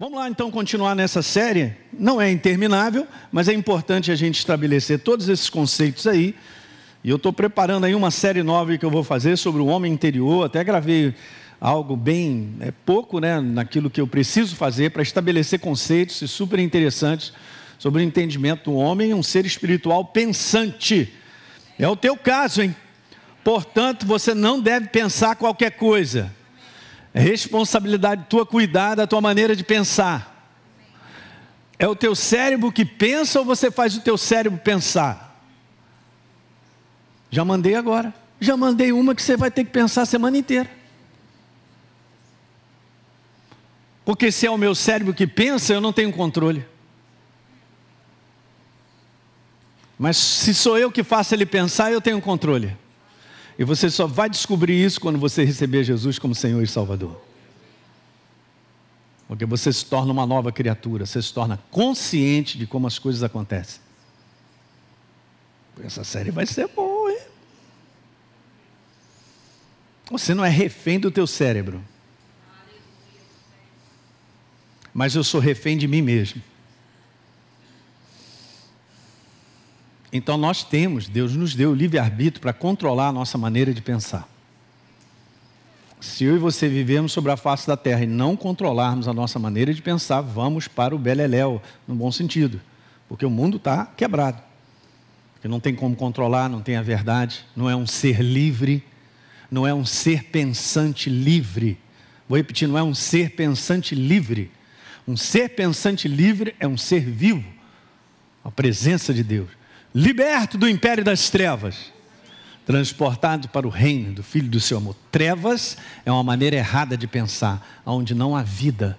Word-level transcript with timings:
Vamos 0.00 0.16
lá 0.16 0.28
então 0.28 0.48
continuar 0.48 0.94
nessa 0.94 1.22
série. 1.22 1.74
Não 1.92 2.22
é 2.22 2.30
interminável, 2.30 3.04
mas 3.32 3.48
é 3.48 3.52
importante 3.52 4.12
a 4.12 4.14
gente 4.14 4.38
estabelecer 4.38 5.00
todos 5.00 5.28
esses 5.28 5.50
conceitos 5.50 6.06
aí. 6.06 6.36
E 7.02 7.10
eu 7.10 7.16
estou 7.16 7.32
preparando 7.32 7.82
aí 7.82 7.96
uma 7.96 8.12
série 8.12 8.44
nova 8.44 8.78
que 8.78 8.84
eu 8.84 8.92
vou 8.92 9.02
fazer 9.02 9.36
sobre 9.36 9.60
o 9.60 9.66
homem 9.66 9.92
interior. 9.92 10.46
Até 10.46 10.62
gravei 10.62 11.12
algo 11.60 11.96
bem 11.96 12.54
é 12.60 12.70
pouco, 12.70 13.18
né, 13.18 13.40
naquilo 13.40 13.90
que 13.90 14.00
eu 14.00 14.06
preciso 14.06 14.54
fazer 14.54 14.92
para 14.92 15.02
estabelecer 15.02 15.58
conceitos 15.58 16.30
super 16.30 16.60
interessantes 16.60 17.32
sobre 17.76 18.00
o 18.00 18.04
entendimento 18.04 18.70
do 18.70 18.76
homem, 18.76 19.12
um 19.12 19.22
ser 19.22 19.44
espiritual 19.46 20.04
pensante. 20.04 21.12
É 21.76 21.88
o 21.88 21.96
teu 21.96 22.16
caso, 22.16 22.62
hein? 22.62 22.72
Portanto, 23.42 24.06
você 24.06 24.32
não 24.32 24.60
deve 24.60 24.90
pensar 24.90 25.34
qualquer 25.34 25.72
coisa. 25.72 26.32
Responsabilidade 27.18 28.26
tua 28.28 28.46
cuidar 28.46 28.94
da 28.94 29.06
tua 29.06 29.20
maneira 29.20 29.56
de 29.56 29.64
pensar. 29.64 30.54
É 31.76 31.86
o 31.86 31.96
teu 31.96 32.14
cérebro 32.14 32.70
que 32.70 32.84
pensa 32.84 33.40
ou 33.40 33.44
você 33.44 33.70
faz 33.70 33.96
o 33.96 34.00
teu 34.00 34.16
cérebro 34.16 34.58
pensar? 34.60 35.36
Já 37.28 37.44
mandei 37.44 37.74
agora. 37.74 38.14
Já 38.40 38.56
mandei 38.56 38.92
uma 38.92 39.16
que 39.16 39.22
você 39.22 39.36
vai 39.36 39.50
ter 39.50 39.64
que 39.64 39.70
pensar 39.70 40.02
a 40.02 40.06
semana 40.06 40.38
inteira. 40.38 40.70
Porque 44.04 44.30
se 44.30 44.46
é 44.46 44.50
o 44.50 44.56
meu 44.56 44.74
cérebro 44.74 45.12
que 45.12 45.26
pensa, 45.26 45.74
eu 45.74 45.80
não 45.80 45.92
tenho 45.92 46.12
controle. 46.12 46.64
Mas 49.98 50.16
se 50.16 50.54
sou 50.54 50.78
eu 50.78 50.90
que 50.90 51.02
faço 51.02 51.34
ele 51.34 51.44
pensar, 51.44 51.90
eu 51.90 52.00
tenho 52.00 52.20
controle. 52.20 52.76
E 53.58 53.64
você 53.64 53.90
só 53.90 54.06
vai 54.06 54.30
descobrir 54.30 54.82
isso 54.82 55.00
quando 55.00 55.18
você 55.18 55.44
receber 55.44 55.82
Jesus 55.82 56.16
como 56.18 56.32
Senhor 56.32 56.62
e 56.62 56.66
Salvador. 56.68 57.20
Porque 59.26 59.44
você 59.44 59.72
se 59.72 59.84
torna 59.84 60.12
uma 60.12 60.24
nova 60.24 60.52
criatura, 60.52 61.04
você 61.04 61.20
se 61.20 61.34
torna 61.34 61.58
consciente 61.70 62.56
de 62.56 62.66
como 62.66 62.86
as 62.86 62.98
coisas 62.98 63.22
acontecem. 63.24 63.80
Essa 65.84 66.04
série 66.04 66.30
vai 66.30 66.46
ser 66.46 66.68
boa, 66.68 67.10
hein? 67.10 67.18
Você 70.10 70.34
não 70.34 70.44
é 70.44 70.48
refém 70.48 70.98
do 70.98 71.10
teu 71.10 71.26
cérebro. 71.26 71.84
Mas 74.94 75.14
eu 75.14 75.22
sou 75.22 75.40
refém 75.40 75.76
de 75.76 75.86
mim 75.86 76.00
mesmo. 76.00 76.42
Então 80.12 80.38
nós 80.38 80.64
temos, 80.64 81.08
Deus 81.08 81.34
nos 81.34 81.54
deu 81.54 81.70
o 81.70 81.74
livre-arbítrio 81.74 82.40
para 82.40 82.52
controlar 82.52 83.08
a 83.08 83.12
nossa 83.12 83.36
maneira 83.36 83.74
de 83.74 83.82
pensar. 83.82 84.28
Se 86.00 86.24
eu 86.24 86.36
e 86.36 86.38
você 86.38 86.68
vivemos 86.68 87.12
sobre 87.12 87.32
a 87.32 87.36
face 87.36 87.66
da 87.66 87.76
terra 87.76 88.04
e 88.04 88.06
não 88.06 88.36
controlarmos 88.36 89.08
a 89.08 89.12
nossa 89.12 89.38
maneira 89.38 89.74
de 89.74 89.82
pensar, 89.82 90.20
vamos 90.20 90.68
para 90.68 90.94
o 90.94 90.98
beleléu, 90.98 91.60
no 91.86 91.94
bom 91.94 92.10
sentido. 92.10 92.60
Porque 93.08 93.26
o 93.26 93.30
mundo 93.30 93.56
está 93.56 93.84
quebrado. 93.84 94.40
Porque 95.34 95.48
não 95.48 95.60
tem 95.60 95.74
como 95.74 95.96
controlar, 95.96 96.48
não 96.48 96.60
tem 96.60 96.76
a 96.76 96.82
verdade, 96.82 97.44
não 97.54 97.68
é 97.68 97.74
um 97.74 97.86
ser 97.86 98.20
livre, 98.20 98.82
não 99.50 99.66
é 99.66 99.74
um 99.74 99.84
ser 99.84 100.24
pensante 100.24 101.10
livre. 101.10 101.78
Vou 102.28 102.36
repetir, 102.36 102.68
não 102.68 102.78
é 102.78 102.82
um 102.82 102.94
ser 102.94 103.30
pensante 103.30 103.94
livre. 103.94 104.50
Um 105.06 105.16
ser 105.16 105.50
pensante 105.50 106.06
livre 106.06 106.54
é 106.60 106.68
um 106.68 106.78
ser 106.78 107.00
vivo, 107.00 107.44
a 108.44 108.50
presença 108.50 109.12
de 109.12 109.24
Deus 109.24 109.57
liberto 109.94 110.58
do 110.58 110.68
império 110.68 111.04
das 111.04 111.30
trevas, 111.30 111.92
transportado 112.66 113.48
para 113.48 113.66
o 113.66 113.70
reino 113.70 114.12
do 114.12 114.22
Filho 114.22 114.48
do 114.48 114.60
seu 114.60 114.78
amor. 114.78 114.94
Trevas 115.10 115.78
é 116.04 116.12
uma 116.12 116.22
maneira 116.22 116.56
errada 116.56 116.96
de 116.96 117.06
pensar, 117.06 117.80
onde 117.84 118.14
não 118.14 118.36
há 118.36 118.42
vida. 118.42 118.98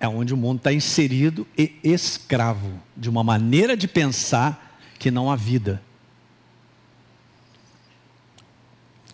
É 0.00 0.06
onde 0.06 0.32
o 0.32 0.36
mundo 0.36 0.58
está 0.58 0.72
inserido 0.72 1.46
e 1.56 1.74
escravo 1.82 2.80
de 2.96 3.08
uma 3.08 3.24
maneira 3.24 3.76
de 3.76 3.88
pensar 3.88 4.78
que 4.98 5.10
não 5.10 5.30
há 5.30 5.36
vida. 5.36 5.82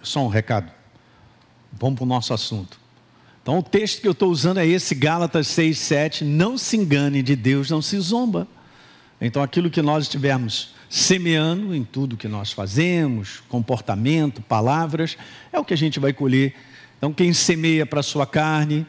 Só 0.02 0.20
um 0.24 0.28
recado. 0.28 0.70
Vamos 1.72 1.96
para 1.96 2.04
o 2.04 2.08
nosso 2.08 2.34
assunto. 2.34 2.78
Então, 3.42 3.58
o 3.58 3.62
texto 3.62 4.00
que 4.00 4.08
eu 4.08 4.12
estou 4.12 4.30
usando 4.30 4.58
é 4.58 4.66
esse, 4.66 4.94
Gálatas 4.94 5.46
6, 5.48 5.78
7. 5.78 6.24
Não 6.24 6.56
se 6.56 6.76
engane, 6.76 7.22
de 7.22 7.36
Deus 7.36 7.70
não 7.70 7.80
se 7.82 7.98
zomba. 7.98 8.46
Então, 9.20 9.42
aquilo 9.42 9.70
que 9.70 9.80
nós 9.80 10.04
estivermos 10.04 10.74
semeando 10.88 11.74
em 11.74 11.82
tudo 11.82 12.16
que 12.16 12.28
nós 12.28 12.52
fazemos, 12.52 13.42
comportamento, 13.48 14.42
palavras, 14.42 15.16
é 15.52 15.58
o 15.58 15.64
que 15.64 15.74
a 15.74 15.76
gente 15.76 15.98
vai 15.98 16.12
colher. 16.12 16.54
Então, 16.98 17.12
quem 17.12 17.32
semeia 17.32 17.84
para 17.84 18.00
a 18.00 18.02
sua 18.02 18.26
carne, 18.26 18.86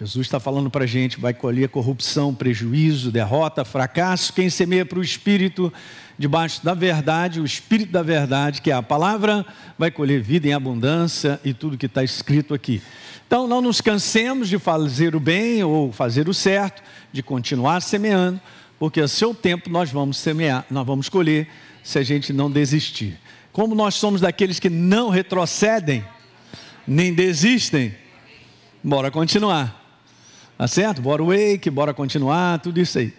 Jesus 0.00 0.26
está 0.26 0.40
falando 0.40 0.70
para 0.70 0.84
a 0.84 0.86
gente, 0.86 1.20
vai 1.20 1.34
colher 1.34 1.68
corrupção, 1.68 2.34
prejuízo, 2.34 3.12
derrota, 3.12 3.66
fracasso. 3.66 4.32
Quem 4.32 4.48
semeia 4.48 4.86
para 4.86 4.98
o 4.98 5.02
Espírito, 5.02 5.70
debaixo 6.18 6.64
da 6.64 6.72
verdade, 6.72 7.38
o 7.38 7.44
Espírito 7.44 7.92
da 7.92 8.02
verdade, 8.02 8.62
que 8.62 8.70
é 8.70 8.74
a 8.74 8.82
palavra, 8.82 9.44
vai 9.78 9.90
colher 9.90 10.22
vida 10.22 10.48
em 10.48 10.54
abundância 10.54 11.38
e 11.44 11.52
tudo 11.52 11.76
que 11.76 11.84
está 11.84 12.02
escrito 12.02 12.54
aqui. 12.54 12.80
Então, 13.26 13.46
não 13.46 13.60
nos 13.60 13.82
cansemos 13.82 14.48
de 14.48 14.58
fazer 14.58 15.14
o 15.14 15.20
bem 15.20 15.62
ou 15.62 15.92
fazer 15.92 16.30
o 16.30 16.34
certo, 16.34 16.82
de 17.12 17.22
continuar 17.22 17.82
semeando, 17.82 18.40
porque 18.80 19.02
a 19.02 19.06
seu 19.06 19.34
tempo 19.34 19.68
nós 19.68 19.92
vamos 19.92 20.16
semear, 20.16 20.64
nós 20.70 20.86
vamos 20.86 21.10
colher 21.10 21.46
se 21.82 21.98
a 21.98 22.02
gente 22.02 22.32
não 22.32 22.50
desistir. 22.50 23.20
Como 23.52 23.74
nós 23.74 23.94
somos 23.94 24.22
daqueles 24.22 24.58
que 24.58 24.70
não 24.70 25.10
retrocedem, 25.10 26.02
nem 26.86 27.12
desistem, 27.12 27.94
bora 28.82 29.10
continuar. 29.10 29.78
Tá 30.56 30.66
certo? 30.66 31.02
Bora 31.02 31.22
wake, 31.22 31.68
bora 31.68 31.92
continuar, 31.92 32.58
tudo 32.60 32.80
isso 32.80 32.98
aí. 32.98 33.12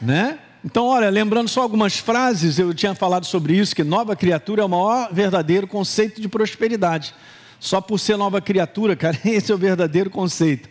Né? 0.00 0.38
Então, 0.64 0.86
olha, 0.86 1.10
lembrando 1.10 1.48
só 1.48 1.62
algumas 1.62 1.98
frases, 1.98 2.60
eu 2.60 2.72
tinha 2.72 2.94
falado 2.94 3.26
sobre 3.26 3.56
isso, 3.56 3.74
que 3.74 3.82
nova 3.82 4.14
criatura 4.14 4.62
é 4.62 4.64
o 4.64 4.68
maior 4.68 5.12
verdadeiro 5.12 5.66
conceito 5.66 6.20
de 6.20 6.28
prosperidade. 6.28 7.12
Só 7.58 7.80
por 7.80 7.98
ser 7.98 8.16
nova 8.16 8.40
criatura, 8.40 8.94
cara, 8.96 9.18
esse 9.24 9.50
é 9.50 9.54
o 9.54 9.58
verdadeiro 9.58 10.10
conceito. 10.10 10.68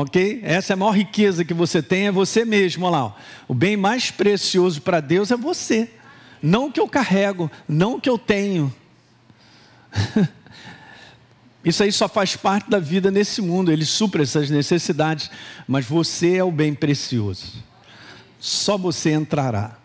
Ok? 0.00 0.40
Essa 0.44 0.72
é 0.72 0.74
a 0.74 0.76
maior 0.76 0.92
riqueza 0.92 1.44
que 1.44 1.52
você 1.52 1.82
tem, 1.82 2.06
é 2.06 2.12
você 2.12 2.44
mesmo. 2.44 2.86
Olha 2.86 2.98
lá. 2.98 3.16
O 3.48 3.54
bem 3.54 3.76
mais 3.76 4.12
precioso 4.12 4.80
para 4.80 5.00
Deus 5.00 5.32
é 5.32 5.36
você. 5.36 5.90
Não 6.40 6.66
o 6.66 6.72
que 6.72 6.78
eu 6.78 6.88
carrego, 6.88 7.50
não 7.68 7.94
o 7.94 8.00
que 8.00 8.08
eu 8.08 8.16
tenho. 8.16 8.72
Isso 11.64 11.82
aí 11.82 11.90
só 11.90 12.08
faz 12.08 12.36
parte 12.36 12.70
da 12.70 12.78
vida 12.78 13.10
nesse 13.10 13.42
mundo, 13.42 13.72
ele 13.72 13.84
supra 13.84 14.22
essas 14.22 14.48
necessidades, 14.48 15.28
mas 15.66 15.84
você 15.84 16.36
é 16.36 16.44
o 16.44 16.52
bem 16.52 16.72
precioso. 16.72 17.64
Só 18.38 18.78
você 18.78 19.10
entrará 19.12 19.76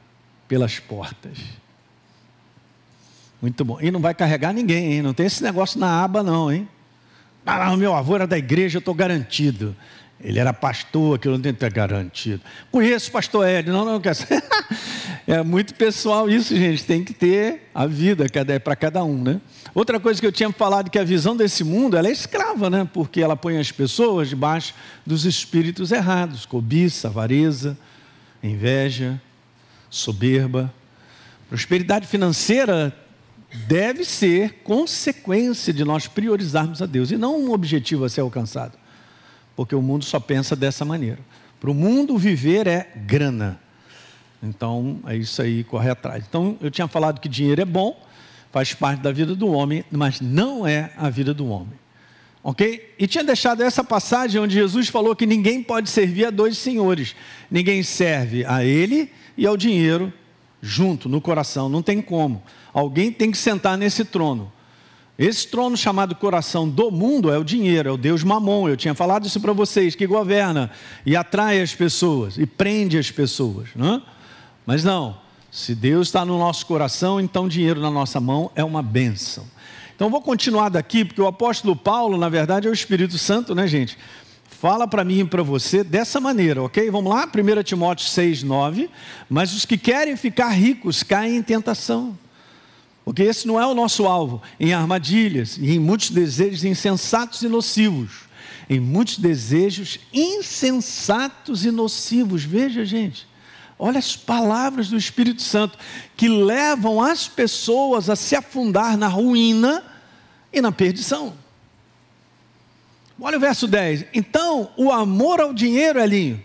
pelas 0.47 0.77
portas. 0.77 1.39
Muito 3.41 3.65
bom. 3.65 3.81
E 3.81 3.89
não 3.89 3.99
vai 3.99 4.13
carregar 4.13 4.53
ninguém, 4.53 4.93
hein? 4.93 5.01
Não 5.01 5.13
tem 5.13 5.25
esse 5.25 5.41
negócio 5.41 5.79
na 5.79 6.03
aba, 6.03 6.21
não, 6.21 6.51
hein? 6.51 6.67
Ah, 7.45 7.75
meu 7.75 7.93
avô 7.93 8.15
era 8.15 8.27
da 8.27 8.37
igreja, 8.37 8.77
eu 8.77 8.79
estou 8.79 8.93
garantido. 8.93 9.75
Ele 10.23 10.39
era 10.39 10.53
pastor, 10.53 11.17
aquilo 11.17 11.35
não 11.35 11.41
tem 11.41 11.51
que 11.51 11.57
estar 11.57 11.69
garantido. 11.69 12.41
Conheço 12.71 13.09
o 13.09 13.11
pastor 13.11 13.45
Ed, 13.45 13.69
não, 13.69 13.83
não 13.83 13.99
quer 13.99 14.15
é 15.27 15.43
muito 15.43 15.75
pessoal 15.75 16.29
isso, 16.29 16.55
gente. 16.55 16.85
Tem 16.85 17.03
que 17.03 17.13
ter 17.13 17.69
a 17.75 17.85
vida 17.85 18.25
é 18.33 18.59
para 18.59 18.75
cada 18.75 19.03
um, 19.03 19.21
né? 19.21 19.41
Outra 19.75 19.99
coisa 19.99 20.21
que 20.21 20.25
eu 20.25 20.31
tinha 20.31 20.49
falado 20.51 20.89
que 20.89 20.97
a 20.97 21.03
visão 21.03 21.35
desse 21.35 21.63
mundo 21.63 21.97
ela 21.97 22.07
é 22.07 22.11
escrava, 22.11 22.69
né? 22.69 22.87
Porque 22.93 23.19
ela 23.19 23.35
põe 23.35 23.57
as 23.57 23.69
pessoas 23.71 24.29
debaixo 24.29 24.73
dos 25.05 25.25
espíritos 25.25 25.91
errados: 25.91 26.45
cobiça, 26.45 27.09
avareza, 27.09 27.77
inveja, 28.41 29.21
soberba. 29.89 30.73
Prosperidade 31.49 32.07
financeira 32.07 32.95
deve 33.67 34.03
ser 34.05 34.61
consequência 34.63 35.73
de 35.73 35.83
nós 35.83 36.07
priorizarmos 36.07 36.81
a 36.81 36.85
Deus 36.85 37.11
e 37.11 37.17
não 37.17 37.39
um 37.39 37.51
objetivo 37.51 38.05
a 38.05 38.09
ser 38.09 38.21
alcançado, 38.21 38.77
porque 39.55 39.75
o 39.75 39.81
mundo 39.81 40.05
só 40.05 40.19
pensa 40.19 40.55
dessa 40.55 40.83
maneira. 40.83 41.19
Para 41.59 41.71
o 41.71 41.73
mundo 41.73 42.17
viver 42.17 42.67
é 42.67 42.91
grana. 42.95 43.59
Então 44.41 44.99
é 45.05 45.15
isso 45.15 45.41
aí, 45.41 45.63
corre 45.63 45.89
atrás. 45.89 46.25
Então 46.27 46.57
eu 46.59 46.69
tinha 46.69 46.87
falado 46.87 47.19
que 47.19 47.29
dinheiro 47.29 47.61
é 47.61 47.65
bom, 47.65 48.01
faz 48.51 48.73
parte 48.73 49.01
da 49.01 49.11
vida 49.11 49.35
do 49.35 49.47
homem, 49.47 49.85
mas 49.89 50.19
não 50.19 50.67
é 50.67 50.91
a 50.97 51.09
vida 51.09 51.33
do 51.33 51.47
homem. 51.47 51.79
Ok? 52.43 52.93
E 52.99 53.07
tinha 53.07 53.23
deixado 53.23 53.63
essa 53.63 53.83
passagem 53.83 54.41
onde 54.41 54.53
Jesus 54.53 54.89
falou 54.89 55.15
que 55.15 55.25
ninguém 55.25 55.63
pode 55.63 55.89
servir 55.89 56.25
a 56.25 56.29
dois 56.29 56.57
senhores. 56.57 57.15
Ninguém 57.49 57.81
serve 57.81 58.45
a 58.45 58.65
ele 58.65 59.09
e 59.37 59.47
ao 59.47 59.55
dinheiro 59.55 60.11
junto 60.61 61.09
no 61.09 61.19
coração, 61.19 61.67
não 61.67 61.81
tem 61.81 62.01
como. 62.01 62.41
Alguém 62.73 63.11
tem 63.11 63.29
que 63.29 63.37
sentar 63.37 63.77
nesse 63.77 64.05
trono. 64.05 64.51
Esse 65.17 65.47
trono 65.47 65.77
chamado 65.77 66.15
coração 66.15 66.67
do 66.67 66.89
mundo 66.89 67.31
é 67.31 67.37
o 67.37 67.43
dinheiro, 67.43 67.89
é 67.89 67.91
o 67.91 67.97
Deus 67.97 68.23
mamon. 68.23 68.67
Eu 68.67 68.75
tinha 68.75 68.95
falado 68.95 69.27
isso 69.27 69.39
para 69.39 69.53
vocês, 69.53 69.93
que 69.93 70.07
governa 70.07 70.71
e 71.05 71.15
atrai 71.15 71.61
as 71.61 71.75
pessoas 71.75 72.37
e 72.37 72.45
prende 72.47 72.97
as 72.97 73.11
pessoas. 73.11 73.69
Não 73.75 73.95
é? 73.95 74.01
Mas 74.65 74.83
não, 74.83 75.17
se 75.51 75.75
Deus 75.75 76.07
está 76.07 76.25
no 76.25 76.39
nosso 76.39 76.65
coração, 76.65 77.19
então 77.19 77.47
dinheiro 77.47 77.79
na 77.79 77.91
nossa 77.91 78.19
mão 78.19 78.49
é 78.55 78.63
uma 78.63 78.81
bênção. 78.81 79.45
Então 79.95 80.09
vou 80.09 80.21
continuar 80.21 80.69
daqui, 80.69 81.05
porque 81.05 81.21
o 81.21 81.27
apóstolo 81.27 81.75
Paulo, 81.75 82.17
na 82.17 82.27
verdade, 82.27 82.67
é 82.67 82.71
o 82.71 82.73
Espírito 82.73 83.19
Santo, 83.19 83.53
né, 83.53 83.67
gente? 83.67 83.95
Fala 84.45 84.87
para 84.87 85.03
mim 85.03 85.19
e 85.19 85.25
para 85.25 85.43
você 85.43 85.83
dessa 85.83 86.19
maneira, 86.19 86.63
ok? 86.63 86.89
Vamos 86.89 87.13
lá? 87.13 87.27
1 87.27 87.63
Timóteo 87.63 88.07
6, 88.07 88.41
9. 88.41 88.89
Mas 89.29 89.53
os 89.53 89.63
que 89.65 89.77
querem 89.77 90.15
ficar 90.15 90.49
ricos 90.49 91.03
caem 91.03 91.37
em 91.37 91.43
tentação. 91.43 92.17
Porque 93.03 93.23
esse 93.23 93.45
não 93.45 93.59
é 93.59 93.65
o 93.67 93.73
nosso 93.73 94.05
alvo, 94.05 94.41
em 94.59 94.73
armadilhas 94.73 95.57
e 95.57 95.71
em 95.71 95.79
muitos 95.79 96.09
desejos 96.09 96.63
insensatos 96.63 97.41
e 97.41 97.47
nocivos. 97.49 98.23
Em 98.69 98.79
muitos 98.79 99.17
desejos 99.17 99.99
insensatos 100.13 101.65
e 101.65 101.71
nocivos. 101.71 102.43
Veja, 102.43 102.85
gente. 102.85 103.27
Olha 103.77 103.99
as 103.99 104.15
palavras 104.15 104.87
do 104.87 104.95
Espírito 104.95 105.41
Santo 105.41 105.77
que 106.15 106.29
levam 106.29 107.01
as 107.01 107.27
pessoas 107.27 108.09
a 108.09 108.15
se 108.15 108.35
afundar 108.35 108.95
na 108.97 109.07
ruína 109.07 109.83
e 110.51 110.61
na 110.61 110.71
perdição. 110.71 111.33
Olha 113.19 113.37
o 113.37 113.41
verso 113.41 113.67
10. 113.67 114.05
Então, 114.13 114.71
o 114.77 114.91
amor 114.91 115.41
ao 115.41 115.53
dinheiro, 115.53 115.99
Elinho, 115.99 116.41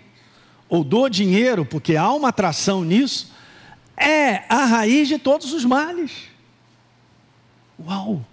ou 0.69 0.83
do 0.83 1.09
dinheiro, 1.09 1.65
porque 1.65 1.97
há 1.97 2.13
uma 2.13 2.29
atração 2.29 2.83
nisso, 2.83 3.33
é 3.97 4.45
a 4.49 4.65
raiz 4.65 5.09
de 5.09 5.19
todos 5.19 5.53
os 5.53 5.65
males. 5.65 6.28
Uau! 7.87 8.25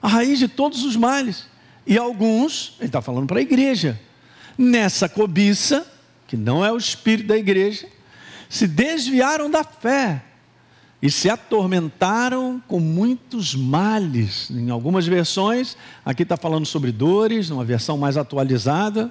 A 0.00 0.08
raiz 0.08 0.38
de 0.38 0.48
todos 0.48 0.84
os 0.84 0.96
males. 0.96 1.46
E 1.86 1.96
alguns, 1.96 2.74
ele 2.78 2.88
está 2.88 3.00
falando 3.00 3.26
para 3.26 3.38
a 3.38 3.42
igreja, 3.42 3.98
nessa 4.56 5.08
cobiça, 5.08 5.86
que 6.26 6.36
não 6.36 6.64
é 6.64 6.70
o 6.70 6.76
espírito 6.76 7.28
da 7.28 7.36
igreja, 7.36 7.88
se 8.48 8.66
desviaram 8.66 9.50
da 9.50 9.64
fé 9.64 10.22
e 11.00 11.10
se 11.10 11.30
atormentaram 11.30 12.62
com 12.66 12.80
muitos 12.80 13.54
males. 13.54 14.50
Em 14.50 14.68
algumas 14.68 15.06
versões, 15.06 15.76
aqui 16.04 16.24
está 16.24 16.36
falando 16.36 16.66
sobre 16.66 16.90
dores, 16.90 17.48
numa 17.50 17.64
versão 17.64 17.96
mais 17.96 18.16
atualizada. 18.16 19.10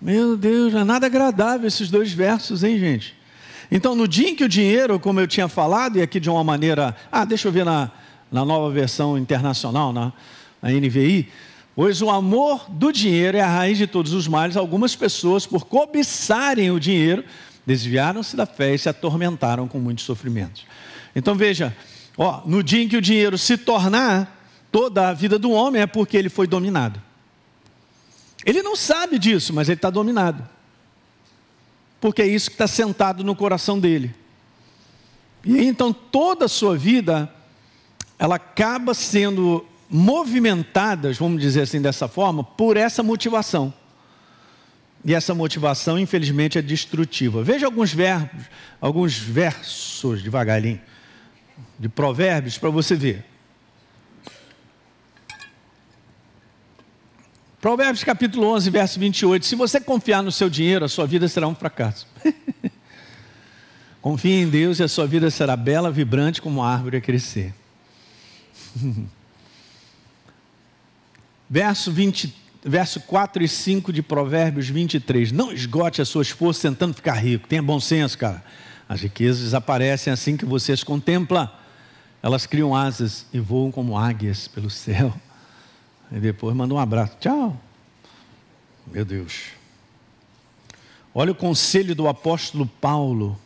Meu 0.00 0.36
Deus, 0.36 0.72
não 0.72 0.80
é 0.80 0.84
nada 0.84 1.06
agradável 1.06 1.66
esses 1.66 1.90
dois 1.90 2.12
versos, 2.12 2.62
hein, 2.62 2.78
gente? 2.78 3.16
Então, 3.70 3.94
no 3.94 4.06
dia 4.06 4.28
em 4.28 4.36
que 4.36 4.44
o 4.44 4.48
dinheiro, 4.48 5.00
como 5.00 5.18
eu 5.18 5.26
tinha 5.26 5.48
falado, 5.48 5.98
e 5.98 6.02
aqui 6.02 6.20
de 6.20 6.30
uma 6.30 6.44
maneira. 6.44 6.94
Ah, 7.10 7.24
deixa 7.24 7.48
eu 7.48 7.52
ver 7.52 7.64
na, 7.64 7.90
na 8.36 8.44
nova 8.44 8.70
versão 8.70 9.16
internacional, 9.16 9.94
na, 9.94 10.12
na 10.60 10.70
NVI. 10.70 11.32
Pois 11.74 12.02
o 12.02 12.10
amor 12.10 12.66
do 12.68 12.92
dinheiro 12.92 13.38
é 13.38 13.40
a 13.40 13.48
raiz 13.48 13.78
de 13.78 13.86
todos 13.86 14.12
os 14.12 14.28
males. 14.28 14.58
Algumas 14.58 14.94
pessoas, 14.94 15.46
por 15.46 15.64
cobiçarem 15.64 16.70
o 16.70 16.78
dinheiro, 16.78 17.24
desviaram-se 17.64 18.36
da 18.36 18.44
fé 18.44 18.74
e 18.74 18.78
se 18.78 18.90
atormentaram 18.90 19.66
com 19.66 19.78
muitos 19.78 20.04
sofrimentos. 20.04 20.66
Então 21.14 21.34
veja, 21.34 21.74
ó, 22.18 22.42
no 22.44 22.62
dia 22.62 22.82
em 22.82 22.88
que 22.88 22.98
o 22.98 23.00
dinheiro 23.00 23.38
se 23.38 23.56
tornar 23.56 24.50
toda 24.70 25.08
a 25.08 25.14
vida 25.14 25.38
do 25.38 25.50
homem 25.50 25.80
é 25.80 25.86
porque 25.86 26.14
ele 26.14 26.28
foi 26.28 26.46
dominado. 26.46 27.00
Ele 28.44 28.62
não 28.62 28.76
sabe 28.76 29.18
disso, 29.18 29.54
mas 29.54 29.70
ele 29.70 29.78
está 29.78 29.88
dominado. 29.88 30.46
Porque 32.02 32.20
é 32.20 32.26
isso 32.26 32.50
que 32.50 32.54
está 32.54 32.66
sentado 32.66 33.24
no 33.24 33.34
coração 33.34 33.80
dele. 33.80 34.14
E 35.42 35.64
então 35.64 35.90
toda 35.90 36.44
a 36.44 36.48
sua 36.48 36.76
vida, 36.76 37.32
ela 38.18 38.36
acaba 38.36 38.94
sendo 38.94 39.64
movimentada, 39.88 41.12
vamos 41.12 41.40
dizer 41.40 41.62
assim 41.62 41.80
dessa 41.80 42.08
forma, 42.08 42.42
por 42.42 42.76
essa 42.76 43.02
motivação. 43.02 43.72
E 45.04 45.14
essa 45.14 45.34
motivação, 45.34 45.98
infelizmente, 45.98 46.58
é 46.58 46.62
destrutiva. 46.62 47.42
Veja 47.42 47.66
alguns 47.66 47.92
verbos, 47.92 48.46
alguns 48.80 49.16
versos 49.16 50.22
devagarinho, 50.22 50.80
de 51.78 51.88
provérbios 51.88 52.58
para 52.58 52.70
você 52.70 52.96
ver. 52.96 53.24
Provérbios 57.60 58.02
capítulo 58.02 58.48
11, 58.48 58.70
verso 58.70 58.98
28. 58.98 59.46
Se 59.46 59.54
você 59.54 59.80
confiar 59.80 60.22
no 60.22 60.32
seu 60.32 60.48
dinheiro, 60.50 60.84
a 60.84 60.88
sua 60.88 61.06
vida 61.06 61.28
será 61.28 61.46
um 61.46 61.54
fracasso. 61.54 62.06
Confie 64.02 64.34
em 64.42 64.48
Deus 64.48 64.78
e 64.78 64.82
a 64.82 64.88
sua 64.88 65.06
vida 65.06 65.30
será 65.30 65.56
bela, 65.56 65.90
vibrante 65.90 66.42
como 66.42 66.62
a 66.62 66.72
árvore 66.72 66.96
a 66.96 67.00
crescer. 67.00 67.54
verso 71.48 71.92
23 71.92 72.46
verso 72.68 73.00
4 73.00 73.44
e 73.44 73.48
5 73.48 73.92
de 73.92 74.02
Provérbios 74.02 74.68
23. 74.68 75.30
Não 75.30 75.52
esgote 75.52 76.02
as 76.02 76.08
suas 76.08 76.28
forças 76.28 76.62
tentando 76.62 76.94
ficar 76.94 77.14
rico. 77.14 77.46
Tenha 77.46 77.62
bom 77.62 77.78
senso, 77.78 78.18
cara. 78.18 78.44
As 78.88 79.00
riquezas 79.00 79.42
desaparecem 79.42 80.12
assim 80.12 80.36
que 80.36 80.44
você 80.44 80.72
as 80.72 80.82
contempla. 80.82 81.56
Elas 82.20 82.44
criam 82.44 82.74
asas 82.74 83.26
e 83.32 83.38
voam 83.38 83.70
como 83.70 83.96
águias 83.96 84.48
pelo 84.48 84.68
céu. 84.68 85.14
E 86.10 86.18
depois 86.18 86.56
manda 86.56 86.74
um 86.74 86.78
abraço. 86.78 87.16
Tchau. 87.20 87.60
Meu 88.86 89.04
Deus. 89.04 89.50
Olha 91.14 91.32
o 91.32 91.36
conselho 91.36 91.94
do 91.94 92.08
apóstolo 92.08 92.66
Paulo, 92.66 93.40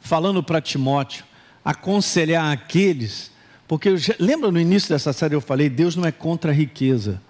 falando 0.00 0.42
para 0.42 0.60
Timóteo, 0.60 1.24
aconselhar 1.64 2.50
aqueles, 2.52 3.30
porque 3.66 3.96
já, 3.96 4.14
lembra 4.18 4.50
no 4.50 4.60
início 4.60 4.88
dessa 4.88 5.12
série 5.12 5.34
eu 5.34 5.40
falei, 5.40 5.68
Deus 5.68 5.96
não 5.96 6.04
é 6.04 6.12
contra 6.12 6.50
a 6.50 6.54
riqueza. 6.54 7.20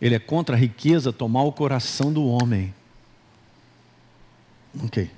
Ele 0.00 0.14
é 0.14 0.18
contra 0.18 0.56
a 0.56 0.58
riqueza 0.58 1.12
tomar 1.12 1.42
o 1.42 1.52
coração 1.52 2.12
do 2.12 2.26
homem. 2.26 2.74
Ok. 4.84 5.10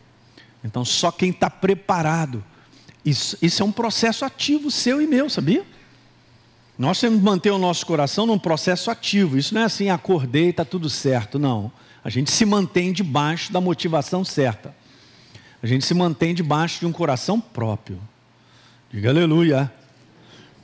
Então 0.62 0.84
só 0.84 1.10
quem 1.10 1.30
está 1.30 1.48
preparado. 1.48 2.44
Isso, 3.04 3.36
isso 3.40 3.62
é 3.62 3.66
um 3.66 3.72
processo 3.72 4.24
ativo 4.24 4.70
seu 4.70 5.00
e 5.00 5.06
meu, 5.06 5.28
sabia? 5.28 5.64
Nós 6.76 6.98
temos 6.98 7.18
que 7.18 7.24
manter 7.24 7.50
o 7.50 7.58
nosso 7.58 7.86
coração 7.86 8.26
num 8.26 8.38
processo 8.38 8.90
ativo. 8.90 9.38
Isso 9.38 9.54
não 9.54 9.60
é 9.60 9.64
assim, 9.64 9.90
acordei, 9.90 10.50
está 10.50 10.64
tudo 10.64 10.90
certo. 10.90 11.38
Não. 11.38 11.70
A 12.02 12.10
gente 12.10 12.30
se 12.30 12.44
mantém 12.44 12.92
debaixo 12.92 13.52
da 13.52 13.60
motivação 13.60 14.24
certa. 14.24 14.74
A 15.62 15.66
gente 15.66 15.84
se 15.84 15.94
mantém 15.94 16.34
debaixo 16.34 16.80
de 16.80 16.86
um 16.86 16.92
coração 16.92 17.40
próprio. 17.40 18.00
Diga 18.90 19.10
aleluia. 19.10 19.72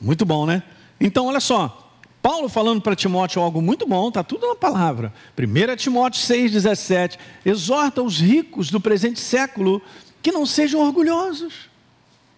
Muito 0.00 0.24
bom, 0.24 0.46
né? 0.46 0.62
Então, 1.00 1.26
olha 1.26 1.40
só. 1.40 1.88
Paulo 2.22 2.48
falando 2.48 2.82
para 2.82 2.94
Timóteo 2.94 3.40
algo 3.40 3.62
muito 3.62 3.86
bom, 3.86 4.08
está 4.08 4.22
tudo 4.22 4.46
na 4.46 4.54
palavra. 4.54 5.12
1 5.38 5.76
Timóteo 5.76 6.20
6,17. 6.20 7.18
Exorta 7.44 8.02
os 8.02 8.20
ricos 8.20 8.70
do 8.70 8.80
presente 8.80 9.20
século 9.20 9.80
que 10.22 10.30
não 10.30 10.44
sejam 10.44 10.80
orgulhosos. 10.80 11.70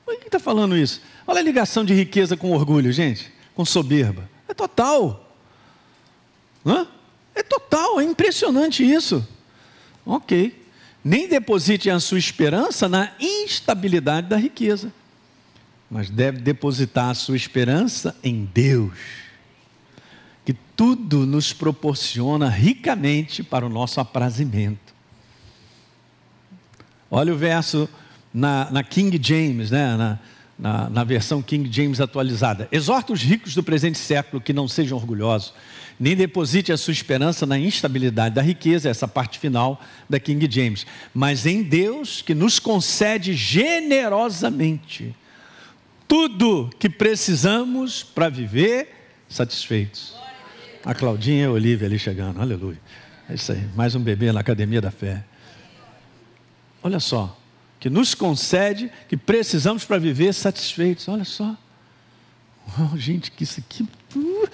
Por 0.04 0.16
que 0.18 0.26
está 0.26 0.38
falando 0.38 0.76
isso? 0.76 1.00
Olha 1.26 1.40
a 1.40 1.42
ligação 1.42 1.84
de 1.84 1.94
riqueza 1.94 2.36
com 2.36 2.52
orgulho, 2.52 2.92
gente, 2.92 3.32
com 3.54 3.64
soberba. 3.64 4.28
É 4.48 4.54
total. 4.54 5.32
Hã? 6.64 6.86
É 7.34 7.42
total, 7.42 8.00
é 8.00 8.04
impressionante 8.04 8.84
isso. 8.84 9.26
Ok. 10.04 10.60
Nem 11.04 11.26
deposite 11.26 11.90
a 11.90 11.98
sua 11.98 12.18
esperança 12.18 12.88
na 12.88 13.12
instabilidade 13.18 14.28
da 14.28 14.36
riqueza, 14.36 14.92
mas 15.92 16.08
deve 16.08 16.40
depositar 16.40 17.10
a 17.10 17.14
sua 17.14 17.36
esperança 17.36 18.16
em 18.24 18.48
Deus 18.54 18.94
que 20.42 20.54
tudo 20.74 21.26
nos 21.26 21.52
proporciona 21.52 22.48
ricamente 22.48 23.42
para 23.42 23.66
o 23.66 23.68
nosso 23.68 24.00
aprazimento. 24.00 24.94
Olha 27.10 27.34
o 27.34 27.36
verso 27.36 27.86
na, 28.32 28.70
na 28.70 28.82
King 28.82 29.20
James, 29.22 29.70
né? 29.70 29.94
Na, 29.94 30.18
na, 30.58 30.88
na, 30.88 31.04
versão 31.04 31.42
King 31.42 31.70
James 31.70 32.00
atualizada. 32.00 32.68
Exorta 32.72 33.12
os 33.12 33.20
ricos 33.20 33.54
do 33.54 33.62
presente 33.62 33.98
século 33.98 34.40
que 34.40 34.52
não 34.54 34.66
sejam 34.66 34.96
orgulhosos, 34.96 35.52
nem 36.00 36.16
deposite 36.16 36.72
a 36.72 36.76
sua 36.78 36.92
esperança 36.92 37.44
na 37.44 37.58
instabilidade 37.58 38.34
da 38.34 38.42
riqueza, 38.42 38.88
essa 38.88 39.06
parte 39.06 39.38
final 39.38 39.80
da 40.08 40.18
King 40.18 40.48
James, 40.50 40.86
mas 41.12 41.44
em 41.44 41.62
Deus 41.62 42.22
que 42.22 42.34
nos 42.34 42.58
concede 42.58 43.34
generosamente 43.34 45.14
tudo 46.12 46.68
que 46.78 46.90
precisamos 46.90 48.02
para 48.02 48.28
viver 48.28 48.86
satisfeitos. 49.30 50.14
A 50.84 50.94
Claudinha 50.94 51.44
e 51.44 51.46
a 51.46 51.50
Olivia 51.50 51.86
ali 51.86 51.98
chegando, 51.98 52.38
aleluia. 52.38 52.78
É 53.30 53.32
isso 53.32 53.50
aí, 53.50 53.66
mais 53.74 53.94
um 53.94 54.00
bebê 54.00 54.30
na 54.30 54.40
academia 54.40 54.78
da 54.78 54.90
fé. 54.90 55.24
Olha 56.82 57.00
só, 57.00 57.34
que 57.80 57.88
nos 57.88 58.14
concede 58.14 58.92
que 59.08 59.16
precisamos 59.16 59.86
para 59.86 59.96
viver 59.96 60.34
satisfeitos. 60.34 61.08
Olha 61.08 61.24
só. 61.24 61.56
Oh, 62.78 62.94
gente, 62.94 63.30
que 63.30 63.44
isso 63.44 63.60
aqui 63.60 63.88
uh, 64.14 64.48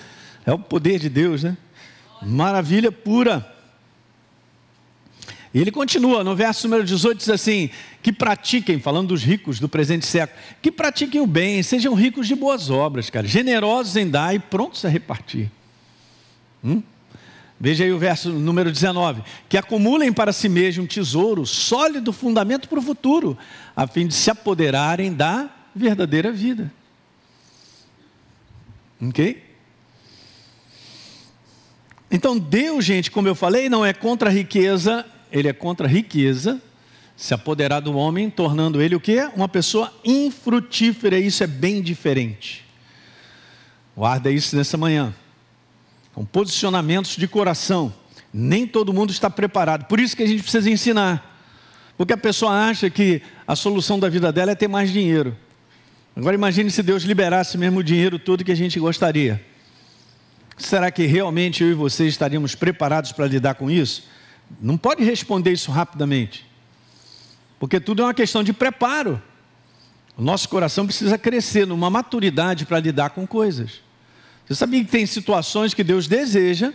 é 0.47 0.53
o 0.53 0.61
poder 0.61 1.01
de 1.01 1.09
Deus, 1.09 1.43
né? 1.43 1.57
Maravilha 2.23 2.93
pura. 2.93 3.45
E 5.53 5.61
ele 5.61 5.71
continua, 5.71 6.23
no 6.23 6.37
verso 6.37 6.67
número 6.69 6.85
18 6.85 7.19
diz 7.19 7.29
assim: 7.29 7.71
que 8.03 8.13
pratiquem, 8.13 8.79
falando 8.79 9.09
dos 9.09 9.23
ricos 9.23 9.59
do 9.59 9.69
presente 9.69 10.07
século, 10.07 10.39
que 10.61 10.71
pratiquem 10.71 11.21
o 11.21 11.27
bem, 11.27 11.63
sejam 11.63 11.95
ricos 11.95 12.27
de 12.27 12.35
boas 12.35 12.71
obras, 12.71 13.09
cara, 13.09 13.27
generosos 13.27 13.97
em 13.97 14.09
dar 14.09 14.35
e 14.35 14.39
prontos 14.39 14.85
a 14.85 14.89
repartir. 14.89 15.51
Hum? 16.63 16.83
Veja 17.61 17.85
aí 17.85 17.93
o 17.93 17.99
verso 17.99 18.31
número 18.31 18.71
19: 18.71 19.23
que 19.49 19.57
acumulem 19.57 20.13
para 20.13 20.33
si 20.33 20.49
mesmo 20.49 20.85
um 20.85 20.87
tesouro, 20.87 21.47
sólido 21.47 22.13
fundamento 22.13 22.69
para 22.69 22.79
o 22.79 22.83
futuro, 22.83 23.37
a 23.75 23.87
fim 23.87 24.07
de 24.07 24.15
se 24.15 24.31
apoderarem 24.31 25.13
da 25.13 25.51
verdadeira 25.75 26.31
vida. 26.31 26.71
Ok? 29.01 29.45
Então, 32.11 32.39
Deus, 32.39 32.85
gente, 32.85 33.11
como 33.11 33.29
eu 33.29 33.35
falei, 33.35 33.69
não 33.69 33.85
é 33.85 33.93
contra 33.93 34.31
a 34.31 34.33
riqueza, 34.33 35.05
ele 35.31 35.49
é 35.49 35.53
contra 35.53 35.87
a 35.87 35.91
riqueza, 35.91 36.61
se 37.17 37.35
apoderar 37.35 37.81
do 37.81 37.97
homem, 37.97 38.31
tornando 38.31 38.81
ele 38.81 38.95
o 38.95 39.01
quê? 39.01 39.29
Uma 39.35 39.49
pessoa 39.49 39.93
infrutífera, 40.05 41.19
isso 41.19 41.43
é 41.43 41.47
bem 41.47 41.83
diferente. 41.83 42.65
Guarda 43.97 44.31
isso 44.31 44.55
nessa 44.55 44.77
manhã. 44.77 45.13
São 46.15 46.25
posicionamentos 46.25 47.17
de 47.17 47.27
coração. 47.27 47.93
Nem 48.33 48.67
todo 48.67 48.93
mundo 48.93 49.11
está 49.11 49.29
preparado. 49.29 49.87
Por 49.87 49.99
isso 49.99 50.17
que 50.17 50.23
a 50.23 50.27
gente 50.27 50.43
precisa 50.43 50.71
ensinar. 50.71 51.37
Porque 51.97 52.13
a 52.13 52.17
pessoa 52.17 52.53
acha 52.53 52.89
que 52.89 53.21
a 53.45 53.57
solução 53.57 53.99
da 53.99 54.09
vida 54.09 54.31
dela 54.31 54.53
é 54.53 54.55
ter 54.55 54.69
mais 54.69 54.93
dinheiro. 54.93 55.37
Agora 56.15 56.37
imagine 56.37 56.71
se 56.71 56.83
Deus 56.83 57.03
liberasse 57.03 57.59
mesmo 57.59 57.81
o 57.81 57.83
dinheiro 57.83 58.19
todo 58.19 58.45
que 58.45 58.53
a 58.53 58.57
gente 58.57 58.79
gostaria. 58.79 59.45
Será 60.57 60.91
que 60.91 61.07
realmente 61.07 61.63
eu 61.63 61.71
e 61.71 61.75
você 61.75 62.07
estaríamos 62.07 62.55
preparados 62.55 63.13
para 63.13 63.27
lidar 63.27 63.55
com 63.55 63.71
isso? 63.71 64.05
Não 64.61 64.77
pode 64.77 65.05
responder 65.05 65.53
isso 65.53 65.71
rapidamente. 65.71 66.47
Porque 67.59 67.81
tudo 67.81 68.03
é 68.03 68.05
uma 68.07 68.15
questão 68.15 68.43
de 68.43 68.53
preparo. 68.53 69.21
O 70.17 70.23
nosso 70.23 70.49
coração 70.49 70.87
precisa 70.87 71.19
crescer 71.19 71.67
numa 71.67 71.91
maturidade 71.91 72.67
para 72.67 72.81
lidar 72.81 73.11
com 73.11 73.27
coisas. 73.27 73.81
Você 74.47 74.55
sabia 74.55 74.85
que 74.85 74.91
tem 74.91 75.07
situações 75.07 75.75
que 75.75 75.85
Deus 75.85 76.07
deseja 76.07 76.73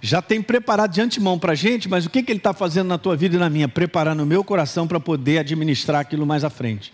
já 0.00 0.20
tem 0.20 0.42
preparado 0.42 0.92
de 0.92 1.00
antemão 1.00 1.38
para 1.38 1.52
a 1.52 1.54
gente, 1.54 1.88
mas 1.88 2.06
o 2.06 2.10
que, 2.10 2.22
que 2.22 2.30
Ele 2.30 2.38
está 2.38 2.52
fazendo 2.52 2.88
na 2.88 2.98
tua 2.98 3.16
vida 3.16 3.36
e 3.36 3.38
na 3.38 3.48
minha? 3.48 3.68
Preparar 3.68 4.14
no 4.14 4.26
meu 4.26 4.44
coração 4.44 4.86
para 4.86 5.00
poder 5.00 5.38
administrar 5.38 6.00
aquilo 6.00 6.26
mais 6.26 6.44
à 6.44 6.50
frente. 6.50 6.92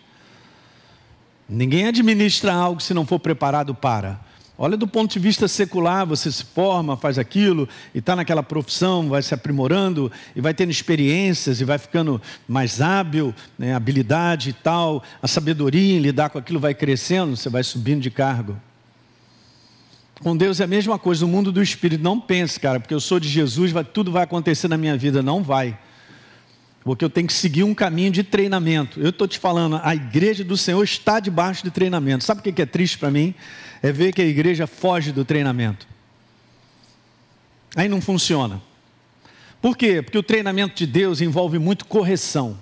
Ninguém 1.48 1.86
administra 1.86 2.52
algo 2.54 2.80
se 2.80 2.94
não 2.94 3.04
for 3.04 3.18
preparado 3.18 3.74
para. 3.74 4.20
Olha 4.64 4.76
do 4.76 4.86
ponto 4.86 5.12
de 5.12 5.18
vista 5.18 5.48
secular, 5.48 6.06
você 6.06 6.30
se 6.30 6.44
forma, 6.44 6.96
faz 6.96 7.18
aquilo, 7.18 7.68
e 7.92 7.98
está 7.98 8.14
naquela 8.14 8.44
profissão, 8.44 9.08
vai 9.08 9.20
se 9.20 9.34
aprimorando, 9.34 10.08
e 10.36 10.40
vai 10.40 10.54
tendo 10.54 10.70
experiências, 10.70 11.60
e 11.60 11.64
vai 11.64 11.78
ficando 11.78 12.22
mais 12.46 12.80
hábil, 12.80 13.34
né, 13.58 13.74
habilidade 13.74 14.50
e 14.50 14.52
tal, 14.52 15.02
a 15.20 15.26
sabedoria 15.26 15.96
em 15.96 15.98
lidar 15.98 16.30
com 16.30 16.38
aquilo 16.38 16.60
vai 16.60 16.74
crescendo, 16.74 17.36
você 17.36 17.48
vai 17.48 17.64
subindo 17.64 18.00
de 18.00 18.10
cargo. 18.12 18.56
Com 20.22 20.36
Deus 20.36 20.60
é 20.60 20.64
a 20.64 20.68
mesma 20.68 20.96
coisa, 20.96 21.26
no 21.26 21.32
mundo 21.32 21.50
do 21.50 21.60
Espírito. 21.60 22.00
Não 22.00 22.20
pense, 22.20 22.60
cara, 22.60 22.78
porque 22.78 22.94
eu 22.94 23.00
sou 23.00 23.18
de 23.18 23.28
Jesus, 23.28 23.72
vai, 23.72 23.82
tudo 23.82 24.12
vai 24.12 24.22
acontecer 24.22 24.68
na 24.68 24.78
minha 24.78 24.96
vida. 24.96 25.20
Não 25.24 25.42
vai. 25.42 25.76
Porque 26.84 27.04
eu 27.04 27.10
tenho 27.10 27.26
que 27.26 27.32
seguir 27.32 27.62
um 27.62 27.74
caminho 27.74 28.10
de 28.10 28.22
treinamento. 28.22 29.00
Eu 29.00 29.10
estou 29.10 29.28
te 29.28 29.38
falando, 29.38 29.80
a 29.82 29.94
igreja 29.94 30.42
do 30.42 30.56
Senhor 30.56 30.82
está 30.82 31.20
debaixo 31.20 31.62
de 31.62 31.70
treinamento. 31.70 32.24
Sabe 32.24 32.40
o 32.40 32.42
que 32.42 32.60
é 32.60 32.66
triste 32.66 32.98
para 32.98 33.10
mim? 33.10 33.34
É 33.82 33.92
ver 33.92 34.12
que 34.12 34.20
a 34.20 34.26
igreja 34.26 34.66
foge 34.66 35.12
do 35.12 35.24
treinamento. 35.24 35.86
Aí 37.76 37.88
não 37.88 38.00
funciona. 38.00 38.60
Por 39.60 39.76
quê? 39.76 40.02
Porque 40.02 40.18
o 40.18 40.22
treinamento 40.22 40.74
de 40.74 40.86
Deus 40.86 41.20
envolve 41.20 41.58
muito 41.58 41.84
correção. 41.84 42.58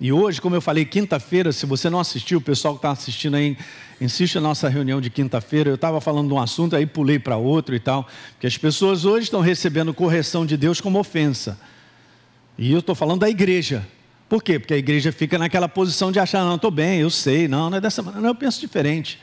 E 0.00 0.12
hoje, 0.12 0.40
como 0.40 0.54
eu 0.54 0.60
falei, 0.60 0.84
quinta-feira, 0.84 1.50
se 1.52 1.66
você 1.66 1.90
não 1.90 1.98
assistiu, 1.98 2.38
o 2.38 2.40
pessoal 2.40 2.74
que 2.74 2.78
está 2.78 2.90
assistindo 2.90 3.34
aí, 3.34 3.56
insiste 4.00 4.36
na 4.36 4.42
nossa 4.42 4.68
reunião 4.68 5.00
de 5.00 5.10
quinta-feira. 5.10 5.70
Eu 5.70 5.74
estava 5.74 6.00
falando 6.00 6.28
de 6.28 6.34
um 6.34 6.38
assunto, 6.38 6.76
aí 6.76 6.86
pulei 6.86 7.18
para 7.18 7.36
outro 7.36 7.74
e 7.74 7.80
tal. 7.80 8.06
Porque 8.32 8.46
as 8.46 8.56
pessoas 8.56 9.04
hoje 9.04 9.24
estão 9.24 9.40
recebendo 9.40 9.92
correção 9.92 10.46
de 10.46 10.56
Deus 10.56 10.80
como 10.80 10.98
ofensa. 10.98 11.58
E 12.58 12.72
eu 12.72 12.78
estou 12.78 12.94
falando 12.94 13.20
da 13.20 13.28
igreja. 13.28 13.86
Por 14.28 14.42
quê? 14.42 14.58
Porque 14.58 14.74
a 14.74 14.78
igreja 14.78 15.12
fica 15.12 15.38
naquela 15.38 15.68
posição 15.68 16.10
de 16.10 16.18
achar, 16.18 16.44
não, 16.44 16.56
estou 16.56 16.70
bem, 16.70 17.00
eu 17.00 17.10
sei, 17.10 17.46
não, 17.46 17.70
não 17.70 17.78
é 17.78 17.80
dessa 17.80 18.02
maneira, 18.02 18.22
não, 18.22 18.30
eu 18.30 18.34
penso 18.34 18.60
diferente. 18.60 19.20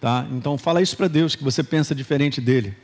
Tá? 0.00 0.26
Então 0.32 0.56
fala 0.58 0.80
isso 0.82 0.96
para 0.96 1.08
Deus, 1.08 1.34
que 1.34 1.42
você 1.42 1.62
pensa 1.62 1.94
diferente 1.94 2.40
dele 2.40 2.76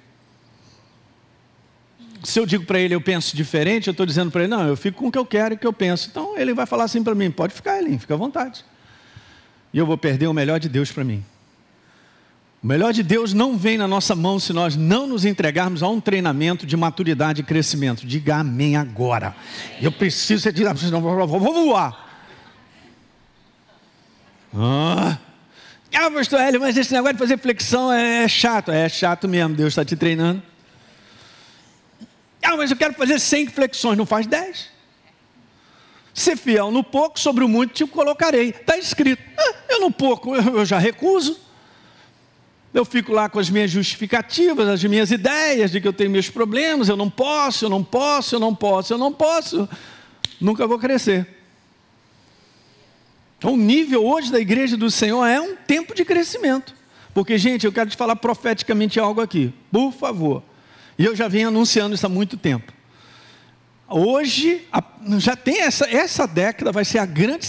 se 2.22 2.38
eu 2.38 2.46
digo 2.46 2.64
para 2.64 2.78
ele 2.78 2.94
eu 2.94 3.00
penso 3.00 3.36
diferente, 3.36 3.88
eu 3.88 3.92
estou 3.92 4.04
dizendo 4.04 4.30
para 4.30 4.42
ele, 4.42 4.50
não, 4.50 4.66
eu 4.66 4.76
fico 4.76 4.98
com 4.98 5.08
o 5.08 5.12
que 5.12 5.18
eu 5.18 5.26
quero 5.26 5.54
e 5.54 5.56
o 5.56 5.58
que 5.58 5.66
eu 5.66 5.72
penso. 5.72 6.08
Então 6.10 6.36
ele 6.38 6.52
vai 6.52 6.66
falar 6.66 6.84
assim 6.84 7.02
para 7.02 7.14
mim, 7.14 7.30
pode 7.30 7.54
ficar, 7.54 7.78
Elim, 7.78 7.98
fica 7.98 8.14
à 8.14 8.16
vontade. 8.16 8.64
E 9.72 9.78
eu 9.78 9.86
vou 9.86 9.96
perder 9.96 10.26
o 10.26 10.34
melhor 10.34 10.58
de 10.60 10.68
Deus 10.68 10.90
para 10.92 11.04
mim. 11.04 11.24
O 12.62 12.66
melhor 12.66 12.92
de 12.92 13.02
Deus 13.02 13.32
não 13.32 13.56
vem 13.56 13.78
na 13.78 13.88
nossa 13.88 14.14
mão 14.14 14.38
se 14.38 14.52
nós 14.52 14.76
não 14.76 15.06
nos 15.06 15.24
entregarmos 15.24 15.82
a 15.82 15.88
um 15.88 15.98
treinamento 15.98 16.66
de 16.66 16.76
maturidade 16.76 17.40
e 17.40 17.44
crescimento. 17.44 18.06
Diga 18.06 18.36
amém 18.36 18.76
agora. 18.76 19.34
Eu 19.80 19.90
preciso 19.90 20.52
de 20.52 20.78
senão 20.78 21.00
vou 21.00 21.40
voar. 21.40 22.10
Ah. 24.54 25.16
ah, 25.94 26.10
pastor 26.10 26.40
Hélio, 26.40 26.60
mas 26.60 26.76
esse 26.76 26.92
negócio 26.92 27.14
de 27.14 27.18
fazer 27.18 27.38
flexão 27.38 27.90
é 27.90 28.28
chato. 28.28 28.70
É 28.70 28.88
chato 28.90 29.26
mesmo, 29.26 29.54
Deus 29.54 29.68
está 29.68 29.84
te 29.84 29.96
treinando. 29.96 30.42
Ah, 32.42 32.56
mas 32.56 32.70
eu 32.70 32.76
quero 32.76 32.92
fazer 32.92 33.18
100 33.18 33.46
flexões, 33.48 33.96
não 33.96 34.04
faz 34.04 34.26
10. 34.26 34.68
Ser 36.12 36.36
fiel 36.36 36.70
no 36.70 36.84
pouco, 36.84 37.18
sobre 37.18 37.42
o 37.42 37.48
muito 37.48 37.72
te 37.72 37.86
colocarei. 37.86 38.50
Está 38.50 38.76
escrito. 38.76 39.22
Ah, 39.38 39.54
eu 39.70 39.80
no 39.80 39.90
pouco, 39.90 40.36
eu 40.36 40.66
já 40.66 40.78
recuso. 40.78 41.48
Eu 42.72 42.84
fico 42.84 43.12
lá 43.12 43.28
com 43.28 43.38
as 43.38 43.50
minhas 43.50 43.70
justificativas, 43.70 44.68
as 44.68 44.84
minhas 44.84 45.10
ideias 45.10 45.72
de 45.72 45.80
que 45.80 45.88
eu 45.88 45.92
tenho 45.92 46.10
meus 46.10 46.30
problemas, 46.30 46.88
eu 46.88 46.96
não 46.96 47.10
posso, 47.10 47.64
eu 47.64 47.68
não 47.68 47.82
posso, 47.82 48.36
eu 48.36 48.40
não 48.40 48.54
posso, 48.54 48.94
eu 48.94 48.98
não 48.98 49.12
posso. 49.12 49.68
Nunca 50.40 50.66
vou 50.66 50.78
crescer. 50.78 51.26
Então, 53.38 53.54
o 53.54 53.56
nível 53.56 54.06
hoje 54.06 54.30
da 54.30 54.38
igreja 54.38 54.76
do 54.76 54.90
Senhor 54.90 55.24
é 55.26 55.40
um 55.40 55.56
tempo 55.56 55.94
de 55.94 56.04
crescimento. 56.04 56.74
Porque, 57.12 57.36
gente, 57.38 57.66
eu 57.66 57.72
quero 57.72 57.90
te 57.90 57.96
falar 57.96 58.14
profeticamente 58.16 59.00
algo 59.00 59.20
aqui. 59.20 59.52
Por 59.72 59.92
favor. 59.92 60.42
E 60.98 61.04
eu 61.04 61.16
já 61.16 61.26
venho 61.26 61.48
anunciando 61.48 61.94
isso 61.94 62.06
há 62.06 62.08
muito 62.08 62.36
tempo. 62.36 62.72
Hoje, 63.88 64.68
já 65.18 65.34
tem 65.34 65.62
essa, 65.62 65.90
essa 65.90 66.26
década, 66.26 66.70
vai 66.70 66.84
ser 66.84 66.98
a 66.98 67.06
grande 67.06 67.44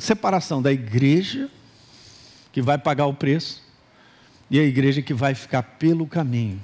separação 0.00 0.60
da 0.60 0.70
igreja, 0.70 1.48
que 2.52 2.60
vai 2.60 2.76
pagar 2.76 3.06
o 3.06 3.14
preço, 3.14 3.62
e 4.50 4.58
a 4.58 4.62
igreja 4.62 5.02
que 5.02 5.14
vai 5.14 5.34
ficar 5.34 5.62
pelo 5.62 6.06
caminho. 6.06 6.60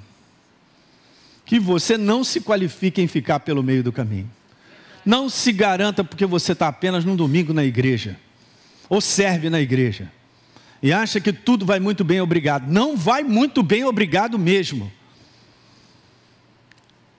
Que 1.45 1.59
você 1.59 1.97
não 1.97 2.23
se 2.23 2.41
qualifique 2.41 3.01
em 3.01 3.07
ficar 3.07 3.39
pelo 3.39 3.61
meio 3.61 3.83
do 3.83 3.91
caminho. 3.91 4.29
Não 5.05 5.29
se 5.29 5.51
garanta 5.51 6.03
porque 6.03 6.25
você 6.25 6.53
está 6.53 6.67
apenas 6.67 7.05
num 7.05 7.15
domingo 7.15 7.53
na 7.53 7.63
igreja, 7.63 8.17
ou 8.89 8.99
serve 8.99 9.49
na 9.49 9.61
igreja, 9.61 10.11
e 10.81 10.91
acha 10.91 11.19
que 11.19 11.31
tudo 11.31 11.65
vai 11.65 11.79
muito 11.79 12.03
bem, 12.03 12.21
obrigado. 12.21 12.67
Não 12.67 12.97
vai 12.97 13.23
muito 13.23 13.61
bem, 13.61 13.83
obrigado 13.83 14.37
mesmo. 14.37 14.91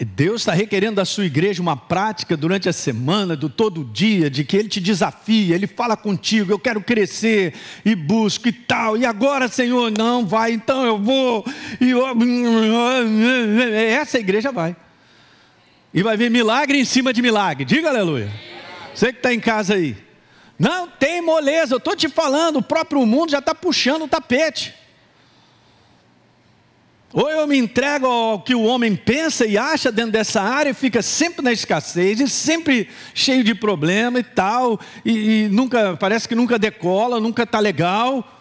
Deus 0.05 0.43
está 0.43 0.53
requerendo 0.53 0.97
da 0.97 1.07
sua 1.07 1.25
igreja 1.25 1.63
uma 1.63 1.77
prática 1.77 2.37
durante 2.37 2.69
a 2.69 2.73
semana, 2.73 3.35
do 3.35 3.49
todo 3.49 3.83
dia, 3.83 4.29
de 4.29 4.45
que 4.45 4.55
Ele 4.55 4.69
te 4.69 4.79
desafia, 4.79 5.55
Ele 5.55 5.67
fala 5.67 5.97
contigo, 5.97 6.53
eu 6.53 6.59
quero 6.59 6.83
crescer 6.83 7.55
e 7.83 7.95
busco 7.95 8.47
e 8.47 8.53
tal, 8.53 8.99
e 8.99 9.07
agora, 9.07 9.49
Senhor, 9.49 9.91
não 9.91 10.27
vai, 10.27 10.53
então 10.53 10.85
eu 10.85 10.99
vou, 10.99 11.45
e 11.81 11.93
essa 13.95 14.19
igreja 14.19 14.53
vai, 14.53 14.77
e 15.95 16.03
vai 16.03 16.15
ver 16.15 16.31
milagre 16.31 16.79
em 16.79 16.85
cima 16.85 17.11
de 17.11 17.23
milagre, 17.23 17.65
diga 17.65 17.89
aleluia. 17.89 18.31
Você 18.95 19.13
que 19.13 19.19
está 19.19 19.33
em 19.33 19.41
casa 19.41 19.75
aí, 19.75 19.97
não 20.59 20.89
tem 20.89 21.23
moleza, 21.23 21.73
eu 21.75 21.79
estou 21.79 21.97
te 21.97 22.09
falando, 22.09 22.57
o 22.57 22.63
próprio 22.63 23.05
mundo 23.07 23.31
já 23.31 23.39
está 23.39 23.55
puxando 23.55 24.03
o 24.03 24.09
tapete. 24.09 24.75
Ou 27.13 27.31
eu 27.31 27.47
me 27.47 27.57
entrego 27.57 28.07
ao 28.07 28.41
que 28.41 28.55
o 28.55 28.65
homem 28.65 28.97
pensa 28.97 29.47
e 29.47 29.57
acha 29.57 29.93
dentro 29.93 30.13
dessa 30.13 30.43
área 30.43 30.75
fica 30.75 31.01
sempre 31.01 31.43
na 31.43 31.53
escassez 31.53 32.21
e 32.21 32.29
sempre 32.29 32.89
cheio 33.15 33.45
de 33.45 33.55
problema 33.55 34.19
e 34.19 34.23
tal, 34.23 34.79
e, 35.05 35.45
e 35.45 35.49
nunca 35.49 35.97
parece 35.97 36.29
que 36.29 36.35
nunca 36.35 36.59
decola, 36.59 37.21
nunca 37.21 37.45
está 37.45 37.61
legal. 37.61 38.33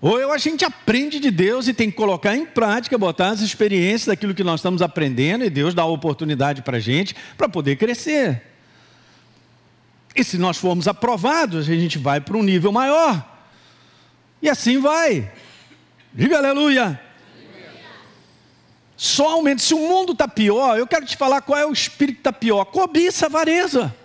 Ou 0.00 0.18
eu, 0.18 0.32
a 0.32 0.38
gente 0.38 0.64
aprende 0.64 1.20
de 1.20 1.30
Deus 1.30 1.68
e 1.68 1.74
tem 1.74 1.90
que 1.90 1.96
colocar 1.96 2.34
em 2.34 2.46
prática, 2.46 2.96
botar 2.96 3.28
as 3.28 3.40
experiências 3.40 4.06
daquilo 4.06 4.34
que 4.34 4.44
nós 4.44 4.60
estamos 4.60 4.80
aprendendo, 4.80 5.44
e 5.44 5.50
Deus 5.50 5.74
dá 5.74 5.82
a 5.82 5.86
oportunidade 5.86 6.62
para 6.62 6.78
a 6.78 6.80
gente 6.80 7.14
para 7.36 7.48
poder 7.48 7.76
crescer. 7.76 8.42
E 10.16 10.24
se 10.24 10.38
nós 10.38 10.56
formos 10.56 10.88
aprovados, 10.88 11.68
a 11.68 11.74
gente 11.74 11.98
vai 11.98 12.20
para 12.20 12.36
um 12.36 12.42
nível 12.42 12.72
maior. 12.72 13.26
E 14.40 14.48
assim 14.48 14.80
vai. 14.80 15.30
Diga 16.14 16.38
aleluia. 16.38 17.09
Só 19.00 19.30
aumenta. 19.30 19.62
Se 19.62 19.72
o 19.72 19.78
mundo 19.78 20.12
está 20.12 20.28
pior, 20.28 20.78
eu 20.78 20.86
quero 20.86 21.06
te 21.06 21.16
falar 21.16 21.40
qual 21.40 21.58
é 21.58 21.64
o 21.64 21.72
espírito 21.72 22.16
que 22.16 22.20
está 22.20 22.34
pior: 22.34 22.66
cobiça, 22.66 23.24
avareza. 23.24 23.96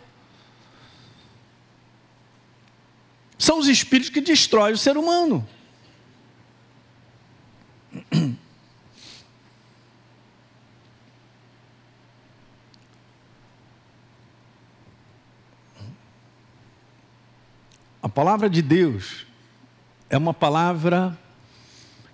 São 3.37 3.59
os 3.59 3.67
espíritos 3.67 4.09
que 4.09 4.21
destroem 4.21 4.73
o 4.73 4.77
ser 4.77 4.95
humano. 4.95 5.45
A 18.01 18.07
palavra 18.07 18.49
de 18.49 18.61
Deus 18.61 19.25
é 20.09 20.17
uma 20.17 20.33
palavra 20.33 21.19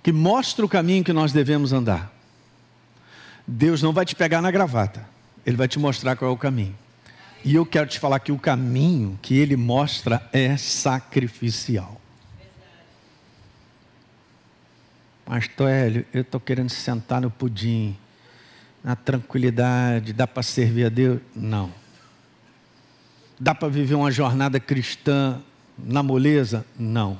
que 0.01 0.11
mostra 0.11 0.65
o 0.65 0.69
caminho 0.69 1.03
que 1.03 1.13
nós 1.13 1.31
devemos 1.31 1.71
andar. 1.71 2.20
Deus 3.47 3.81
não 3.81 3.93
vai 3.93 4.05
te 4.05 4.15
pegar 4.15 4.41
na 4.41 4.51
gravata, 4.51 5.05
Ele 5.45 5.57
vai 5.57 5.67
te 5.67 5.79
mostrar 5.79 6.15
qual 6.15 6.31
é 6.31 6.33
o 6.33 6.37
caminho. 6.37 6.75
E 7.43 7.55
eu 7.55 7.65
quero 7.65 7.87
te 7.87 7.99
falar 7.99 8.19
que 8.19 8.31
o 8.31 8.37
caminho 8.37 9.17
que 9.21 9.35
Ele 9.35 9.55
mostra 9.55 10.27
é 10.31 10.55
sacrificial. 10.57 11.99
Pastor 15.25 15.69
Hélio, 15.69 16.05
eu 16.13 16.21
estou 16.21 16.39
querendo 16.39 16.69
sentar 16.69 17.21
no 17.21 17.31
pudim, 17.31 17.97
na 18.83 18.95
tranquilidade, 18.95 20.13
dá 20.13 20.27
para 20.27 20.43
servir 20.43 20.85
a 20.85 20.89
Deus? 20.89 21.21
Não. 21.35 21.71
Dá 23.39 23.55
para 23.55 23.69
viver 23.69 23.95
uma 23.95 24.11
jornada 24.11 24.59
cristã 24.59 25.41
na 25.77 26.03
moleza? 26.03 26.65
Não. 26.77 27.17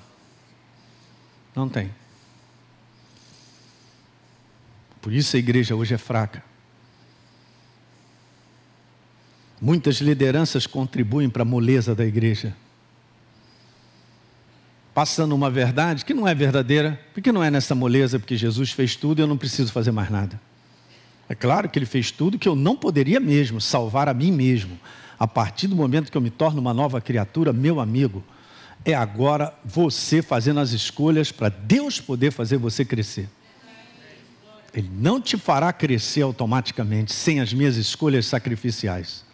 Não 1.55 1.67
tem. 1.67 1.89
Por 5.01 5.11
isso 5.11 5.35
a 5.35 5.39
igreja 5.39 5.75
hoje 5.75 5.93
é 5.93 5.97
fraca. 5.97 6.43
Muitas 9.59 9.97
lideranças 9.97 10.65
contribuem 10.65 11.29
para 11.29 11.41
a 11.41 11.45
moleza 11.45 11.93
da 11.93 12.05
igreja 12.05 12.55
passando 14.93 15.33
uma 15.33 15.49
verdade 15.49 16.03
que 16.03 16.13
não 16.13 16.27
é 16.27 16.35
verdadeira, 16.35 16.99
porque 17.13 17.31
não 17.31 17.43
é 17.43 17.49
nessa 17.49 17.73
moleza, 17.73 18.19
porque 18.19 18.35
Jesus 18.35 18.71
fez 18.71 18.95
tudo 18.95 19.19
e 19.19 19.21
eu 19.21 19.27
não 19.27 19.37
preciso 19.37 19.71
fazer 19.71 19.91
mais 19.91 20.09
nada. 20.09 20.39
É 21.29 21.35
claro 21.35 21.69
que 21.69 21.79
ele 21.79 21.85
fez 21.85 22.11
tudo 22.11 22.37
que 22.37 22.47
eu 22.47 22.55
não 22.55 22.75
poderia 22.75 23.19
mesmo 23.19 23.61
salvar 23.61 24.09
a 24.09 24.13
mim 24.13 24.31
mesmo. 24.31 24.77
A 25.17 25.27
partir 25.27 25.67
do 25.67 25.75
momento 25.75 26.11
que 26.11 26.17
eu 26.17 26.21
me 26.21 26.29
torno 26.29 26.59
uma 26.59 26.73
nova 26.73 26.99
criatura, 26.99 27.53
meu 27.53 27.79
amigo, 27.79 28.23
é 28.83 28.93
agora 28.93 29.53
você 29.63 30.21
fazendo 30.21 30.59
as 30.59 30.71
escolhas 30.71 31.31
para 31.31 31.47
Deus 31.47 32.01
poder 32.01 32.31
fazer 32.31 32.57
você 32.57 32.83
crescer. 32.83 33.29
Ele 34.73 34.89
não 34.93 35.19
te 35.19 35.37
fará 35.37 35.73
crescer 35.73 36.21
automaticamente 36.21 37.13
sem 37.13 37.39
as 37.39 37.53
minhas 37.53 37.75
escolhas 37.75 38.25
sacrificiais. 38.25 39.25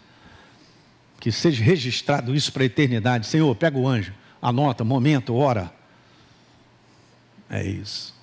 Que 1.20 1.32
seja 1.32 1.64
registrado 1.64 2.36
isso 2.36 2.52
para 2.52 2.64
a 2.64 2.66
eternidade. 2.66 3.28
Senhor, 3.28 3.56
pega 3.56 3.78
o 3.78 3.88
anjo 3.88 4.14
anota, 4.42 4.84
momento, 4.84 5.36
hora. 5.36 5.72
É 7.50 7.66
isso. 7.66 8.16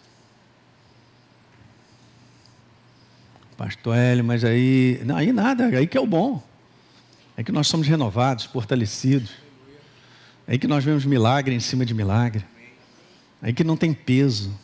Pastor 3.57 3.97
Hélio, 3.97 4.25
mas 4.25 4.45
aí. 4.45 5.01
Não, 5.05 5.17
aí 5.17 5.33
nada, 5.33 5.67
aí 5.67 5.87
que 5.87 5.97
é 5.97 6.01
o 6.01 6.07
bom. 6.07 6.43
É 7.37 7.43
que 7.43 7.53
nós 7.53 7.67
somos 7.67 7.87
renovados, 7.87 8.45
fortalecidos. 8.45 9.31
É 10.47 10.53
aí 10.53 10.59
que 10.59 10.67
nós 10.67 10.85
vemos 10.85 11.05
milagre 11.05 11.55
em 11.55 11.61
cima 11.61 11.85
de 11.85 11.95
milagre. 11.95 12.45
É 13.43 13.53
que 13.53 13.65
não 13.65 13.77
tem 13.77 13.93
peso. 13.93 14.59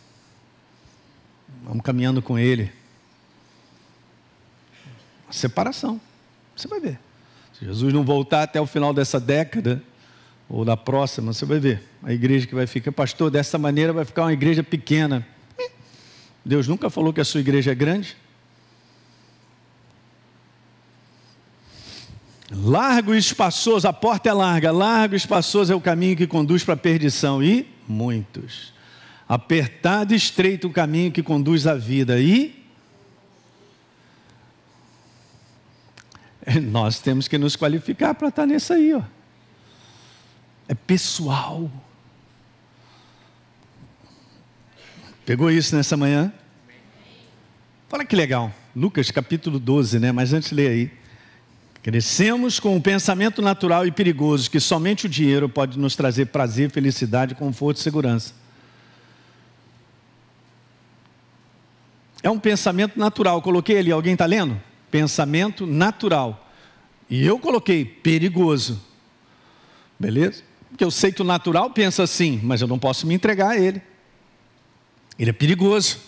Vamos 1.63 1.83
caminhando 1.83 2.21
com 2.23 2.39
Ele. 2.39 2.73
Separação. 5.31 6.01
Você 6.57 6.67
vai 6.67 6.81
ver. 6.81 6.99
Se 7.53 7.65
Jesus 7.65 7.93
não 7.93 8.05
voltar 8.05 8.43
até 8.43 8.61
o 8.61 8.67
final 8.67 8.93
dessa 8.93 9.21
década, 9.21 9.83
ou 10.51 10.65
da 10.65 10.77
próxima, 10.77 11.33
você 11.33 11.47
vai 11.47 11.61
ver. 11.61 11.83
A 12.03 12.13
igreja 12.13 12.47
que 12.47 12.55
vai 12.55 12.67
ficar, 12.67 12.91
pastor, 12.91 13.31
dessa 13.31 13.57
maneira 13.57 13.93
vai 13.93 14.05
ficar 14.05 14.23
uma 14.23 14.33
igreja 14.33 14.65
pequena. 14.65 15.25
Deus 16.45 16.67
nunca 16.67 16.91
falou 16.91 17.13
que 17.13 17.21
a 17.21 17.25
sua 17.25 17.41
igreja 17.41 17.71
é 17.71 17.75
grande. 17.75 18.17
Largo 22.51 23.15
e 23.15 23.19
espaçoso, 23.19 23.87
a 23.87 23.93
porta 23.93 24.29
é 24.29 24.33
larga, 24.33 24.73
largo 24.73 25.15
e 25.15 25.17
espaçoso 25.17 25.73
é 25.73 25.77
o 25.77 25.81
caminho 25.81 26.17
que 26.17 26.27
conduz 26.27 26.65
para 26.65 26.75
a 26.75 26.77
perdição, 26.77 27.41
e 27.41 27.65
muitos. 27.87 28.73
Apertado 29.31 30.13
e 30.13 30.17
estreito 30.17 30.67
o 30.67 30.73
caminho 30.73 31.13
que 31.13 31.23
conduz 31.23 31.67
à 31.67 31.75
vida, 31.75 32.19
e 32.19 32.65
nós 36.61 36.99
temos 36.99 37.29
que 37.29 37.39
nos 37.39 37.55
qualificar 37.55 38.15
para 38.15 38.29
estar 38.29 38.45
nesse 38.45 38.73
aí, 38.73 38.93
ó 38.93 39.03
é 40.71 40.75
pessoal. 40.75 41.69
Pegou 45.27 45.51
isso 45.51 45.75
nessa 45.75 45.97
manhã? 45.97 46.33
Olha 47.91 48.05
que 48.05 48.15
legal. 48.15 48.55
Lucas 48.75 49.11
capítulo 49.11 49.59
12, 49.59 49.99
né? 49.99 50.13
Mas 50.13 50.33
antes 50.33 50.53
lê 50.53 50.69
aí. 50.69 50.91
Crescemos 51.83 52.61
com 52.61 52.77
um 52.77 52.81
pensamento 52.81 53.43
natural 53.43 53.85
e 53.85 53.91
perigoso 53.91 54.49
que 54.49 54.61
somente 54.61 55.07
o 55.07 55.09
dinheiro 55.09 55.49
pode 55.49 55.77
nos 55.77 55.97
trazer 55.97 56.27
prazer, 56.27 56.71
felicidade, 56.71 57.35
conforto 57.35 57.79
e 57.79 57.81
segurança. 57.81 58.33
É 62.23 62.31
um 62.31 62.39
pensamento 62.39 62.99
natural. 62.99 63.41
Coloquei 63.43 63.79
ali, 63.79 63.91
alguém 63.91 64.13
está 64.13 64.27
lendo? 64.27 64.61
Pensamento 64.91 65.67
natural. 65.67 66.51
E 67.09 67.25
eu 67.25 67.39
coloquei 67.39 67.85
perigoso. 67.85 68.81
Beleza? 69.99 70.43
Porque 70.69 70.85
eu 70.85 70.91
sei 70.91 71.13
que 71.13 71.23
o 71.23 71.25
natural 71.25 71.71
pensa 71.71 72.03
assim, 72.03 72.41
mas 72.43 72.61
eu 72.61 72.69
não 72.69 72.79
posso 72.79 73.07
me 73.07 73.15
entregar 73.15 73.51
a 73.51 73.59
ele. 73.59 73.83
Ele 75.19 75.31
é 75.31 75.33
perigoso. 75.33 75.99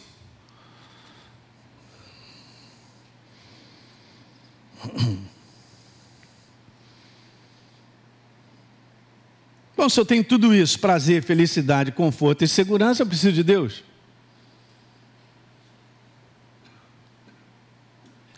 Bom, 9.76 9.88
se 9.88 9.98
eu 9.98 10.04
tenho 10.04 10.22
tudo 10.22 10.54
isso, 10.54 10.78
prazer, 10.78 11.22
felicidade, 11.22 11.90
conforto 11.92 12.44
e 12.44 12.48
segurança, 12.48 13.02
eu 13.02 13.06
preciso 13.06 13.32
de 13.32 13.42
Deus. 13.42 13.82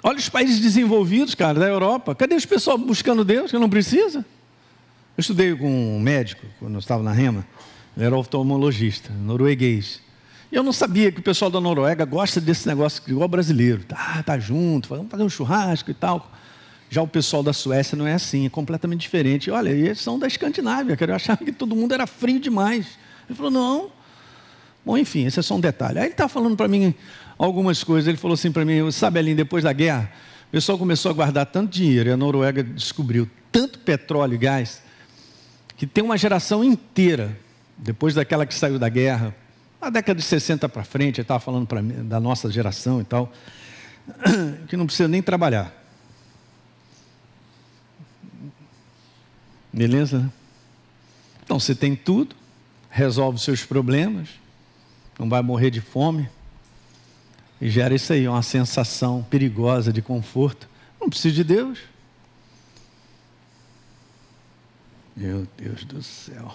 Olha 0.07 0.19
os 0.19 0.29
países 0.29 0.61
desenvolvidos, 0.61 1.35
cara, 1.35 1.59
da 1.59 1.67
Europa. 1.67 2.15
Cadê 2.15 2.35
os 2.35 2.45
pessoal 2.45 2.77
buscando 2.77 3.25
Deus 3.25 3.51
que 3.51 3.59
não 3.59 3.71
precisa? 3.71 4.19
Eu 5.17 5.21
estudei 5.23 5.57
com 5.57 5.97
um 5.97 5.99
médico, 5.99 6.45
quando 6.61 6.75
eu 6.75 6.79
estava 6.79 7.03
na 7.03 7.11
Rema, 7.11 7.47
ele 7.97 8.05
era 8.05 8.15
oftalmologista, 8.15 9.11
norueguês. 9.11 10.03
E 10.53 10.57
eu 10.57 10.63
não 10.63 10.75
sabia 10.75 11.11
que 11.11 11.21
o 11.21 11.23
pessoal 11.23 11.51
da 11.51 11.59
Noruega 11.59 12.05
gosta 12.05 12.39
desse 12.39 12.69
negócio 12.69 13.03
igual 13.07 13.27
brasileiro. 13.27 13.83
Tá, 13.85 14.23
tá 14.23 14.39
junto, 14.39 14.91
vamos 14.91 15.11
fazer 15.11 15.23
um 15.23 15.29
churrasco 15.31 15.91
e 15.91 15.95
tal. 15.95 16.31
Já 16.91 17.01
o 17.01 17.09
pessoal 17.09 17.43
da 17.43 17.55
Suécia 17.55 17.97
não 17.97 18.07
é 18.07 18.13
assim, 18.13 18.45
é 18.45 18.51
completamente 18.51 19.01
diferente. 19.01 19.51
Olha, 19.51 19.71
eles 19.71 20.01
são 20.01 20.19
da 20.19 20.27
Escandinávia, 20.27 20.99
que 20.99 21.03
eu 21.03 21.15
achava 21.15 21.43
que 21.43 21.51
todo 21.51 21.75
mundo 21.75 21.95
era 21.95 22.07
frio 22.07 22.39
demais. 22.39 22.99
Ele 23.27 23.35
falou, 23.35 23.51
não. 23.51 23.91
Bom, 24.85 24.99
enfim, 24.99 25.25
esse 25.25 25.39
é 25.39 25.43
só 25.43 25.55
um 25.57 25.61
detalhe. 25.61 25.99
Aí 25.99 26.05
ele 26.05 26.13
estava 26.13 26.29
falando 26.29 26.57
para 26.57 26.69
mim 26.69 26.95
algumas 27.39 27.83
coisas. 27.85 28.09
Ele 28.09 28.17
falou 28.17 28.35
assim 28.35 28.51
para 28.51 28.65
mim, 28.65 28.91
sabe, 28.91 29.19
Aline, 29.19 29.37
depois 29.37 29.65
da 29.65 29.73
guerra, 29.73 30.11
o 30.49 30.51
pessoal 30.51 30.79
começou 30.79 31.11
a 31.11 31.15
guardar 31.15 31.47
tanto 31.47 31.73
dinheiro 31.73 32.09
e 32.09 32.13
a 32.13 32.17
Noruega 32.17 32.63
descobriu 32.63 33.29
tanto 33.51 33.79
petróleo 33.79 34.35
e 34.35 34.39
gás 34.39 34.83
que 35.77 35.87
tem 35.87 36.05
uma 36.05 36.17
geração 36.17 36.63
inteira, 36.63 37.37
depois 37.77 38.15
daquela 38.15 38.47
que 38.47 38.55
saiu 38.55 38.79
da 38.79 38.89
guerra, 38.89 39.35
na 39.81 39.91
década 39.91 40.19
de 40.19 40.25
60 40.25 40.69
para 40.69 40.85
frente, 40.85 41.19
eu 41.19 41.23
estava 41.23 41.41
falando 41.41 41.67
pra, 41.67 41.83
da 41.83 42.21
nossa 42.21 42.51
geração 42.51 43.01
e 43.01 43.05
tal, 43.05 43.33
que 44.69 44.77
não 44.77 44.87
precisa 44.87 45.09
nem 45.09 45.21
trabalhar. 45.21 45.73
Beleza? 49.73 50.33
Então 51.45 51.59
você 51.59 51.75
tem 51.75 51.97
tudo, 51.97 52.35
resolve 52.89 53.37
os 53.37 53.43
seus 53.43 53.65
problemas, 53.65 54.29
não 55.19 55.29
vai 55.29 55.43
morrer 55.43 55.71
de 55.71 55.81
fome, 55.81 56.29
e 57.65 57.71
gera 57.71 57.95
isso 57.95 58.13
aí, 58.13 58.29
uma 58.29 58.43
sensação 58.43 59.27
perigosa 59.31 59.91
de 59.91 60.03
conforto. 60.03 60.69
Não 61.01 61.09
precisa 61.09 61.35
de 61.35 61.43
Deus. 61.43 61.79
Meu 65.17 65.49
Deus 65.57 65.83
do 65.87 66.03
céu. 66.03 66.55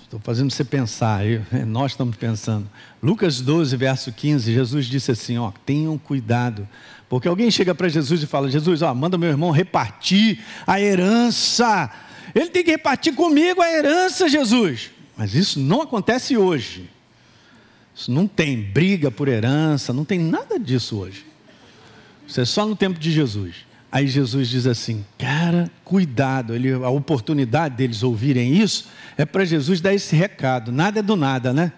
Estou 0.00 0.18
fazendo 0.20 0.50
você 0.50 0.64
pensar, 0.64 1.26
eu, 1.26 1.44
nós 1.66 1.92
estamos 1.92 2.16
pensando. 2.16 2.66
Lucas 3.02 3.42
12, 3.42 3.76
verso 3.76 4.10
15, 4.10 4.54
Jesus 4.54 4.86
disse 4.86 5.10
assim: 5.10 5.36
ó, 5.36 5.52
tenham 5.66 5.98
cuidado. 5.98 6.66
Porque 7.06 7.28
alguém 7.28 7.50
chega 7.50 7.74
para 7.74 7.90
Jesus 7.90 8.22
e 8.22 8.26
fala: 8.26 8.50
Jesus, 8.50 8.80
ó, 8.80 8.94
manda 8.94 9.18
meu 9.18 9.28
irmão 9.28 9.50
repartir 9.50 10.42
a 10.66 10.80
herança. 10.80 11.90
Ele 12.34 12.48
tem 12.48 12.64
que 12.64 12.70
repartir 12.70 13.14
comigo 13.14 13.60
a 13.60 13.70
herança, 13.70 14.30
Jesus. 14.30 14.92
Mas 15.14 15.34
isso 15.34 15.60
não 15.60 15.82
acontece 15.82 16.38
hoje. 16.38 16.88
Isso 17.94 18.10
não 18.10 18.26
tem 18.26 18.60
briga 18.60 19.10
por 19.10 19.28
herança, 19.28 19.92
não 19.92 20.04
tem 20.04 20.18
nada 20.18 20.58
disso 20.58 20.98
hoje. 20.98 21.26
Isso 22.26 22.40
é 22.40 22.44
só 22.44 22.66
no 22.66 22.74
tempo 22.74 22.98
de 22.98 23.12
Jesus. 23.12 23.66
Aí 23.90 24.06
Jesus 24.06 24.48
diz 24.48 24.66
assim: 24.66 25.04
cara, 25.18 25.70
cuidado. 25.84 26.54
Ele, 26.54 26.72
a 26.72 26.88
oportunidade 26.88 27.76
deles 27.76 28.02
ouvirem 28.02 28.54
isso 28.56 28.88
é 29.18 29.26
para 29.26 29.44
Jesus 29.44 29.80
dar 29.80 29.92
esse 29.92 30.16
recado. 30.16 30.72
Nada 30.72 31.00
é 31.00 31.02
do 31.02 31.14
nada, 31.14 31.52
né? 31.52 31.72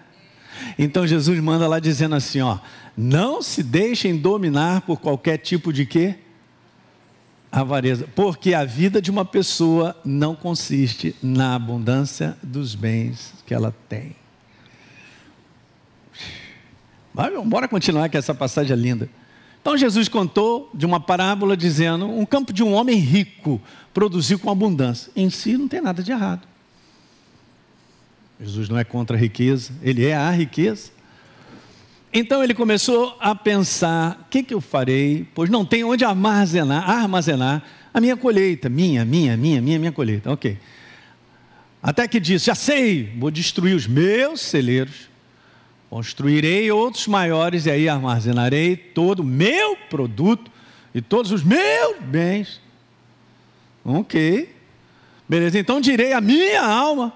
Então 0.79 1.05
Jesus 1.05 1.37
manda 1.41 1.67
lá 1.67 1.79
dizendo 1.79 2.15
assim: 2.15 2.39
ó, 2.39 2.59
não 2.95 3.41
se 3.41 3.61
deixem 3.61 4.15
dominar 4.15 4.81
por 4.81 5.01
qualquer 5.01 5.37
tipo 5.37 5.73
de 5.73 5.85
quê? 5.85 6.15
Avareza. 7.51 8.07
Porque 8.15 8.53
a 8.53 8.63
vida 8.63 9.01
de 9.01 9.11
uma 9.11 9.25
pessoa 9.25 9.95
não 10.05 10.35
consiste 10.35 11.13
na 11.21 11.55
abundância 11.55 12.37
dos 12.41 12.75
bens 12.75 13.33
que 13.45 13.53
ela 13.53 13.75
tem. 13.89 14.15
Vai, 17.15 17.31
bora 17.45 17.65
continuar 17.65 18.09
que 18.09 18.17
essa 18.17 18.35
passagem 18.35 18.73
é 18.73 18.75
linda. 18.75 19.09
Então 19.61 19.77
Jesus 19.77 20.09
contou 20.09 20.69
de 20.73 20.85
uma 20.85 20.99
parábola 20.99 21.55
dizendo: 21.55 22.05
um 22.05 22.25
campo 22.25 22.51
de 22.51 22.61
um 22.61 22.73
homem 22.73 22.97
rico 22.97 23.61
produziu 23.93 24.37
com 24.37 24.51
abundância. 24.51 25.09
Em 25.15 25.29
si 25.29 25.55
não 25.55 25.65
tem 25.65 25.79
nada 25.79 26.03
de 26.03 26.11
errado. 26.11 26.45
Jesus 28.37 28.67
não 28.67 28.77
é 28.77 28.83
contra 28.83 29.15
a 29.15 29.19
riqueza, 29.19 29.71
ele 29.81 30.05
é 30.05 30.13
a 30.13 30.29
riqueza. 30.29 30.91
Então 32.13 32.43
ele 32.43 32.53
começou 32.53 33.15
a 33.17 33.33
pensar: 33.33 34.19
o 34.25 34.29
que, 34.29 34.43
que 34.43 34.53
eu 34.53 34.59
farei? 34.59 35.25
Pois 35.33 35.49
não 35.49 35.63
tem 35.63 35.85
onde 35.85 36.03
armazenar, 36.03 36.89
armazenar 36.89 37.63
a 37.93 38.01
minha 38.01 38.17
colheita, 38.17 38.67
minha, 38.67 39.05
minha, 39.05 39.37
minha, 39.37 39.61
minha, 39.61 39.79
minha 39.79 39.91
colheita. 39.93 40.33
Ok. 40.33 40.57
Até 41.81 42.09
que 42.09 42.19
disse: 42.19 42.47
já 42.47 42.55
sei, 42.55 43.15
vou 43.17 43.31
destruir 43.31 43.73
os 43.73 43.87
meus 43.87 44.41
celeiros 44.41 45.14
Construirei 45.95 46.69
outros 46.71 47.07
maiores 47.07 47.65
e 47.65 47.71
aí 47.71 47.87
armazenarei 47.87 48.75
todo 48.75 49.21
o 49.21 49.23
meu 49.23 49.77
produto 49.89 50.51
e 50.93 51.01
todos 51.01 51.31
os 51.31 51.41
meus 51.41 52.01
bens. 52.01 52.59
Ok. 53.81 54.53
Beleza, 55.25 55.57
então 55.57 55.79
direi 55.79 56.11
a 56.11 56.19
minha 56.19 56.61
alma. 56.61 57.13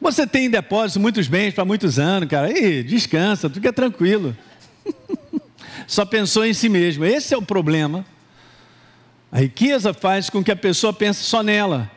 Você 0.00 0.26
tem 0.26 0.46
em 0.46 0.50
depósito 0.50 0.98
muitos 0.98 1.28
bens 1.28 1.54
para 1.54 1.64
muitos 1.64 1.96
anos, 1.96 2.28
cara. 2.28 2.50
Ih, 2.50 2.82
descansa, 2.82 3.48
fica 3.48 3.72
tranquilo. 3.72 4.36
Só 5.86 6.04
pensou 6.04 6.44
em 6.44 6.52
si 6.52 6.68
mesmo. 6.68 7.04
Esse 7.04 7.32
é 7.32 7.38
o 7.38 7.42
problema. 7.42 8.04
A 9.30 9.38
riqueza 9.38 9.94
faz 9.94 10.28
com 10.28 10.42
que 10.42 10.50
a 10.50 10.56
pessoa 10.56 10.92
pense 10.92 11.22
só 11.22 11.44
nela. 11.44 11.88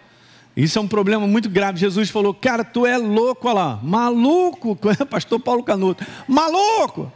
Isso 0.58 0.80
é 0.80 0.82
um 0.82 0.88
problema 0.88 1.28
muito 1.28 1.48
grave. 1.48 1.80
Jesus 1.80 2.10
falou, 2.10 2.34
cara, 2.34 2.64
tu 2.64 2.84
é 2.84 2.98
louco, 2.98 3.48
olha 3.48 3.54
lá, 3.54 3.80
maluco, 3.84 4.76
pastor 5.08 5.40
Paulo 5.40 5.62
Canuto, 5.62 6.04
maluco. 6.28 7.12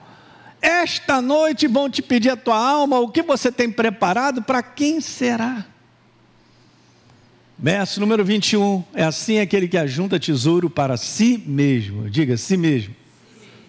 Esta 0.62 1.20
noite 1.20 1.66
vão 1.66 1.90
te 1.90 2.04
pedir 2.04 2.30
a 2.30 2.38
tua 2.38 2.56
alma, 2.56 3.00
o 3.00 3.10
que 3.10 3.24
você 3.24 3.52
tem 3.52 3.72
preparado, 3.72 4.44
para 4.44 4.62
quem 4.62 5.02
será? 5.02 5.66
Verso 7.58 8.00
número 8.00 8.24
21, 8.24 8.84
é 8.94 9.04
assim 9.04 9.40
aquele 9.40 9.68
que 9.68 9.78
ajunta 9.78 10.20
tesouro 10.20 10.70
para 10.70 10.96
si 10.96 11.44
mesmo, 11.44 12.08
diga 12.12 12.38
si 12.38 12.56
mesmo, 12.56 12.96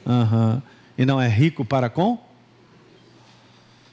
uhum. 0.05 0.61
e 0.99 1.07
não 1.07 1.19
é 1.19 1.29
rico 1.29 1.65
para 1.65 1.89
com? 1.89 2.19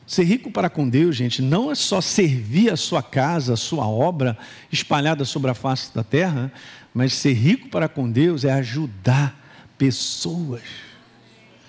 Ser 0.09 0.23
rico 0.23 0.49
para 0.49 0.71
com 0.71 0.89
Deus, 0.89 1.15
gente, 1.15 1.39
não 1.39 1.69
é 1.69 1.75
só 1.75 2.01
servir 2.01 2.73
a 2.73 2.75
sua 2.75 3.03
casa, 3.03 3.53
a 3.53 3.55
sua 3.55 3.87
obra 3.87 4.35
espalhada 4.71 5.23
sobre 5.23 5.51
a 5.51 5.53
face 5.53 5.93
da 5.93 6.03
terra, 6.03 6.51
mas 6.91 7.13
ser 7.13 7.33
rico 7.33 7.69
para 7.69 7.87
com 7.87 8.09
Deus 8.09 8.43
é 8.43 8.51
ajudar 8.53 9.39
pessoas 9.77 10.63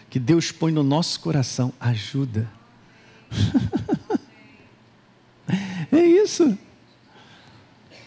que 0.08 0.18
Deus 0.18 0.50
põe 0.50 0.72
no 0.72 0.82
nosso 0.82 1.20
coração. 1.20 1.70
Ajuda. 1.78 2.50
é 5.92 6.00
isso. 6.00 6.56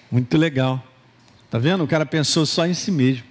Muito 0.10 0.36
legal. 0.36 0.84
Tá 1.52 1.60
vendo? 1.60 1.84
O 1.84 1.88
cara 1.88 2.08
pensou 2.08 2.44
só 2.44 2.66
em 2.66 2.74
si 2.74 2.90
mesmo. 2.90 3.26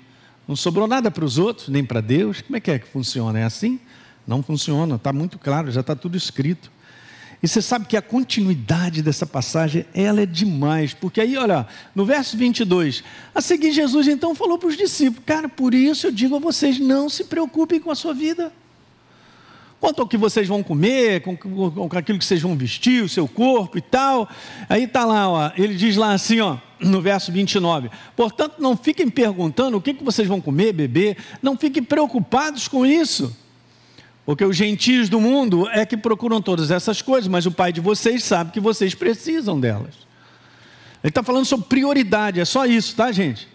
Não 0.46 0.54
sobrou 0.54 0.86
nada 0.86 1.10
para 1.10 1.24
os 1.24 1.36
outros, 1.36 1.66
nem 1.66 1.84
para 1.84 2.00
Deus. 2.00 2.42
Como 2.42 2.56
é 2.56 2.60
que 2.60 2.70
é 2.70 2.78
que 2.78 2.86
funciona? 2.86 3.40
É 3.40 3.42
assim? 3.42 3.80
Não 4.24 4.40
funciona, 4.40 4.94
está 4.94 5.12
muito 5.12 5.36
claro, 5.36 5.68
já 5.72 5.80
está 5.80 5.96
tudo 5.96 6.16
escrito. 6.16 6.70
E 7.42 7.48
você 7.48 7.60
sabe 7.60 7.86
que 7.86 7.96
a 7.96 8.02
continuidade 8.02 9.02
dessa 9.02 9.26
passagem, 9.26 9.84
ela 9.92 10.20
é 10.20 10.26
demais, 10.26 10.94
porque 10.94 11.20
aí, 11.20 11.36
olha, 11.36 11.66
no 11.92 12.04
verso 12.04 12.36
22, 12.36 13.02
a 13.34 13.40
seguir 13.40 13.72
Jesus 13.72 14.06
então 14.06 14.32
falou 14.32 14.58
para 14.58 14.68
os 14.68 14.76
discípulos, 14.76 15.24
cara, 15.26 15.48
por 15.48 15.74
isso 15.74 16.06
eu 16.06 16.12
digo 16.12 16.36
a 16.36 16.38
vocês, 16.38 16.78
não 16.78 17.08
se 17.08 17.24
preocupem 17.24 17.80
com 17.80 17.90
a 17.90 17.96
sua 17.96 18.14
vida. 18.14 18.52
Quanto 19.80 20.00
ao 20.00 20.06
que 20.06 20.16
vocês 20.16 20.46
vão 20.46 20.62
comer, 20.62 21.22
com, 21.22 21.36
com, 21.36 21.88
com 21.88 21.98
aquilo 21.98 22.16
que 22.16 22.24
vocês 22.24 22.40
vão 22.40 22.56
vestir, 22.56 23.02
o 23.02 23.08
seu 23.08 23.26
corpo 23.26 23.76
e 23.76 23.80
tal. 23.80 24.28
Aí 24.68 24.84
está 24.84 25.04
lá, 25.04 25.28
ó, 25.28 25.50
ele 25.56 25.74
diz 25.74 25.96
lá 25.96 26.12
assim, 26.12 26.38
ó, 26.38 26.58
no 26.78 27.02
verso 27.02 27.32
29. 27.32 27.90
Portanto, 28.14 28.60
não 28.60 28.76
fiquem 28.76 29.10
perguntando 29.10 29.76
o 29.76 29.80
que, 29.82 29.92
que 29.92 30.04
vocês 30.04 30.28
vão 30.28 30.40
comer, 30.40 30.72
beber, 30.72 31.16
não 31.42 31.56
fiquem 31.56 31.82
preocupados 31.82 32.68
com 32.68 32.86
isso 32.86 33.36
porque 34.24 34.44
os 34.44 34.56
gentios 34.56 35.08
do 35.08 35.20
mundo 35.20 35.68
é 35.68 35.84
que 35.84 35.96
procuram 35.96 36.40
todas 36.40 36.70
essas 36.70 37.02
coisas, 37.02 37.28
mas 37.28 37.44
o 37.46 37.50
Pai 37.50 37.72
de 37.72 37.80
vocês 37.80 38.22
sabe 38.22 38.52
que 38.52 38.60
vocês 38.60 38.94
precisam 38.94 39.58
delas. 39.58 39.94
Ele 41.02 41.10
está 41.10 41.22
falando 41.22 41.44
sobre 41.44 41.66
prioridade, 41.66 42.38
é 42.38 42.44
só 42.44 42.64
isso, 42.64 42.94
tá, 42.94 43.10
gente? 43.10 43.48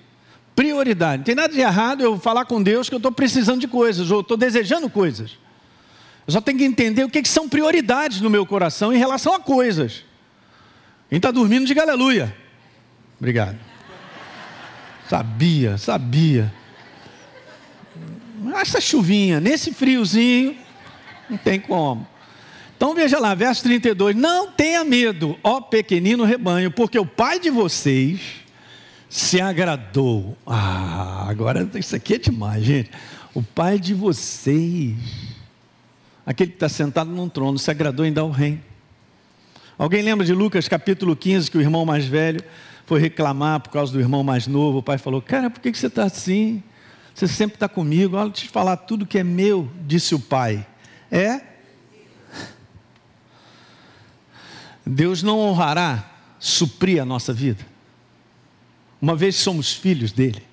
Prioridade. 0.53 1.19
Não 1.19 1.23
tem 1.23 1.35
nada 1.35 1.53
de 1.53 1.61
errado 1.61 2.01
eu 2.01 2.19
falar 2.19 2.43
com 2.45 2.61
Deus 2.61 2.89
que 2.89 2.95
eu 2.95 2.97
estou 2.97 3.11
precisando 3.11 3.61
de 3.61 3.67
coisas, 3.67 4.11
ou 4.11 4.19
estou 4.19 4.35
desejando 4.35 4.89
coisas. 4.89 5.37
Eu 6.25 6.33
só 6.33 6.41
tenho 6.41 6.57
que 6.57 6.65
entender 6.65 7.05
o 7.05 7.09
que, 7.09 7.21
que 7.21 7.29
são 7.29 7.47
prioridades 7.47 8.19
no 8.19 8.29
meu 8.29 8.45
coração 8.45 8.93
em 8.93 8.97
relação 8.97 9.33
a 9.33 9.39
coisas. 9.39 10.03
Quem 11.09 11.17
está 11.17 11.31
dormindo, 11.31 11.65
diga 11.65 11.83
aleluia. 11.83 12.35
Obrigado. 13.17 13.57
Sabia, 15.09 15.77
sabia. 15.77 16.53
Essa 18.55 18.79
chuvinha, 18.79 19.39
nesse 19.39 19.73
friozinho, 19.73 20.55
não 21.29 21.37
tem 21.37 21.59
como. 21.59 22.07
Então 22.75 22.93
veja 22.93 23.19
lá, 23.19 23.33
verso 23.33 23.63
32: 23.63 24.15
Não 24.15 24.51
tenha 24.51 24.83
medo, 24.83 25.37
ó 25.43 25.59
pequenino 25.59 26.23
rebanho, 26.23 26.69
porque 26.69 26.99
o 26.99 27.05
Pai 27.05 27.39
de 27.39 27.49
vocês 27.49 28.19
se 29.09 29.41
agradou. 29.41 30.37
Ah, 30.45 31.25
agora 31.27 31.67
isso 31.75 31.95
aqui 31.95 32.15
é 32.15 32.17
demais, 32.19 32.63
gente. 32.63 32.91
O 33.33 33.41
Pai 33.41 33.79
de 33.79 33.93
vocês, 33.93 34.95
aquele 36.25 36.51
que 36.51 36.55
está 36.57 36.69
sentado 36.69 37.09
num 37.09 37.27
trono, 37.27 37.57
se 37.57 37.71
agradou 37.71 38.05
em 38.05 38.13
dar 38.13 38.23
o 38.23 38.31
reino. 38.31 38.61
Alguém 39.77 40.01
lembra 40.01 40.25
de 40.25 40.33
Lucas 40.33 40.67
capítulo 40.67 41.15
15, 41.15 41.49
que 41.49 41.57
o 41.57 41.61
irmão 41.61 41.85
mais 41.85 42.05
velho 42.05 42.43
foi 42.85 42.99
reclamar 42.99 43.59
por 43.59 43.69
causa 43.69 43.91
do 43.91 43.99
irmão 43.99 44.23
mais 44.23 44.45
novo? 44.45 44.79
O 44.79 44.83
pai 44.83 44.97
falou: 44.99 45.21
Cara, 45.21 45.49
por 45.49 45.61
que 45.61 45.73
você 45.73 45.87
está 45.87 46.03
assim? 46.03 46.61
Você 47.17 47.27
sempre 47.27 47.55
está 47.55 47.67
comigo. 47.67 48.15
Olha, 48.15 48.29
te 48.29 48.47
falar 48.47 48.77
tudo 48.77 49.03
que 49.03 49.17
é 49.17 49.23
meu, 49.23 49.71
disse 49.87 50.13
o 50.13 50.19
pai. 50.19 50.67
É? 51.09 51.41
Deus 54.85 55.23
não 55.23 55.39
honrará 55.39 56.11
suprir 56.37 57.01
a 57.01 57.05
nossa 57.05 57.33
vida. 57.33 57.65
Uma 59.01 59.15
vez 59.15 59.35
somos 59.35 59.73
filhos 59.73 60.11
dele, 60.11 60.45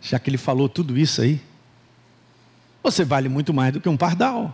já 0.00 0.18
que 0.18 0.28
ele 0.28 0.36
falou 0.36 0.68
tudo 0.68 0.98
isso 0.98 1.22
aí, 1.22 1.40
você 2.82 3.04
vale 3.04 3.28
muito 3.28 3.54
mais 3.54 3.72
do 3.72 3.80
que 3.80 3.88
um 3.88 3.96
pardal. 3.96 4.52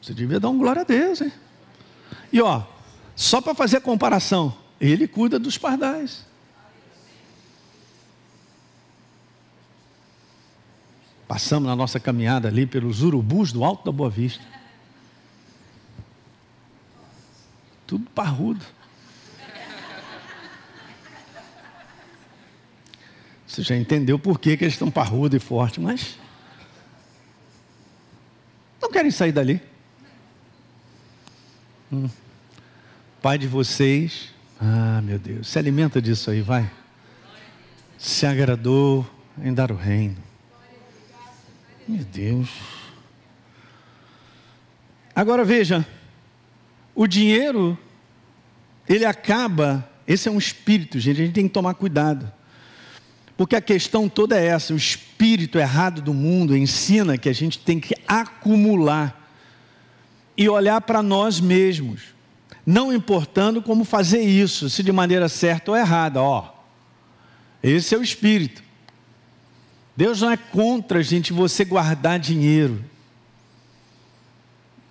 Você 0.00 0.14
devia 0.14 0.38
dar 0.38 0.50
um 0.50 0.58
glória 0.58 0.82
a 0.82 0.84
Deus, 0.84 1.20
hein? 1.20 1.32
E 2.32 2.40
ó, 2.40 2.62
só 3.16 3.40
para 3.40 3.52
fazer 3.52 3.78
a 3.78 3.80
comparação, 3.80 4.56
ele 4.80 5.08
cuida 5.08 5.40
dos 5.40 5.58
pardais. 5.58 6.24
Passamos 11.26 11.68
na 11.68 11.74
nossa 11.74 11.98
caminhada 11.98 12.48
ali 12.48 12.66
pelos 12.66 13.02
urubus 13.02 13.52
do 13.52 13.64
Alto 13.64 13.84
da 13.84 13.92
Boa 13.92 14.10
Vista. 14.10 14.44
Tudo 17.86 18.04
parrudo. 18.10 18.64
Você 23.46 23.62
já 23.62 23.76
entendeu 23.76 24.18
por 24.18 24.40
que, 24.40 24.56
que 24.56 24.64
eles 24.64 24.74
estão 24.74 24.90
parrudos 24.90 25.36
e 25.36 25.38
fortes, 25.38 25.78
mas 25.78 26.18
não 28.82 28.90
querem 28.90 29.10
sair 29.10 29.32
dali. 29.32 29.62
Hum. 31.92 32.08
Pai 33.22 33.38
de 33.38 33.46
vocês, 33.46 34.34
ah 34.60 35.00
meu 35.02 35.18
Deus, 35.18 35.46
se 35.48 35.58
alimenta 35.58 36.02
disso 36.02 36.30
aí, 36.30 36.42
vai. 36.42 36.68
Se 37.96 38.26
agradou 38.26 39.08
em 39.38 39.54
dar 39.54 39.70
o 39.70 39.76
reino. 39.76 40.16
Meu 41.86 42.04
Deus. 42.04 42.48
Agora 45.14 45.44
veja, 45.44 45.86
o 46.94 47.06
dinheiro, 47.06 47.78
ele 48.88 49.04
acaba, 49.04 49.88
esse 50.06 50.28
é 50.28 50.32
um 50.32 50.38
espírito, 50.38 50.98
gente, 50.98 51.20
a 51.20 51.24
gente 51.24 51.34
tem 51.34 51.46
que 51.46 51.54
tomar 51.54 51.74
cuidado. 51.74 52.32
Porque 53.36 53.54
a 53.54 53.60
questão 53.60 54.08
toda 54.08 54.38
é 54.38 54.46
essa: 54.46 54.72
o 54.72 54.76
espírito 54.76 55.58
errado 55.58 56.00
do 56.00 56.14
mundo 56.14 56.56
ensina 56.56 57.18
que 57.18 57.28
a 57.28 57.32
gente 57.34 57.58
tem 57.58 57.78
que 57.78 57.94
acumular 58.08 59.30
e 60.36 60.48
olhar 60.48 60.80
para 60.80 61.02
nós 61.02 61.38
mesmos, 61.38 62.14
não 62.64 62.92
importando 62.92 63.60
como 63.60 63.84
fazer 63.84 64.22
isso, 64.22 64.70
se 64.70 64.82
de 64.82 64.90
maneira 64.90 65.28
certa 65.28 65.70
ou 65.70 65.76
errada. 65.76 66.20
Ó, 66.22 66.48
esse 67.62 67.94
é 67.94 67.98
o 67.98 68.02
espírito. 68.02 68.62
Deus 69.96 70.20
não 70.20 70.30
é 70.30 70.36
contra 70.36 70.98
a 70.98 71.02
gente 71.02 71.32
você 71.32 71.64
guardar 71.64 72.18
dinheiro. 72.18 72.84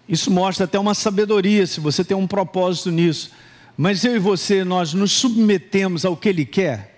Isso 0.07 0.29
mostra 0.31 0.65
até 0.65 0.79
uma 0.79 0.93
sabedoria, 0.93 1.65
se 1.65 1.79
você 1.79 2.03
tem 2.03 2.15
um 2.15 2.27
propósito 2.27 2.91
nisso. 2.91 3.31
Mas 3.75 4.03
eu 4.05 4.15
e 4.15 4.19
você, 4.19 4.63
nós 4.63 4.93
nos 4.93 5.11
submetemos 5.11 6.05
ao 6.05 6.15
que 6.15 6.29
Ele 6.29 6.45
quer. 6.45 6.91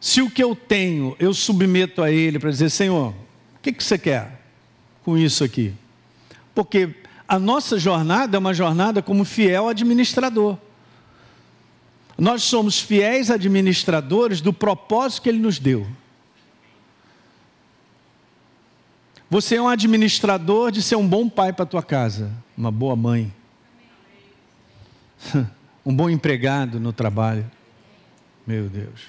se 0.00 0.22
o 0.22 0.30
que 0.30 0.42
eu 0.42 0.54
tenho 0.54 1.16
eu 1.18 1.34
submeto 1.34 2.02
a 2.02 2.10
Ele 2.10 2.38
para 2.38 2.50
dizer: 2.50 2.70
Senhor, 2.70 3.10
o 3.10 3.60
que, 3.60 3.72
que 3.72 3.82
você 3.82 3.98
quer 3.98 4.40
com 5.04 5.18
isso 5.18 5.42
aqui? 5.42 5.74
Porque 6.54 6.94
a 7.26 7.38
nossa 7.38 7.78
jornada 7.78 8.36
é 8.36 8.38
uma 8.38 8.54
jornada 8.54 9.02
como 9.02 9.24
fiel 9.24 9.68
administrador. 9.68 10.56
Nós 12.18 12.42
somos 12.42 12.80
fiéis 12.80 13.30
administradores 13.30 14.40
do 14.40 14.52
propósito 14.52 15.22
que 15.22 15.28
Ele 15.28 15.38
nos 15.38 15.60
deu. 15.60 15.86
Você 19.30 19.54
é 19.54 19.62
um 19.62 19.68
administrador 19.68 20.72
de 20.72 20.82
ser 20.82 20.96
um 20.96 21.06
bom 21.06 21.28
pai 21.28 21.52
para 21.52 21.62
a 21.62 21.66
tua 21.66 21.82
casa, 21.82 22.32
uma 22.56 22.72
boa 22.72 22.96
mãe, 22.96 23.32
um 25.86 25.94
bom 25.94 26.10
empregado 26.10 26.80
no 26.80 26.92
trabalho. 26.92 27.48
Meu 28.44 28.68
Deus. 28.68 29.02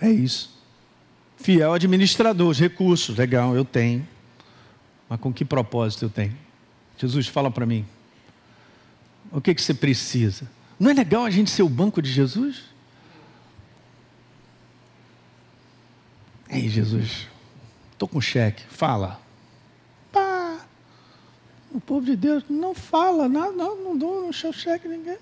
É 0.00 0.10
isso. 0.10 0.54
Fiel 1.38 1.72
administrador, 1.72 2.48
os 2.48 2.58
recursos, 2.58 3.16
legal, 3.16 3.56
eu 3.56 3.64
tenho. 3.64 4.06
Mas 5.08 5.20
com 5.20 5.32
que 5.32 5.44
propósito 5.44 6.06
eu 6.06 6.10
tenho? 6.10 6.36
Jesus, 6.98 7.28
fala 7.28 7.50
para 7.50 7.64
mim. 7.64 7.86
O 9.30 9.40
que, 9.40 9.54
que 9.54 9.62
você 9.62 9.74
precisa? 9.74 10.48
Não 10.78 10.90
é 10.90 10.94
legal 10.94 11.24
a 11.24 11.30
gente 11.30 11.50
ser 11.50 11.62
o 11.62 11.68
banco 11.68 12.00
de 12.02 12.10
Jesus? 12.10 12.64
Ei, 16.48 16.68
Jesus, 16.68 17.26
estou 17.92 18.08
com 18.08 18.20
cheque, 18.20 18.62
fala. 18.68 19.20
Pá, 20.12 20.60
o 21.72 21.80
povo 21.80 22.06
de 22.06 22.16
Deus 22.16 22.44
não 22.48 22.74
fala, 22.74 23.28
não, 23.28 23.54
não, 23.54 23.84
não 23.84 23.98
dou 23.98 24.22
não 24.22 24.32
cheque 24.32 24.86
a 24.86 24.90
ninguém. 24.90 25.18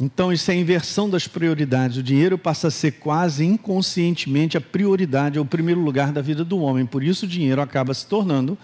Então, 0.00 0.32
isso 0.32 0.50
é 0.50 0.54
a 0.54 0.56
inversão 0.56 1.08
das 1.08 1.28
prioridades. 1.28 1.98
O 1.98 2.02
dinheiro 2.02 2.38
passa 2.38 2.68
a 2.68 2.70
ser 2.70 2.92
quase 2.92 3.44
inconscientemente 3.44 4.56
a 4.56 4.60
prioridade, 4.60 5.38
é 5.38 5.40
o 5.40 5.44
primeiro 5.44 5.80
lugar 5.80 6.10
da 6.12 6.22
vida 6.22 6.44
do 6.44 6.58
homem. 6.58 6.86
Por 6.86 7.04
isso, 7.04 7.26
o 7.26 7.28
dinheiro 7.28 7.60
acaba 7.60 7.92
se 7.92 8.06
tornando 8.06 8.58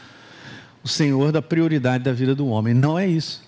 o 0.82 0.88
senhor 0.88 1.32
da 1.32 1.42
prioridade 1.42 2.04
da 2.04 2.12
vida 2.12 2.34
do 2.34 2.46
homem. 2.46 2.74
Não 2.74 2.98
é 2.98 3.06
isso. 3.06 3.46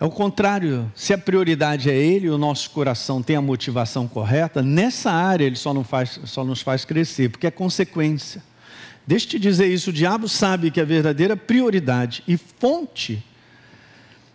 É 0.00 0.04
o 0.04 0.10
contrário. 0.10 0.90
Se 0.94 1.12
a 1.12 1.18
prioridade 1.18 1.90
é 1.90 1.94
Ele, 1.94 2.30
o 2.30 2.38
nosso 2.38 2.70
coração 2.70 3.22
tem 3.22 3.36
a 3.36 3.42
motivação 3.42 4.08
correta, 4.08 4.62
nessa 4.62 5.10
área 5.10 5.44
Ele 5.44 5.56
só, 5.56 5.74
não 5.74 5.84
faz, 5.84 6.18
só 6.24 6.42
nos 6.42 6.62
faz 6.62 6.84
crescer, 6.84 7.28
porque 7.28 7.46
é 7.46 7.50
consequência. 7.50 8.42
Deixa 9.06 9.26
eu 9.26 9.30
te 9.30 9.38
dizer 9.38 9.66
isso: 9.66 9.90
o 9.90 9.92
diabo 9.92 10.28
sabe 10.28 10.70
que 10.70 10.80
a 10.80 10.84
verdadeira 10.84 11.36
prioridade 11.36 12.22
e 12.26 12.36
fonte 12.36 13.22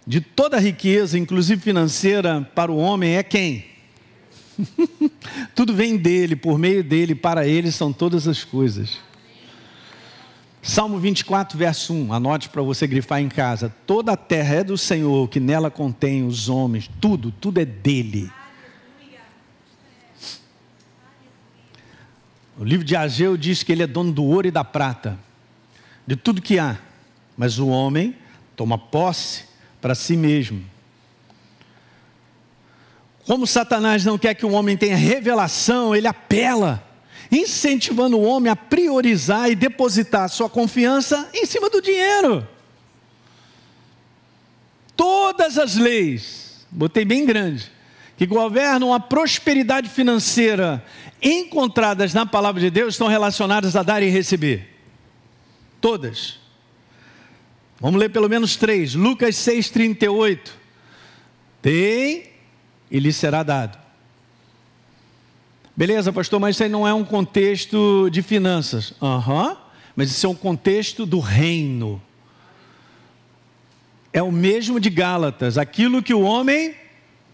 de 0.06 0.22
toda 0.22 0.58
a 0.58 0.60
riqueza, 0.60 1.18
inclusive 1.18 1.60
financeira, 1.60 2.48
para 2.54 2.72
o 2.72 2.78
homem 2.78 3.16
é 3.16 3.24
quem? 3.24 3.66
Tudo 5.56 5.74
vem 5.74 5.98
dele, 5.98 6.36
por 6.36 6.60
meio 6.60 6.84
dele, 6.84 7.16
para 7.16 7.48
ele 7.48 7.72
são 7.72 7.92
todas 7.92 8.28
as 8.28 8.44
coisas. 8.44 9.00
Salmo 10.68 10.98
24, 10.98 11.56
verso 11.60 11.94
1, 11.94 12.12
anote 12.12 12.50
para 12.50 12.60
você 12.64 12.88
grifar 12.88 13.22
em 13.22 13.30
casa. 13.30 13.72
Toda 13.86 14.14
a 14.14 14.18
terra 14.18 14.56
é 14.56 14.64
do 14.64 14.76
Senhor, 14.76 15.30
que 15.30 15.40
nela 15.40 15.70
contém 15.70 16.26
os 16.26 16.50
homens, 16.50 16.90
tudo, 17.00 17.32
tudo 17.32 17.60
é 17.60 17.66
dele. 17.66 18.32
O 22.58 22.64
livro 22.64 22.84
de 22.84 22.96
Ageu 22.96 23.38
diz 23.38 23.62
que 23.62 23.72
ele 23.72 23.84
é 23.84 23.88
dono 23.88 24.12
do 24.12 24.24
ouro 24.24 24.48
e 24.48 24.52
da 24.52 24.64
prata, 24.64 25.20
de 26.08 26.16
tudo 26.16 26.42
que 26.42 26.58
há. 26.58 26.80
Mas 27.38 27.60
o 27.60 27.68
homem 27.68 28.16
toma 28.56 28.76
posse 28.76 29.44
para 29.80 29.94
si 29.94 30.18
mesmo. 30.18 30.66
Como 33.28 33.46
Satanás 33.46 34.04
não 34.04 34.18
quer 34.18 34.34
que 34.34 34.48
o 34.48 34.52
homem 34.54 34.76
tenha 34.76 34.98
revelação, 34.98 35.96
ele 35.96 36.08
apela 36.08 36.84
incentivando 37.32 38.18
o 38.18 38.24
homem 38.24 38.52
a 38.52 38.56
priorizar 38.56 39.50
e 39.50 39.56
depositar 39.56 40.30
sua 40.30 40.50
confiança 40.50 41.30
em 41.34 41.46
cima 41.46 41.70
do 41.70 41.82
dinheiro. 41.82 42.48
Todas 44.96 45.58
as 45.58 45.76
leis, 45.76 46.66
botei 46.72 47.04
bem 47.04 47.26
grande, 47.26 47.72
que 48.18 48.26
governam 48.26 48.94
a 48.94 49.00
prosperidade 49.00 49.90
financeira 49.90 50.84
encontradas 51.22 52.14
na 52.14 52.26
palavra 52.26 52.62
de 52.62 52.70
Deus 52.70 52.94
estão 52.94 53.08
relacionadas 53.08 53.76
a 53.76 53.84
dar 53.84 54.02
e 54.04 54.10
receber. 54.10 54.76
Todas. 55.82 56.40
Vamos 57.80 58.00
ler 58.00 58.10
pelo 58.10 58.30
menos 58.30 58.56
três. 58.56 58.96
Lucas 58.96 59.36
6,38. 59.36 60.52
Tem 61.62 62.30
e 62.90 63.00
lhe 63.00 63.12
será 63.12 63.44
dado. 63.44 63.85
Beleza, 65.78 66.14
pastor, 66.14 66.40
mas 66.40 66.56
isso 66.56 66.64
aí 66.64 66.70
não 66.70 66.88
é 66.88 66.94
um 66.94 67.04
contexto 67.04 68.10
de 68.10 68.22
finanças. 68.22 68.94
Aham, 69.02 69.50
uhum, 69.50 69.58
mas 69.94 70.10
isso 70.10 70.26
é 70.26 70.30
um 70.30 70.36
contexto 70.36 71.06
do 71.06 71.20
reino. 71.20 72.02
É 74.14 74.24
o 74.24 74.32
mesmo 74.32 74.80
de 74.80 74.90
Gálatas. 74.90 75.58
Aquilo 75.58 76.02
que 76.02 76.14
o 76.14 76.22
homem 76.22 76.74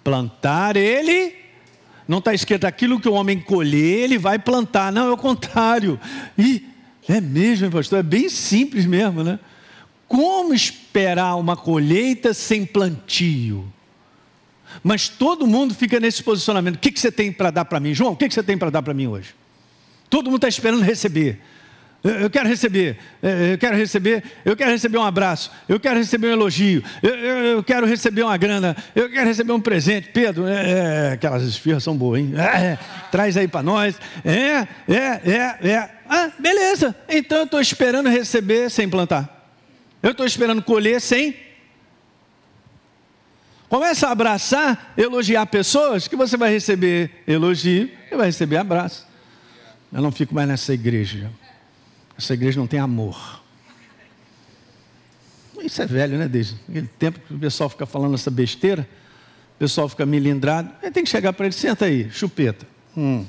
plantar, 0.04 0.76
ele. 0.76 1.36
Não 2.08 2.18
está 2.18 2.34
escrito 2.34 2.66
aquilo 2.66 3.00
que 3.00 3.08
o 3.08 3.14
homem 3.14 3.40
colher, 3.40 4.06
ele 4.06 4.18
vai 4.18 4.40
plantar. 4.40 4.92
Não, 4.92 5.08
é 5.08 5.12
o 5.12 5.18
contrário. 5.18 6.00
E 6.36 6.66
é 7.08 7.22
mesmo, 7.22 7.70
pastor, 7.70 8.00
é 8.00 8.04
bem 8.04 8.28
simples 8.28 8.88
mesmo, 8.88 9.24
né? 9.24 9.40
Como 10.08 10.52
esperar 10.52 11.36
uma 11.36 11.56
colheita 11.56 12.34
sem 12.34 12.66
plantio? 12.66 13.72
Mas 14.84 15.08
todo 15.10 15.46
mundo 15.48 15.74
fica 15.74 16.00
nesse 16.00 16.24
posicionamento. 16.24 16.76
O 16.76 16.80
que, 16.80 16.92
que 16.92 17.00
você 17.00 17.12
tem 17.12 17.32
para 17.32 17.52
dar 17.52 17.66
para 17.66 17.80
mim? 17.80 17.94
João, 17.94 18.14
o 18.14 18.16
que, 18.16 18.28
que 18.28 18.34
você 18.34 18.44
tem 18.44 18.58
para 18.58 18.70
dar 18.70 18.82
para 18.82 18.94
mim 18.94 19.08
hoje? 19.08 19.36
Todo 20.10 20.26
mundo 20.26 20.38
está 20.38 20.48
esperando 20.48 20.82
receber. 20.82 21.40
Eu 22.04 22.32
quero 22.32 22.50
receber, 22.50 22.98
eu 23.22 23.58
quero 23.60 23.78
receber, 23.78 24.24
eu 24.44 24.58
quero 24.58 24.72
receber 24.72 24.98
um 24.98 25.04
abraço, 25.04 25.52
eu 25.70 25.80
quero 25.80 26.00
receber 26.00 26.30
um 26.30 26.32
elogio, 26.32 26.84
eu, 27.04 27.14
eu, 27.14 27.38
eu 27.58 27.64
quero 27.64 27.86
receber 27.86 28.24
uma 28.24 28.36
grana, 28.38 28.76
eu 28.96 29.08
quero 29.08 29.28
receber 29.28 29.52
um 29.52 29.62
presente. 29.62 30.10
Pedro, 30.12 30.48
é, 30.48 30.72
é, 30.72 31.12
aquelas 31.12 31.44
esfirras 31.44 31.84
são 31.84 31.96
boas, 31.96 32.20
hein? 32.20 32.34
É, 32.36 32.42
é, 32.42 32.80
traz 33.12 33.38
aí 33.38 33.48
para 33.48 33.62
nós. 33.62 34.00
É, 34.26 34.32
é, 34.32 34.68
é, 34.92 35.70
é. 35.70 35.90
Ah, 36.10 36.32
beleza, 36.40 36.96
então 37.08 37.38
eu 37.38 37.44
estou 37.44 37.62
esperando 37.62 38.10
receber 38.10 38.72
sem 38.72 38.90
plantar. 38.90 39.54
Eu 40.02 40.10
estou 40.10 40.26
esperando 40.26 40.64
colher 40.64 41.00
sem 41.00 41.36
Começa 43.72 44.10
a 44.10 44.12
abraçar, 44.12 44.94
elogiar 44.98 45.46
pessoas, 45.46 46.06
que 46.06 46.14
você 46.18 46.36
vai 46.36 46.52
receber 46.52 47.10
elogio 47.26 47.90
e 48.12 48.16
vai 48.18 48.26
receber 48.26 48.58
abraço. 48.58 49.08
Eu 49.94 50.02
não 50.02 50.12
fico 50.12 50.36
mais 50.36 50.46
nessa 50.46 50.74
igreja. 50.74 51.32
Essa 52.18 52.34
igreja 52.34 52.60
não 52.60 52.68
tem 52.68 52.82
amor. 52.82 53.42
Isso 55.64 55.82
é 55.82 55.86
velho, 55.86 56.18
né, 56.18 56.28
desde 56.28 56.58
aquele 56.68 56.90
tempo 57.00 57.22
que 57.22 57.34
o 57.34 57.40
pessoal 57.40 57.70
fica 57.70 57.86
falando 57.86 58.14
essa 58.14 58.30
besteira, 58.30 58.86
o 59.56 59.60
pessoal 59.60 59.88
fica 59.88 60.06
melindrado. 60.06 60.70
Aí 60.84 60.92
tem 60.92 61.06
que 61.06 61.10
chegar 61.10 61.32
para 61.32 61.46
ele, 61.46 61.56
senta 61.56 61.86
aí, 61.86 62.12
chupeta. 62.12 62.68
Hum. 62.98 63.26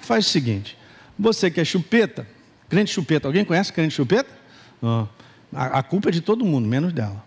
Faz 0.00 0.26
o 0.26 0.28
seguinte, 0.28 0.76
você 1.18 1.50
que 1.50 1.58
é 1.58 1.64
chupeta, 1.64 2.26
crente 2.68 2.92
chupeta, 2.92 3.28
alguém 3.28 3.46
conhece 3.46 3.72
crente 3.72 3.94
chupeta? 3.94 4.28
Oh. 4.82 5.06
A, 5.54 5.78
a 5.78 5.82
culpa 5.82 6.10
é 6.10 6.12
de 6.12 6.20
todo 6.20 6.44
mundo, 6.44 6.68
menos 6.68 6.92
dela. 6.92 7.24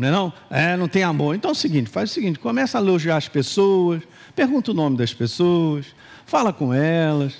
Não 0.00 0.08
é 0.08 0.10
não? 0.10 0.32
É, 0.48 0.76
não 0.78 0.88
tem 0.88 1.02
amor. 1.02 1.34
Então 1.34 1.50
é 1.50 1.52
o 1.52 1.54
seguinte, 1.54 1.90
faz 1.90 2.10
o 2.10 2.14
seguinte, 2.14 2.38
começa 2.38 2.78
a 2.78 2.80
elogiar 2.80 3.18
as 3.18 3.28
pessoas, 3.28 4.02
pergunta 4.34 4.70
o 4.70 4.74
nome 4.74 4.96
das 4.96 5.12
pessoas, 5.12 5.94
fala 6.24 6.54
com 6.54 6.72
elas. 6.72 7.34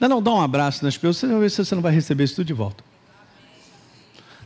Não, 0.00 0.08
não, 0.08 0.22
dá 0.22 0.32
um 0.32 0.40
abraço 0.40 0.84
nas 0.84 0.96
pessoas, 0.96 1.18
você 1.18 1.26
vai 1.28 1.40
ver 1.40 1.50
se 1.50 1.64
você 1.64 1.74
não 1.74 1.82
vai 1.82 1.92
receber 1.92 2.24
isso 2.24 2.34
tudo 2.34 2.48
de 2.48 2.52
volta. 2.52 2.82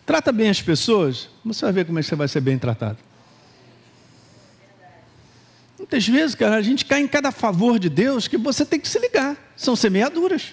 Trata 0.05 0.31
bem 0.31 0.50
as 0.50 0.61
pessoas, 0.61 1.31
você 1.42 1.64
vai 1.64 1.72
ver 1.72 1.87
como 1.87 1.98
é 1.98 2.03
que 2.03 2.09
você 2.09 2.14
vai 2.14 2.29
ser 2.29 2.42
bem 2.42 2.59
tratado. 2.59 2.98
Muitas 5.79 6.07
vezes, 6.07 6.35
cara, 6.35 6.57
a 6.57 6.62
gente 6.62 6.85
cai 6.85 7.00
em 7.00 7.09
cada 7.09 7.33
favor 7.33 7.79
de 7.79 7.88
Deus 7.88 8.29
que 8.29 8.37
você 8.37 8.66
tem 8.66 8.79
que 8.79 8.88
se 8.88 8.98
ligar. 8.98 9.37
São 9.57 9.74
semeaduras. 9.74 10.53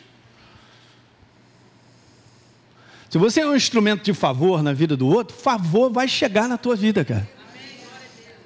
Se 3.11 3.17
você 3.17 3.41
é 3.41 3.45
um 3.45 3.53
instrumento 3.53 4.03
de 4.03 4.13
favor 4.13 4.63
na 4.63 4.71
vida 4.71 4.95
do 4.95 5.05
outro, 5.05 5.35
favor 5.35 5.91
vai 5.91 6.07
chegar 6.07 6.47
na 6.47 6.57
tua 6.57 6.77
vida, 6.77 7.03
cara. 7.03 7.29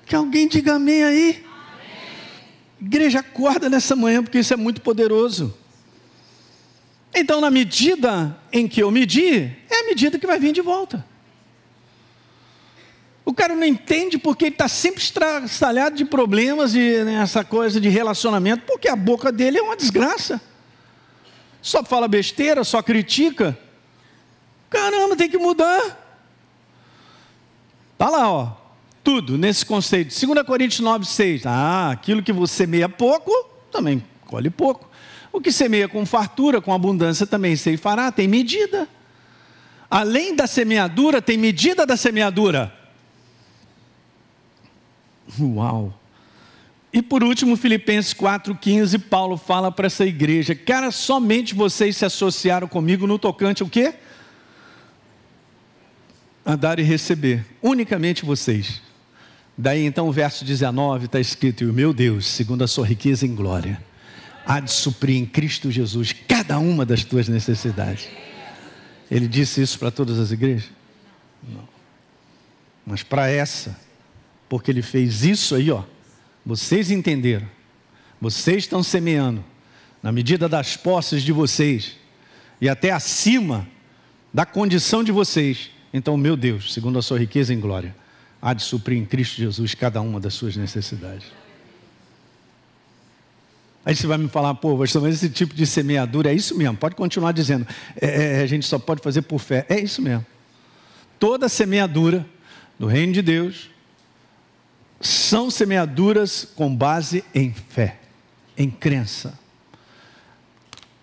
Que 0.07 0.15
alguém 0.15 0.47
diga 0.47 0.73
amém 0.73 1.03
aí. 1.03 1.45
Igreja, 2.81 3.19
acorda 3.19 3.69
nessa 3.69 3.95
manhã, 3.95 4.23
porque 4.23 4.39
isso 4.39 4.55
é 4.55 4.57
muito 4.57 4.81
poderoso. 4.81 5.55
Então, 7.13 7.39
na 7.39 7.51
medida 7.51 8.35
em 8.51 8.67
que 8.67 8.81
eu 8.81 8.89
medir, 8.89 9.55
é 9.69 9.81
a 9.81 9.83
medida 9.85 10.17
que 10.17 10.25
vai 10.25 10.39
vir 10.39 10.51
de 10.51 10.61
volta. 10.61 11.05
O 13.23 13.35
cara 13.35 13.55
não 13.55 13.65
entende 13.65 14.17
porque 14.17 14.45
ele 14.45 14.55
está 14.55 14.67
sempre 14.67 14.99
estraçalhado 14.99 15.95
de 15.95 16.05
problemas 16.05 16.73
e 16.73 17.03
né, 17.03 17.21
essa 17.21 17.43
coisa 17.43 17.79
de 17.79 17.87
relacionamento, 17.87 18.63
porque 18.65 18.87
a 18.87 18.95
boca 18.95 19.31
dele 19.31 19.59
é 19.59 19.61
uma 19.61 19.77
desgraça. 19.77 20.41
Só 21.61 21.83
fala 21.83 22.07
besteira, 22.07 22.63
só 22.63 22.81
critica. 22.81 23.55
Caramba, 24.75 25.15
tem 25.15 25.29
que 25.29 25.37
mudar. 25.37 26.05
Tá 27.97 28.09
lá, 28.09 28.29
ó. 28.29 28.51
Tudo 29.01 29.37
nesse 29.37 29.65
conceito. 29.65 30.13
2 30.13 30.45
Coríntios 30.45 30.81
9, 30.81 31.05
6. 31.05 31.45
Ah, 31.45 31.91
aquilo 31.91 32.21
que 32.21 32.33
você 32.33 32.53
semeia 32.55 32.89
pouco, 32.89 33.31
também 33.71 34.03
colhe 34.25 34.49
pouco. 34.49 34.89
O 35.31 35.39
que 35.39 35.49
semeia 35.49 35.87
com 35.87 36.05
fartura, 36.05 36.59
com 36.59 36.73
abundância, 36.73 37.25
também 37.25 37.55
se 37.55 37.77
fará, 37.77 38.11
tem 38.11 38.27
medida. 38.27 38.85
Além 39.89 40.35
da 40.35 40.45
semeadura, 40.45 41.21
tem 41.21 41.37
medida 41.37 41.85
da 41.85 41.95
semeadura. 41.95 42.73
Uau! 45.39 45.97
E 46.91 47.01
por 47.01 47.23
último, 47.23 47.55
Filipenses 47.55 48.13
4,15, 48.13 49.01
Paulo 49.09 49.37
fala 49.37 49.71
para 49.71 49.87
essa 49.87 50.05
igreja: 50.05 50.53
Cara, 50.53 50.91
somente 50.91 51.55
vocês 51.55 51.95
se 51.95 52.05
associaram 52.05 52.67
comigo 52.67 53.07
no 53.07 53.17
tocante 53.17 53.63
o 53.63 53.69
quê? 53.69 53.93
A 56.45 56.55
dar 56.55 56.79
e 56.79 56.83
receber. 56.83 57.43
Unicamente 57.61 58.23
vocês. 58.23 58.81
Daí 59.57 59.85
então 59.85 60.07
o 60.07 60.11
verso 60.11 60.45
19 60.45 61.05
está 61.05 61.19
escrito: 61.19 61.63
E 61.63 61.67
o 61.67 61.73
meu 61.73 61.93
Deus, 61.93 62.27
segundo 62.27 62.63
a 62.63 62.67
sua 62.67 62.85
riqueza 62.85 63.25
em 63.25 63.33
glória, 63.33 63.81
há 64.45 64.59
de 64.59 64.71
suprir 64.71 65.17
em 65.17 65.25
Cristo 65.25 65.71
Jesus 65.71 66.13
cada 66.27 66.59
uma 66.59 66.85
das 66.85 67.03
tuas 67.03 67.27
necessidades. 67.27 68.07
Ele 69.09 69.27
disse 69.27 69.61
isso 69.61 69.79
para 69.79 69.91
todas 69.91 70.19
as 70.19 70.31
igrejas? 70.31 70.69
Não. 71.47 71.67
Mas 72.85 73.01
para 73.01 73.27
essa, 73.29 73.79
porque 74.47 74.69
ele 74.69 74.81
fez 74.81 75.23
isso 75.23 75.55
aí, 75.55 75.71
ó. 75.71 75.83
Vocês 76.45 76.91
entenderam. 76.91 77.47
Vocês 78.21 78.57
estão 78.57 78.83
semeando 78.83 79.43
na 80.01 80.11
medida 80.11 80.47
das 80.47 80.77
posses 80.77 81.23
de 81.23 81.31
vocês 81.31 81.95
e 82.61 82.69
até 82.69 82.91
acima 82.91 83.67
da 84.33 84.45
condição 84.45 85.03
de 85.03 85.11
vocês. 85.11 85.71
Então, 85.97 86.17
meu 86.17 86.35
Deus, 86.35 86.73
segundo 86.73 86.99
a 86.99 87.01
sua 87.01 87.17
riqueza 87.17 87.53
em 87.53 87.59
glória, 87.59 87.95
há 88.41 88.53
de 88.53 88.61
suprir 88.61 88.97
em 88.97 89.05
Cristo 89.05 89.37
Jesus 89.37 89.73
cada 89.73 90.01
uma 90.01 90.19
das 90.19 90.33
suas 90.33 90.57
necessidades. 90.57 91.27
Aí 93.85 93.95
você 93.95 94.05
vai 94.05 94.17
me 94.17 94.27
falar, 94.27 94.55
pô, 94.55 94.75
mas 94.75 94.93
esse 94.93 95.29
tipo 95.29 95.55
de 95.55 95.65
semeadura 95.65 96.29
é 96.29 96.33
isso 96.33 96.53
mesmo, 96.57 96.75
pode 96.75 96.95
continuar 96.95 97.31
dizendo, 97.31 97.65
é, 97.95 98.39
é, 98.39 98.41
a 98.41 98.45
gente 98.45 98.65
só 98.65 98.77
pode 98.77 99.01
fazer 99.01 99.21
por 99.21 99.39
fé. 99.39 99.65
É 99.69 99.79
isso 99.79 100.01
mesmo. 100.01 100.25
Toda 101.17 101.47
semeadura 101.47 102.25
do 102.77 102.87
reino 102.87 103.13
de 103.13 103.21
Deus 103.21 103.69
são 104.99 105.49
semeaduras 105.49 106.43
com 106.57 106.75
base 106.75 107.23
em 107.33 107.53
fé, 107.53 107.99
em 108.57 108.69
crença. 108.69 109.39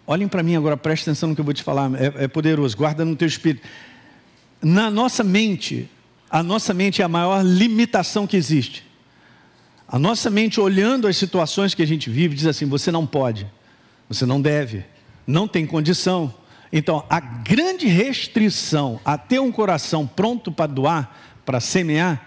Olhem 0.06 0.28
para 0.28 0.42
mim 0.42 0.54
agora, 0.54 0.76
preste 0.76 1.04
atenção 1.04 1.30
no 1.30 1.34
que 1.34 1.40
eu 1.40 1.46
vou 1.46 1.54
te 1.54 1.62
falar, 1.62 1.90
é, 1.94 2.24
é 2.24 2.28
poderoso, 2.28 2.76
guarda 2.76 3.06
no 3.06 3.16
teu 3.16 3.26
espírito. 3.26 3.66
Na 4.62 4.90
nossa 4.90 5.24
mente, 5.24 5.90
a 6.30 6.42
nossa 6.42 6.72
mente 6.72 7.02
é 7.02 7.04
a 7.04 7.08
maior 7.08 7.44
limitação 7.44 8.26
que 8.26 8.36
existe. 8.36 8.86
A 9.88 9.98
nossa 9.98 10.30
mente, 10.30 10.60
olhando 10.60 11.06
as 11.06 11.16
situações 11.16 11.74
que 11.74 11.82
a 11.82 11.86
gente 11.86 12.08
vive, 12.08 12.36
diz 12.36 12.46
assim: 12.46 12.64
você 12.64 12.90
não 12.90 13.06
pode, 13.06 13.46
você 14.08 14.24
não 14.24 14.40
deve, 14.40 14.84
não 15.26 15.48
tem 15.48 15.66
condição. 15.66 16.32
Então, 16.72 17.04
a 17.10 17.20
grande 17.20 17.86
restrição 17.86 18.98
a 19.04 19.18
ter 19.18 19.38
um 19.38 19.52
coração 19.52 20.06
pronto 20.06 20.50
para 20.50 20.66
doar, 20.66 21.14
para 21.44 21.60
semear, 21.60 22.26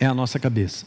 é 0.00 0.06
a 0.06 0.12
nossa 0.12 0.40
cabeça, 0.40 0.84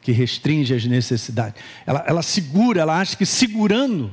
que 0.00 0.10
restringe 0.10 0.74
as 0.74 0.84
necessidades. 0.84 1.62
Ela, 1.86 2.04
ela 2.08 2.22
segura, 2.22 2.80
ela 2.80 2.98
acha 2.98 3.16
que 3.16 3.24
segurando, 3.24 4.10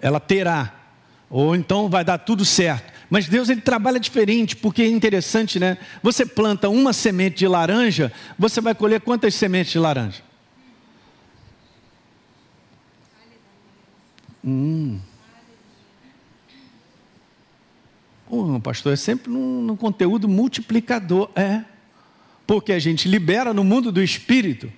ela 0.00 0.20
terá, 0.20 0.72
ou 1.28 1.56
então 1.56 1.88
vai 1.88 2.04
dar 2.04 2.18
tudo 2.18 2.44
certo. 2.44 2.93
Mas 3.14 3.28
Deus 3.28 3.48
ele 3.48 3.60
trabalha 3.60 4.00
diferente, 4.00 4.56
porque 4.56 4.82
é 4.82 4.88
interessante, 4.88 5.60
né? 5.60 5.78
Você 6.02 6.26
planta 6.26 6.68
uma 6.68 6.92
semente 6.92 7.36
de 7.36 7.46
laranja, 7.46 8.12
você 8.36 8.60
vai 8.60 8.74
colher 8.74 9.00
quantas 9.00 9.36
sementes 9.36 9.70
de 9.70 9.78
laranja? 9.78 10.20
Hum. 14.44 14.98
Pô, 18.28 18.58
pastor, 18.58 18.94
é 18.94 18.96
sempre 18.96 19.30
no 19.30 19.76
conteúdo 19.76 20.28
multiplicador. 20.28 21.30
É. 21.36 21.62
Porque 22.44 22.72
a 22.72 22.80
gente 22.80 23.06
libera 23.06 23.54
no 23.54 23.62
mundo 23.62 23.92
do 23.92 24.02
espírito 24.02 24.72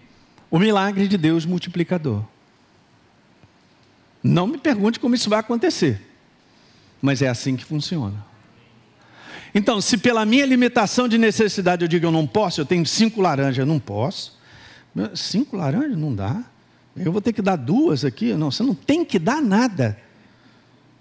o 0.50 0.58
milagre 0.58 1.08
de 1.08 1.16
Deus 1.16 1.46
multiplicador. 1.46 2.22
Não 4.22 4.46
me 4.46 4.58
pergunte 4.58 5.00
como 5.00 5.14
isso 5.14 5.30
vai 5.30 5.38
acontecer 5.38 6.02
mas 7.06 7.22
é 7.22 7.28
assim 7.28 7.54
que 7.54 7.64
funciona. 7.64 8.25
Então, 9.56 9.80
se 9.80 9.96
pela 9.96 10.26
minha 10.26 10.44
limitação 10.44 11.08
de 11.08 11.16
necessidade 11.16 11.82
eu 11.82 11.88
digo 11.88 12.04
eu 12.04 12.12
não 12.12 12.26
posso, 12.26 12.60
eu 12.60 12.66
tenho 12.66 12.84
cinco 12.84 13.22
laranjas, 13.22 13.66
não 13.66 13.80
posso. 13.80 14.38
Cinco 15.14 15.56
laranjas 15.56 15.96
não 15.96 16.14
dá. 16.14 16.44
Eu 16.94 17.10
vou 17.10 17.22
ter 17.22 17.32
que 17.32 17.40
dar 17.40 17.56
duas 17.56 18.04
aqui. 18.04 18.34
Não, 18.34 18.50
você 18.50 18.62
não 18.62 18.74
tem 18.74 19.02
que 19.02 19.18
dar 19.18 19.40
nada. 19.40 19.98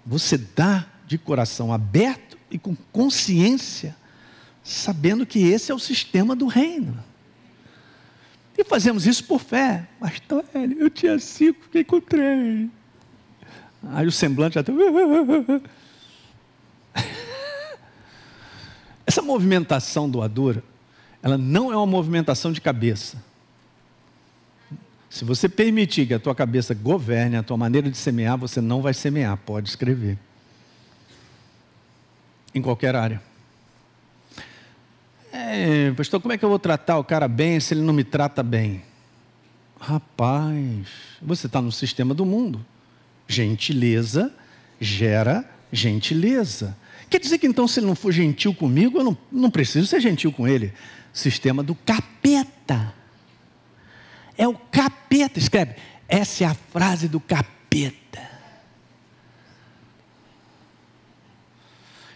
Você 0.06 0.38
dá 0.38 0.86
de 1.06 1.18
coração 1.18 1.70
aberto 1.70 2.38
e 2.50 2.58
com 2.58 2.74
consciência, 2.90 3.94
sabendo 4.64 5.26
que 5.26 5.38
esse 5.40 5.70
é 5.70 5.74
o 5.74 5.78
sistema 5.78 6.34
do 6.34 6.46
reino. 6.46 6.98
E 8.56 8.64
fazemos 8.64 9.06
isso 9.06 9.22
por 9.24 9.38
fé. 9.38 9.86
Pastor, 10.00 10.42
eu 10.78 10.88
tinha 10.88 11.18
cinco, 11.18 11.64
fiquei 11.64 11.84
com 11.84 12.00
três. 12.00 12.70
Aí 13.90 14.06
o 14.06 14.12
semblante 14.12 14.54
já 14.54 14.62
está. 14.64 14.72
Essa 19.16 19.22
movimentação 19.22 20.10
doadora, 20.10 20.62
ela 21.22 21.38
não 21.38 21.72
é 21.72 21.76
uma 21.76 21.86
movimentação 21.86 22.52
de 22.52 22.60
cabeça. 22.60 23.24
Se 25.08 25.24
você 25.24 25.48
permitir 25.48 26.06
que 26.06 26.12
a 26.12 26.18
tua 26.18 26.34
cabeça 26.34 26.74
governe 26.74 27.34
a 27.34 27.42
tua 27.42 27.56
maneira 27.56 27.90
de 27.90 27.96
semear, 27.96 28.36
você 28.36 28.60
não 28.60 28.82
vai 28.82 28.92
semear, 28.92 29.38
pode 29.38 29.70
escrever. 29.70 30.18
Em 32.54 32.60
qualquer 32.60 32.94
área. 32.94 33.22
É, 35.32 35.90
pastor, 35.92 36.20
como 36.20 36.34
é 36.34 36.36
que 36.36 36.44
eu 36.44 36.50
vou 36.50 36.58
tratar 36.58 36.98
o 36.98 37.04
cara 37.04 37.26
bem 37.26 37.58
se 37.58 37.72
ele 37.72 37.80
não 37.80 37.94
me 37.94 38.04
trata 38.04 38.42
bem? 38.42 38.82
Rapaz, 39.80 40.88
você 41.22 41.46
está 41.46 41.62
no 41.62 41.72
sistema 41.72 42.12
do 42.12 42.26
mundo. 42.26 42.62
Gentileza 43.26 44.30
gera 44.78 45.42
gentileza. 45.72 46.76
Quer 47.08 47.20
dizer 47.20 47.38
que 47.38 47.46
então, 47.46 47.68
se 47.68 47.80
ele 47.80 47.86
não 47.86 47.94
for 47.94 48.12
gentil 48.12 48.54
comigo, 48.54 48.98
eu 48.98 49.04
não, 49.04 49.16
não 49.30 49.50
preciso 49.50 49.86
ser 49.86 50.00
gentil 50.00 50.32
com 50.32 50.46
ele. 50.46 50.72
Sistema 51.12 51.62
do 51.62 51.74
capeta. 51.74 52.94
É 54.36 54.46
o 54.46 54.54
capeta, 54.54 55.38
escreve. 55.38 55.76
Essa 56.08 56.44
é 56.44 56.46
a 56.46 56.54
frase 56.54 57.08
do 57.08 57.20
capeta. 57.20 57.56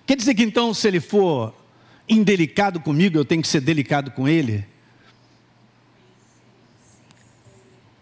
Quer 0.07 0.16
dizer 0.16 0.35
que 0.35 0.42
então, 0.42 0.74
se 0.74 0.88
ele 0.88 1.00
for 1.00 1.55
indelicado 2.09 2.81
comigo, 2.81 3.16
eu 3.16 3.24
tenho 3.24 3.40
que 3.40 3.48
ser 3.48 3.61
delicado 3.61 4.11
com 4.11 4.29
ele? 4.29 4.66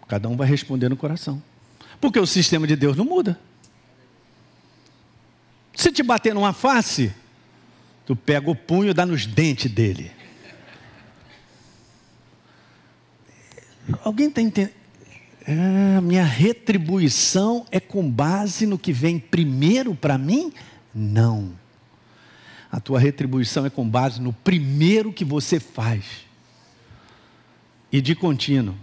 Cada 0.08 0.26
um 0.26 0.36
vai 0.36 0.48
responder 0.48 0.88
no 0.88 0.96
coração. 0.96 1.42
Porque 2.00 2.18
o 2.18 2.26
sistema 2.26 2.66
de 2.66 2.74
Deus 2.74 2.96
não 2.96 3.04
muda. 3.04 3.38
Se 5.78 5.92
te 5.92 6.02
bater 6.02 6.34
numa 6.34 6.52
face, 6.52 7.14
tu 8.04 8.16
pega 8.16 8.50
o 8.50 8.56
punho 8.56 8.90
e 8.90 8.92
dá 8.92 9.06
nos 9.06 9.26
dentes 9.26 9.70
dele. 9.70 10.10
Alguém 14.02 14.26
está 14.26 14.42
entendendo? 14.42 14.74
Ah, 15.46 16.00
minha 16.00 16.24
retribuição 16.24 17.64
é 17.70 17.78
com 17.78 18.10
base 18.10 18.66
no 18.66 18.76
que 18.76 18.92
vem 18.92 19.20
primeiro 19.20 19.94
para 19.94 20.18
mim? 20.18 20.52
Não. 20.92 21.52
A 22.72 22.80
tua 22.80 22.98
retribuição 22.98 23.64
é 23.64 23.70
com 23.70 23.88
base 23.88 24.20
no 24.20 24.32
primeiro 24.32 25.12
que 25.12 25.24
você 25.24 25.60
faz. 25.60 26.26
E 27.92 28.00
de 28.00 28.16
contínuo. 28.16 28.74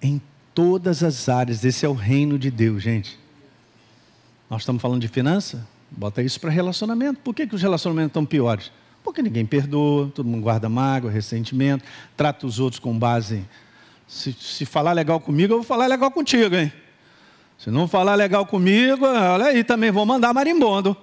Em 0.00 0.22
todas 0.54 1.02
as 1.02 1.28
áreas. 1.28 1.64
Esse 1.64 1.84
é 1.84 1.88
o 1.88 1.94
reino 1.94 2.38
de 2.38 2.50
Deus, 2.50 2.82
gente. 2.82 3.18
Nós 4.48 4.62
estamos 4.62 4.82
falando 4.82 5.00
de 5.00 5.08
finança? 5.08 5.66
Bota 5.90 6.22
isso 6.22 6.40
para 6.40 6.50
relacionamento. 6.50 7.20
Por 7.20 7.34
que, 7.34 7.46
que 7.46 7.54
os 7.54 7.62
relacionamentos 7.62 8.10
estão 8.10 8.24
piores? 8.24 8.70
Porque 9.02 9.22
ninguém 9.22 9.44
perdoa, 9.44 10.10
todo 10.14 10.26
mundo 10.26 10.42
guarda 10.42 10.68
mágoa, 10.68 11.10
ressentimento, 11.10 11.84
trata 12.16 12.46
os 12.46 12.60
outros 12.60 12.78
com 12.78 12.96
base. 12.96 13.44
Se, 14.06 14.32
se 14.32 14.64
falar 14.64 14.92
legal 14.92 15.20
comigo, 15.20 15.52
eu 15.52 15.58
vou 15.58 15.66
falar 15.66 15.86
legal 15.86 16.10
contigo, 16.10 16.54
hein? 16.54 16.72
Se 17.58 17.70
não 17.70 17.86
falar 17.86 18.14
legal 18.14 18.44
comigo, 18.46 19.06
olha 19.06 19.46
aí 19.46 19.64
também, 19.64 19.90
vou 19.90 20.04
mandar 20.04 20.32
marimbondo. 20.34 20.96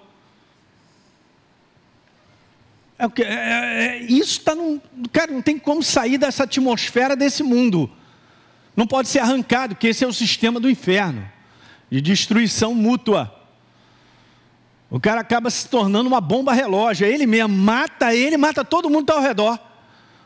É, 2.98 3.06
é, 3.06 3.24
é, 3.24 3.86
é, 3.86 3.98
isso 4.04 4.40
está 4.40 4.54
num. 4.54 4.80
Cara, 5.14 5.32
não 5.32 5.42
tem 5.42 5.58
como 5.58 5.82
sair 5.82 6.18
dessa 6.18 6.44
atmosfera 6.44 7.16
desse 7.16 7.42
mundo. 7.42 7.90
Não 8.80 8.88
pode 8.88 9.10
ser 9.10 9.20
arrancado, 9.20 9.76
porque 9.76 9.90
esse 9.90 10.06
é 10.06 10.08
o 10.08 10.14
sistema 10.14 10.58
do 10.58 10.70
inferno 10.70 11.30
de 11.92 12.00
destruição 12.00 12.74
mútua. 12.74 13.30
O 14.90 15.02
cara 15.02 15.20
acaba 15.20 15.50
se 15.50 15.68
tornando 15.68 16.08
uma 16.08 16.22
bomba 16.22 16.54
relógio. 16.54 17.06
Ele 17.06 17.28
mesmo 17.28 17.54
mata 17.54 18.16
ele, 18.16 18.38
mata 18.38 18.64
todo 18.64 18.90
mundo 18.90 19.06
que 19.06 19.12
está 19.12 19.16
ao 19.16 19.22
redor. 19.22 19.60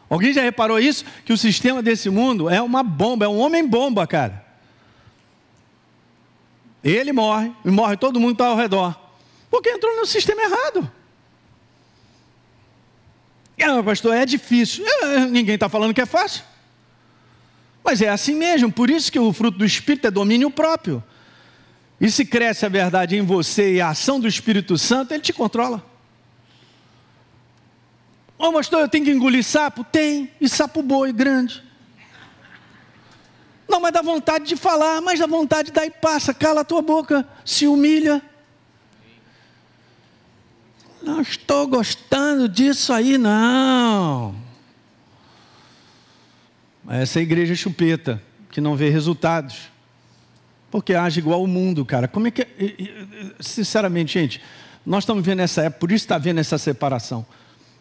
Alguém 0.07 0.31
já 0.31 0.43
reparou 0.43 0.79
isso? 0.79 1.03
Que 1.25 1.33
o 1.33 1.37
sistema 1.37 1.81
desse 1.81 2.11
mundo 2.11 2.47
é 2.47 2.61
uma 2.61 2.83
bomba, 2.83 3.25
é 3.25 3.27
um 3.27 3.39
homem-bomba, 3.39 4.05
cara. 4.05 4.45
Ele 6.83 7.11
morre, 7.11 7.51
e 7.65 7.71
morre 7.71 7.97
todo 7.97 8.19
mundo 8.19 8.35
que 8.35 8.43
está 8.43 8.51
ao 8.51 8.55
redor. 8.55 8.95
Porque 9.49 9.71
entrou 9.71 9.95
no 9.95 10.05
sistema 10.05 10.43
errado. 10.43 10.91
Ah, 13.59 13.81
pastor, 13.81 14.15
é 14.15 14.27
difícil. 14.27 14.85
É, 15.01 15.25
ninguém 15.25 15.55
está 15.55 15.67
falando 15.67 15.91
que 15.91 16.01
é 16.01 16.05
fácil. 16.05 16.52
Mas 17.83 18.01
é 18.01 18.09
assim 18.09 18.35
mesmo, 18.35 18.71
por 18.71 18.89
isso 18.89 19.11
que 19.11 19.19
o 19.19 19.33
fruto 19.33 19.57
do 19.57 19.65
Espírito 19.65 20.07
é 20.07 20.11
domínio 20.11 20.49
próprio. 20.49 21.03
E 21.99 22.09
se 22.09 22.25
cresce 22.25 22.65
a 22.65 22.69
verdade 22.69 23.15
em 23.15 23.21
você 23.21 23.75
e 23.75 23.81
a 23.81 23.89
ação 23.89 24.19
do 24.19 24.27
Espírito 24.27 24.77
Santo, 24.77 25.13
ele 25.13 25.21
te 25.21 25.33
controla. 25.33 25.83
Ô 28.37 28.47
oh, 28.47 28.53
pastor, 28.53 28.81
eu 28.81 28.89
tenho 28.89 29.05
que 29.05 29.11
engolir 29.11 29.43
sapo? 29.43 29.83
Tem, 29.83 30.31
e 30.39 30.49
sapo 30.49 30.81
boi, 30.81 31.13
grande. 31.13 31.63
Não, 33.67 33.79
mas 33.79 33.93
dá 33.93 34.01
vontade 34.01 34.45
de 34.45 34.55
falar, 34.55 35.01
mas 35.01 35.19
dá 35.19 35.25
vontade 35.25 35.67
de 35.67 35.73
dar 35.73 35.85
e 35.85 35.89
passa, 35.89 36.33
cala 36.33 36.61
a 36.61 36.65
tua 36.65 36.81
boca, 36.81 37.27
se 37.45 37.67
humilha. 37.67 38.21
Não 41.01 41.21
estou 41.21 41.67
gostando 41.67 42.47
disso 42.47 42.93
aí, 42.93 43.17
não. 43.17 44.42
Essa 46.87 47.19
é 47.19 47.21
a 47.21 47.23
igreja 47.23 47.55
chupeta, 47.55 48.21
que 48.51 48.59
não 48.59 48.75
vê 48.75 48.89
resultados. 48.89 49.71
Porque 50.69 50.93
age 50.93 51.19
igual 51.19 51.43
o 51.43 51.47
mundo, 51.47 51.85
cara. 51.85 52.07
Como 52.07 52.27
é 52.27 52.31
que. 52.31 52.47
Sinceramente, 53.39 54.19
gente, 54.19 54.41
nós 54.85 55.03
estamos 55.03 55.25
vendo 55.25 55.41
essa 55.41 55.63
época, 55.63 55.79
por 55.79 55.91
isso 55.91 56.03
está 56.03 56.17
vendo 56.17 56.39
essa 56.39 56.57
separação. 56.57 57.25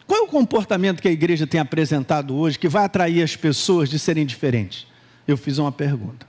Qual 0.05 0.19
é 0.19 0.23
o 0.23 0.27
comportamento 0.27 1.01
que 1.01 1.07
a 1.07 1.11
igreja 1.11 1.47
tem 1.47 1.59
apresentado 1.59 2.35
hoje 2.35 2.59
que 2.59 2.67
vai 2.67 2.85
atrair 2.85 3.23
as 3.23 3.35
pessoas 3.35 3.89
de 3.89 3.97
serem 3.97 4.25
diferentes? 4.25 4.85
Eu 5.27 5.37
fiz 5.37 5.57
uma 5.57 5.71
pergunta. 5.71 6.27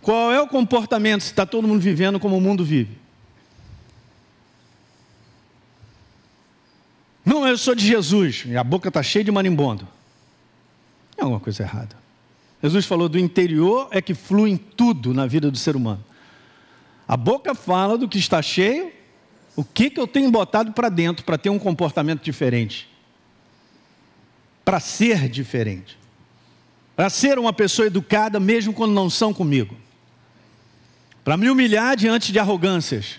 Qual 0.00 0.30
é 0.30 0.40
o 0.40 0.46
comportamento 0.46 1.22
se 1.22 1.30
está 1.30 1.46
todo 1.46 1.66
mundo 1.66 1.80
vivendo 1.80 2.20
como 2.20 2.36
o 2.36 2.40
mundo 2.40 2.64
vive? 2.64 3.03
Não, 7.24 7.46
eu 7.46 7.56
sou 7.56 7.74
de 7.74 7.86
Jesus. 7.86 8.44
E 8.46 8.56
a 8.56 8.62
boca 8.62 8.88
está 8.88 9.02
cheia 9.02 9.24
de 9.24 9.32
marimbondo. 9.32 9.88
É 11.16 11.22
alguma 11.22 11.40
coisa 11.40 11.62
errada. 11.62 11.96
Jesus 12.62 12.84
falou: 12.86 13.08
do 13.08 13.18
interior 13.18 13.88
é 13.90 14.02
que 14.02 14.14
flui 14.14 14.58
tudo 14.58 15.14
na 15.14 15.26
vida 15.26 15.50
do 15.50 15.56
ser 15.56 15.76
humano. 15.76 16.04
A 17.06 17.16
boca 17.16 17.54
fala 17.54 17.98
do 17.98 18.08
que 18.08 18.18
está 18.18 18.40
cheio, 18.40 18.90
o 19.54 19.62
que, 19.62 19.90
que 19.90 20.00
eu 20.00 20.06
tenho 20.06 20.30
botado 20.30 20.72
para 20.72 20.88
dentro 20.88 21.24
para 21.24 21.38
ter 21.38 21.50
um 21.50 21.58
comportamento 21.58 22.22
diferente. 22.22 22.88
Para 24.64 24.80
ser 24.80 25.28
diferente. 25.28 25.98
Para 26.96 27.10
ser 27.10 27.38
uma 27.38 27.52
pessoa 27.52 27.86
educada, 27.86 28.40
mesmo 28.40 28.72
quando 28.72 28.92
não 28.92 29.10
são 29.10 29.34
comigo. 29.34 29.76
Para 31.22 31.36
me 31.36 31.50
humilhar 31.50 31.96
diante 31.96 32.32
de 32.32 32.38
arrogâncias. 32.38 33.18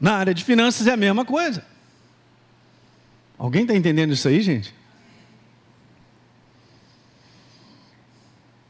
Na 0.00 0.14
área 0.14 0.34
de 0.34 0.44
finanças 0.44 0.86
é 0.86 0.92
a 0.92 0.96
mesma 0.96 1.24
coisa. 1.24 1.64
Alguém 3.38 3.62
está 3.62 3.74
entendendo 3.74 4.12
isso 4.12 4.28
aí, 4.28 4.40
gente? 4.40 4.74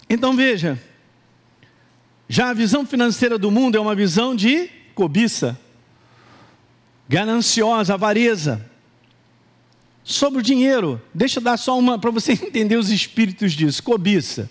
Então 0.09 0.37
veja, 0.37 0.81
já 2.29 2.51
a 2.51 2.55
visão 2.55 2.87
financeira 2.87 3.39
do 3.39 3.51
mundo 3.51 3.77
é 3.77 3.81
uma 3.81 3.95
visão 3.95 4.35
de 4.35 4.69
cobiça, 4.95 5.59
gananciosa, 7.09 7.95
avareza. 7.95 8.65
Sobre 10.05 10.39
o 10.39 10.43
dinheiro, 10.43 11.03
deixa 11.13 11.41
eu 11.41 11.43
dar 11.43 11.57
só 11.57 11.77
uma 11.77 11.99
para 11.99 12.13
você 12.13 12.33
entender 12.41 12.77
os 12.77 12.91
espíritos 12.91 13.53
disso: 13.53 13.83
cobiça, 13.83 14.49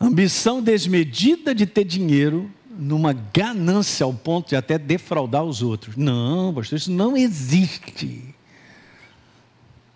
ambição 0.00 0.60
desmedida 0.60 1.54
de 1.54 1.66
ter 1.66 1.84
dinheiro, 1.84 2.50
numa 2.76 3.12
ganância 3.12 4.04
ao 4.04 4.12
ponto 4.12 4.50
de 4.50 4.56
até 4.56 4.78
defraudar 4.78 5.44
os 5.44 5.62
outros. 5.62 5.96
Não, 5.96 6.52
pastor, 6.52 6.78
isso 6.78 6.90
não 6.90 7.16
existe. 7.16 8.34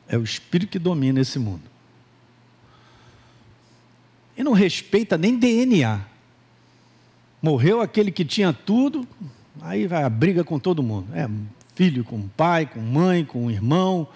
É 0.06 0.16
o 0.16 0.22
espírito 0.22 0.70
que 0.70 0.78
domina 0.78 1.20
esse 1.20 1.38
mundo. 1.38 1.62
E 4.36 4.42
não 4.42 4.52
respeita 4.52 5.18
nem 5.18 5.36
DNA. 5.36 6.00
Morreu 7.42 7.80
aquele 7.80 8.10
que 8.10 8.24
tinha 8.24 8.52
tudo, 8.52 9.06
aí 9.60 9.86
vai 9.86 10.02
a 10.04 10.08
briga 10.08 10.44
com 10.44 10.58
todo 10.58 10.82
mundo. 10.82 11.08
É 11.14 11.28
filho 11.74 12.02
com 12.04 12.26
pai, 12.28 12.66
com 12.66 12.80
mãe, 12.80 13.24
com 13.24 13.50
irmão, 13.50 14.08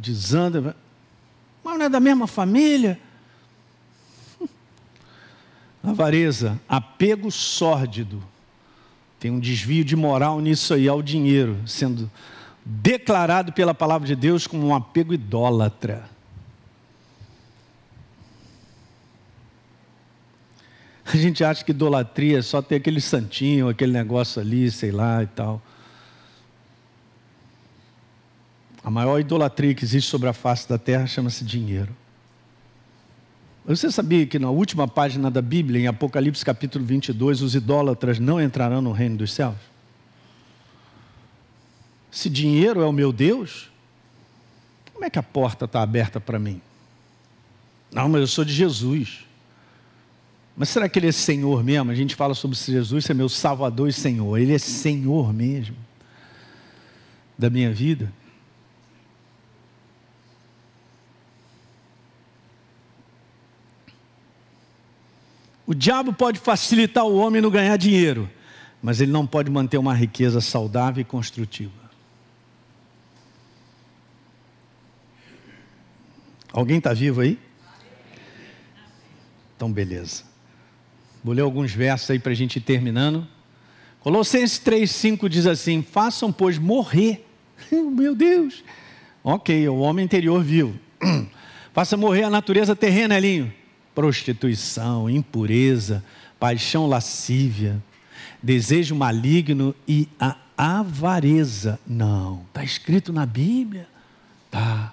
desanda. 0.00 0.76
Mas 1.62 1.78
não 1.78 1.86
é 1.86 1.88
da 1.88 2.00
mesma 2.00 2.26
família 2.26 2.98
avareza, 5.90 6.60
apego 6.68 7.30
sórdido. 7.30 8.22
Tem 9.20 9.30
um 9.30 9.38
desvio 9.40 9.84
de 9.84 9.96
moral 9.96 10.40
nisso 10.40 10.74
aí 10.74 10.88
ao 10.88 11.00
dinheiro, 11.00 11.56
sendo 11.66 12.10
declarado 12.64 13.52
pela 13.52 13.72
palavra 13.72 14.06
de 14.06 14.16
Deus 14.16 14.46
como 14.46 14.66
um 14.66 14.74
apego 14.74 15.14
idólatra. 15.14 16.10
A 21.06 21.16
gente 21.16 21.44
acha 21.44 21.64
que 21.64 21.70
idolatria 21.70 22.40
é 22.40 22.42
só 22.42 22.60
ter 22.60 22.76
aquele 22.76 23.00
santinho, 23.00 23.68
aquele 23.68 23.92
negócio 23.92 24.42
ali, 24.42 24.68
sei 24.72 24.90
lá 24.90 25.22
e 25.22 25.26
tal. 25.28 25.62
A 28.82 28.90
maior 28.90 29.20
idolatria 29.20 29.72
que 29.72 29.84
existe 29.84 30.10
sobre 30.10 30.28
a 30.28 30.32
face 30.32 30.68
da 30.68 30.78
terra 30.78 31.06
chama-se 31.06 31.44
dinheiro. 31.44 31.94
Você 33.66 33.90
sabia 33.90 34.24
que 34.26 34.38
na 34.38 34.48
última 34.48 34.86
página 34.86 35.28
da 35.28 35.42
Bíblia, 35.42 35.80
em 35.80 35.86
Apocalipse 35.88 36.44
capítulo 36.44 36.84
22, 36.84 37.42
os 37.42 37.54
idólatras 37.56 38.20
não 38.20 38.40
entrarão 38.40 38.80
no 38.80 38.92
reino 38.92 39.16
dos 39.16 39.32
céus? 39.32 39.56
Se 42.10 42.30
dinheiro 42.30 42.80
é 42.80 42.86
o 42.86 42.92
meu 42.92 43.12
Deus, 43.12 43.70
como 44.92 45.04
é 45.04 45.10
que 45.10 45.18
a 45.18 45.22
porta 45.22 45.64
está 45.64 45.82
aberta 45.82 46.20
para 46.20 46.38
mim? 46.38 46.60
Não, 47.90 48.08
mas 48.08 48.20
eu 48.20 48.26
sou 48.28 48.44
de 48.44 48.52
Jesus. 48.52 49.24
Mas 50.56 50.68
será 50.68 50.88
que 50.88 50.98
ele 50.98 51.08
é 51.08 51.12
Senhor 51.12 51.64
mesmo? 51.64 51.90
A 51.90 51.94
gente 51.94 52.14
fala 52.14 52.34
sobre 52.34 52.56
Jesus 52.56 53.04
ser 53.04 53.14
meu 53.14 53.28
Salvador 53.28 53.88
e 53.88 53.92
Senhor. 53.92 54.38
Ele 54.38 54.54
é 54.54 54.58
Senhor 54.58 55.32
mesmo 55.32 55.76
da 57.36 57.50
minha 57.50 57.72
vida. 57.72 58.12
O 65.66 65.74
diabo 65.74 66.12
pode 66.12 66.38
facilitar 66.38 67.04
o 67.04 67.16
homem 67.16 67.42
no 67.42 67.50
ganhar 67.50 67.76
dinheiro, 67.76 68.30
mas 68.80 69.00
ele 69.00 69.10
não 69.10 69.26
pode 69.26 69.50
manter 69.50 69.76
uma 69.78 69.92
riqueza 69.92 70.40
saudável 70.40 71.00
e 71.00 71.04
construtiva. 71.04 71.72
Alguém 76.52 76.78
está 76.78 76.94
vivo 76.94 77.20
aí? 77.20 77.36
Então, 79.56 79.70
beleza. 79.72 80.22
Vou 81.24 81.34
ler 81.34 81.42
alguns 81.42 81.72
versos 81.72 82.10
aí 82.10 82.18
para 82.18 82.30
a 82.30 82.36
gente 82.36 82.56
ir 82.56 82.60
terminando. 82.60 83.26
Colossenses 84.00 84.60
3,5 84.60 85.28
diz 85.28 85.46
assim: 85.46 85.82
Façam, 85.82 86.30
pois, 86.30 86.58
morrer. 86.58 87.26
Meu 87.72 88.14
Deus! 88.14 88.62
Ok, 89.24 89.68
o 89.68 89.78
homem 89.78 90.04
interior 90.04 90.42
vivo. 90.44 90.78
Faça 91.74 91.96
morrer 91.96 92.22
a 92.22 92.30
natureza 92.30 92.76
terrena, 92.76 93.16
Elinho 93.16 93.52
prostituição, 93.96 95.08
impureza, 95.08 96.04
paixão 96.38 96.86
lascívia, 96.86 97.82
desejo 98.42 98.94
maligno 98.94 99.74
e 99.88 100.06
a 100.20 100.36
avareza. 100.56 101.80
Não, 101.86 102.44
está 102.48 102.62
escrito 102.62 103.10
na 103.10 103.24
Bíblia. 103.24 103.88
Tá. 104.50 104.92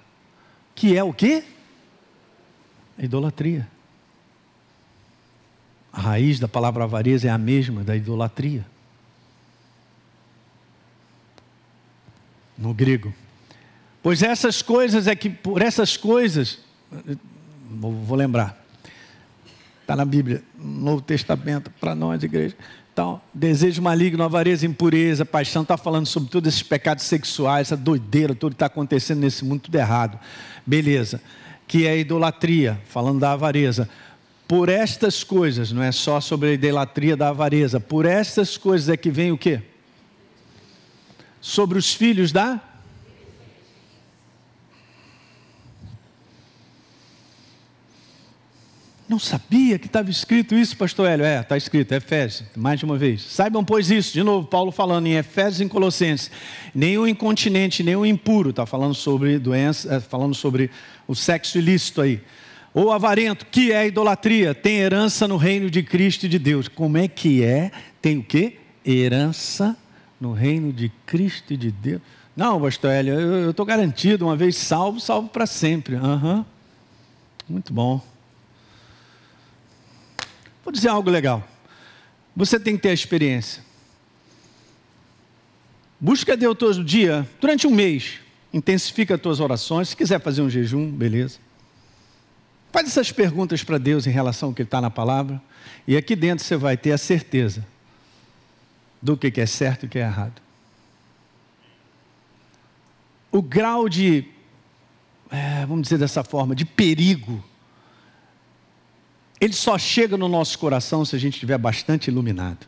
Que 0.74 0.96
é 0.96 1.04
o 1.04 1.12
quê? 1.12 1.44
A 2.98 3.04
idolatria. 3.04 3.68
A 5.92 6.00
raiz 6.00 6.40
da 6.40 6.48
palavra 6.48 6.84
avareza 6.84 7.28
é 7.28 7.30
a 7.30 7.36
mesma 7.36 7.84
da 7.84 7.94
idolatria. 7.94 8.64
No 12.56 12.72
grego. 12.72 13.12
Pois 14.02 14.22
essas 14.22 14.62
coisas 14.62 15.06
é 15.06 15.14
que, 15.14 15.28
por 15.28 15.60
essas 15.60 15.94
coisas, 15.94 16.58
vou 17.70 18.16
lembrar, 18.16 18.63
Está 19.84 19.94
na 19.94 20.06
Bíblia, 20.06 20.42
no 20.58 20.80
Novo 20.80 21.02
Testamento, 21.02 21.70
para 21.78 21.94
nós, 21.94 22.22
igreja. 22.22 22.56
Então, 22.90 23.20
desejo 23.34 23.82
maligno, 23.82 24.24
avareza, 24.24 24.64
impureza, 24.64 25.26
paixão, 25.26 25.60
está 25.60 25.76
falando 25.76 26.06
sobre 26.06 26.30
todos 26.30 26.48
esses 26.48 26.62
pecados 26.62 27.04
sexuais, 27.04 27.68
essa 27.68 27.76
doideira, 27.76 28.34
tudo 28.34 28.52
que 28.52 28.54
está 28.54 28.64
acontecendo 28.64 29.20
nesse 29.20 29.44
mundo, 29.44 29.60
tudo 29.60 29.74
errado. 29.74 30.18
Beleza. 30.66 31.20
que 31.66 31.86
é 31.86 31.98
idolatria, 31.98 32.80
falando 32.86 33.20
da 33.20 33.32
avareza. 33.32 33.86
Por 34.48 34.70
estas 34.70 35.22
coisas, 35.22 35.70
não 35.70 35.82
é 35.82 35.92
só 35.92 36.18
sobre 36.18 36.48
a 36.48 36.52
idolatria 36.54 37.14
da 37.14 37.28
avareza, 37.28 37.78
por 37.78 38.06
estas 38.06 38.56
coisas 38.56 38.88
é 38.88 38.96
que 38.96 39.10
vem 39.10 39.32
o 39.32 39.38
quê? 39.38 39.60
Sobre 41.42 41.76
os 41.76 41.92
filhos 41.92 42.32
da 42.32 42.58
Não 49.06 49.18
sabia 49.18 49.78
que 49.78 49.86
estava 49.86 50.08
escrito 50.10 50.54
isso, 50.54 50.76
pastor 50.78 51.06
Hélio. 51.06 51.26
É, 51.26 51.40
está 51.40 51.58
escrito, 51.58 51.92
Efésios, 51.92 52.48
mais 52.56 52.78
de 52.78 52.86
uma 52.86 52.96
vez. 52.96 53.22
Saibam, 53.22 53.62
pois, 53.62 53.90
isso, 53.90 54.14
de 54.14 54.22
novo, 54.22 54.46
Paulo 54.46 54.72
falando 54.72 55.06
em 55.06 55.16
Efésios 55.16 55.60
e 55.60 55.64
em 55.64 55.68
Colossenses. 55.68 56.30
Nenhum 56.74 57.06
incontinente, 57.06 57.82
nenhum 57.82 58.06
impuro, 58.06 58.48
está 58.48 58.64
falando 58.64 58.94
sobre 58.94 59.38
doença, 59.38 59.96
é, 59.96 60.00
falando 60.00 60.34
sobre 60.34 60.70
o 61.06 61.14
sexo 61.14 61.58
ilícito 61.58 62.00
aí. 62.00 62.18
Ou 62.72 62.90
avarento, 62.90 63.46
que 63.46 63.72
é 63.72 63.86
idolatria, 63.86 64.54
tem 64.54 64.78
herança 64.78 65.28
no 65.28 65.36
reino 65.36 65.70
de 65.70 65.82
Cristo 65.82 66.24
e 66.24 66.28
de 66.28 66.38
Deus. 66.38 66.66
Como 66.66 66.96
é 66.96 67.06
que 67.06 67.44
é? 67.44 67.70
Tem 68.00 68.16
o 68.16 68.22
quê? 68.24 68.56
Herança 68.84 69.76
no 70.18 70.32
reino 70.32 70.72
de 70.72 70.90
Cristo 71.04 71.52
e 71.52 71.56
de 71.58 71.70
Deus. 71.70 72.00
Não, 72.34 72.60
pastor 72.60 72.90
Hélio, 72.90 73.14
eu 73.14 73.50
estou 73.50 73.66
garantido, 73.66 74.24
uma 74.24 74.34
vez 74.34 74.56
salvo, 74.56 74.98
salvo 74.98 75.28
para 75.28 75.46
sempre. 75.46 75.94
Uhum. 75.94 76.44
Muito 77.48 77.72
bom. 77.72 78.13
Vou 80.64 80.72
dizer 80.72 80.88
algo 80.88 81.10
legal. 81.10 81.46
Você 82.34 82.58
tem 82.58 82.76
que 82.76 82.82
ter 82.82 82.88
a 82.88 82.94
experiência. 82.94 83.62
Busca 86.00 86.36
Deus 86.36 86.56
todo 86.56 86.82
dia, 86.82 87.28
durante 87.40 87.66
um 87.66 87.70
mês. 87.70 88.20
Intensifica 88.52 89.14
as 89.14 89.20
tuas 89.20 89.40
orações. 89.40 89.90
Se 89.90 89.96
quiser 89.96 90.20
fazer 90.20 90.42
um 90.42 90.50
jejum, 90.50 90.90
beleza. 90.90 91.38
Faz 92.72 92.88
essas 92.88 93.12
perguntas 93.12 93.62
para 93.62 93.78
Deus 93.78 94.06
em 94.06 94.10
relação 94.10 94.48
ao 94.48 94.54
que 94.54 94.62
está 94.62 94.80
na 94.80 94.90
palavra. 94.90 95.40
E 95.86 95.96
aqui 95.96 96.16
dentro 96.16 96.44
você 96.44 96.56
vai 96.56 96.76
ter 96.76 96.92
a 96.92 96.98
certeza 96.98 97.64
do 99.00 99.16
que 99.16 99.40
é 99.40 99.46
certo 99.46 99.84
e 99.84 99.86
o 99.86 99.88
que 99.88 99.98
é 99.98 100.02
errado. 100.02 100.40
O 103.30 103.42
grau 103.42 103.88
de, 103.88 104.24
é, 105.30 105.66
vamos 105.66 105.82
dizer 105.82 105.98
dessa 105.98 106.24
forma, 106.24 106.54
de 106.54 106.64
perigo 106.64 107.44
ele 109.44 109.52
só 109.52 109.76
chega 109.76 110.16
no 110.16 110.26
nosso 110.26 110.58
coração 110.58 111.04
se 111.04 111.14
a 111.14 111.18
gente 111.18 111.34
estiver 111.34 111.58
bastante 111.58 112.08
iluminado. 112.08 112.66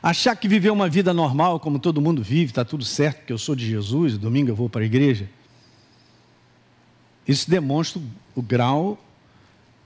Achar 0.00 0.36
que 0.36 0.46
viver 0.46 0.70
uma 0.70 0.88
vida 0.88 1.12
normal, 1.12 1.58
como 1.58 1.78
todo 1.78 2.00
mundo 2.00 2.22
vive, 2.22 2.52
está 2.52 2.64
tudo 2.64 2.84
certo, 2.84 3.26
que 3.26 3.32
eu 3.32 3.38
sou 3.38 3.56
de 3.56 3.66
Jesus, 3.66 4.16
domingo 4.16 4.48
eu 4.48 4.54
vou 4.54 4.70
para 4.70 4.82
a 4.82 4.84
igreja. 4.84 5.28
Isso 7.26 7.50
demonstra 7.50 8.00
o 8.34 8.40
grau 8.40 8.96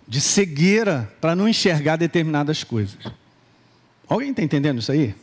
de 0.07 0.21
cegueira 0.21 1.11
para 1.19 1.35
não 1.35 1.49
enxergar 1.49 1.97
determinadas 1.97 2.63
coisas. 2.63 2.99
Alguém 4.07 4.31
está 4.31 4.43
entendendo 4.43 4.81
isso 4.81 4.93
aí? 4.93 5.15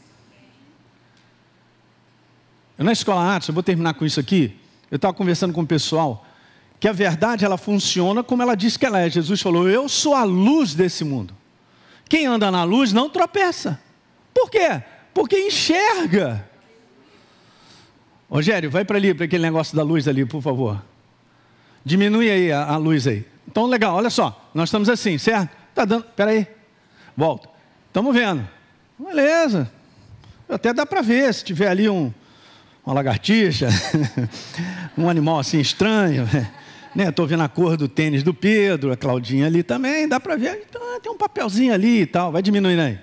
Eu 2.79 2.83
na 2.83 2.91
escola 2.91 3.21
artes, 3.21 3.47
eu 3.47 3.53
vou 3.53 3.61
terminar 3.61 3.93
com 3.93 4.07
isso 4.07 4.19
aqui. 4.19 4.59
Eu 4.89 4.95
estava 4.95 5.13
conversando 5.13 5.53
com 5.53 5.61
o 5.61 5.67
pessoal 5.67 6.25
que 6.81 6.87
a 6.87 6.91
verdade 6.91 7.45
ela 7.45 7.59
funciona 7.59 8.23
como 8.23 8.41
ela 8.41 8.55
diz 8.55 8.75
que 8.75 8.87
ela 8.87 8.99
é. 8.99 9.07
Jesus 9.07 9.39
falou: 9.39 9.69
Eu 9.69 9.87
sou 9.87 10.15
a 10.15 10.23
luz 10.23 10.73
desse 10.73 11.03
mundo. 11.03 11.31
Quem 12.09 12.25
anda 12.25 12.49
na 12.49 12.63
luz 12.63 12.91
não 12.91 13.07
tropeça. 13.07 13.79
Por 14.33 14.49
quê? 14.49 14.81
Porque 15.13 15.37
enxerga. 15.37 16.43
Rogério, 18.27 18.71
vai 18.71 18.83
para 18.83 18.97
ali, 18.97 19.13
para 19.13 19.25
aquele 19.25 19.43
negócio 19.43 19.77
da 19.77 19.83
luz 19.83 20.07
ali, 20.07 20.25
por 20.25 20.41
favor. 20.41 20.81
Diminui 21.85 22.31
aí 22.31 22.51
a, 22.51 22.65
a, 22.65 22.77
luz 22.77 23.05
aí. 23.05 23.27
Então, 23.47 23.67
legal, 23.67 23.95
olha 23.95 24.09
só. 24.09 24.49
Nós 24.51 24.69
estamos 24.69 24.89
assim, 24.89 25.19
certo? 25.19 25.51
Tá 25.75 25.85
dando. 25.85 26.05
Espera 26.05 26.31
aí. 26.31 26.47
Volta. 27.15 27.47
Estamos 27.89 28.15
vendo. 28.15 28.47
Beleza. 28.97 29.71
Até 30.49 30.73
dá 30.73 30.83
para 30.83 31.01
ver 31.01 31.31
se 31.31 31.43
tiver 31.43 31.67
ali 31.67 31.87
um, 31.87 32.11
uma 32.83 32.95
lagartixa, 32.95 33.67
um 34.97 35.07
animal 35.07 35.37
assim 35.37 35.59
estranho. 35.59 36.27
Né, 36.95 37.09
Estou 37.09 37.25
vendo 37.25 37.43
a 37.43 37.49
cor 37.49 37.77
do 37.77 37.87
tênis 37.87 38.23
do 38.23 38.33
Pedro, 38.33 38.91
a 38.91 38.97
Claudinha 38.97 39.45
ali 39.45 39.63
também, 39.63 40.07
dá 40.07 40.19
para 40.19 40.35
ver. 40.35 40.65
Então, 40.69 40.99
tem 40.99 41.11
um 41.11 41.17
papelzinho 41.17 41.73
ali 41.73 42.01
e 42.01 42.05
tal, 42.05 42.31
vai 42.31 42.41
diminuindo 42.41 42.81
aí. 42.81 42.99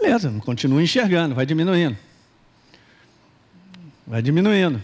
Beleza, 0.00 0.30
continua 0.44 0.82
enxergando, 0.82 1.34
vai 1.34 1.46
diminuindo. 1.46 1.96
Vai 4.06 4.22
diminuindo. 4.22 4.82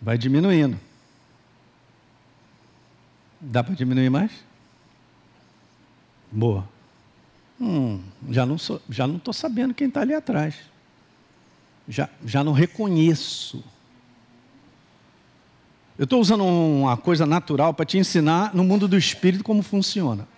Vai 0.00 0.16
diminuindo. 0.16 0.78
Dá 3.40 3.62
para 3.62 3.74
diminuir 3.74 4.10
mais? 4.10 4.32
Boa. 6.30 6.68
Hum, 7.60 8.02
já 8.30 8.46
não 8.46 8.56
sou, 8.56 8.80
já 8.88 9.06
não 9.06 9.16
estou 9.16 9.34
sabendo 9.34 9.74
quem 9.74 9.88
está 9.88 10.00
ali 10.00 10.14
atrás. 10.14 10.54
Já, 11.88 12.08
já 12.24 12.44
não 12.44 12.52
reconheço. 12.52 13.64
Eu 15.98 16.04
estou 16.04 16.20
usando 16.20 16.44
uma 16.44 16.96
coisa 16.96 17.26
natural 17.26 17.74
para 17.74 17.84
te 17.84 17.98
ensinar 17.98 18.54
no 18.54 18.62
mundo 18.62 18.86
do 18.86 18.96
espírito 18.96 19.42
como 19.42 19.62
funciona. 19.62 20.28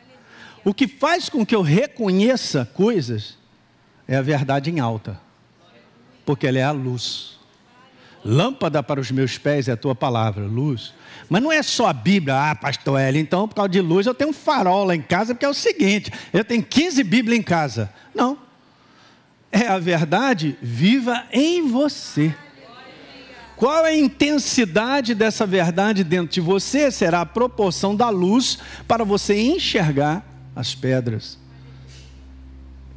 O 0.64 0.72
que 0.72 0.88
faz 0.88 1.28
com 1.28 1.44
que 1.44 1.54
eu 1.54 1.60
reconheça 1.60 2.64
coisas 2.72 3.36
é 4.08 4.16
a 4.16 4.22
verdade 4.22 4.70
em 4.70 4.80
alta, 4.80 5.20
porque 6.24 6.46
ela 6.46 6.58
é 6.58 6.62
a 6.62 6.70
luz. 6.70 7.38
Lâmpada 8.24 8.82
para 8.82 9.00
os 9.00 9.10
meus 9.10 9.36
pés 9.36 9.68
é 9.68 9.72
a 9.72 9.76
tua 9.76 9.94
palavra, 9.94 10.44
luz. 10.44 10.94
Mas 11.28 11.42
não 11.42 11.52
é 11.52 11.62
só 11.62 11.88
a 11.88 11.92
Bíblia, 11.92 12.50
ah, 12.50 12.54
pastor 12.54 12.98
Eli, 12.98 13.18
então 13.18 13.46
por 13.46 13.54
causa 13.54 13.68
de 13.68 13.80
luz 13.82 14.06
eu 14.06 14.14
tenho 14.14 14.30
um 14.30 14.34
farol 14.34 14.84
lá 14.84 14.94
em 14.94 15.02
casa, 15.02 15.34
porque 15.34 15.44
é 15.44 15.48
o 15.48 15.54
seguinte, 15.54 16.10
eu 16.32 16.44
tenho 16.44 16.62
15 16.62 17.04
Bíblias 17.04 17.38
em 17.38 17.42
casa. 17.42 17.92
Não. 18.14 18.38
É 19.52 19.66
a 19.66 19.78
verdade 19.78 20.56
viva 20.62 21.24
em 21.32 21.68
você. 21.68 22.34
Qual 23.60 23.84
é 23.84 23.90
a 23.90 23.94
intensidade 23.94 25.14
dessa 25.14 25.44
verdade 25.44 26.02
dentro 26.02 26.32
de 26.32 26.40
você? 26.40 26.90
Será 26.90 27.20
a 27.20 27.26
proporção 27.26 27.94
da 27.94 28.08
luz 28.08 28.58
para 28.88 29.04
você 29.04 29.38
enxergar 29.38 30.26
as 30.56 30.74
pedras, 30.74 31.36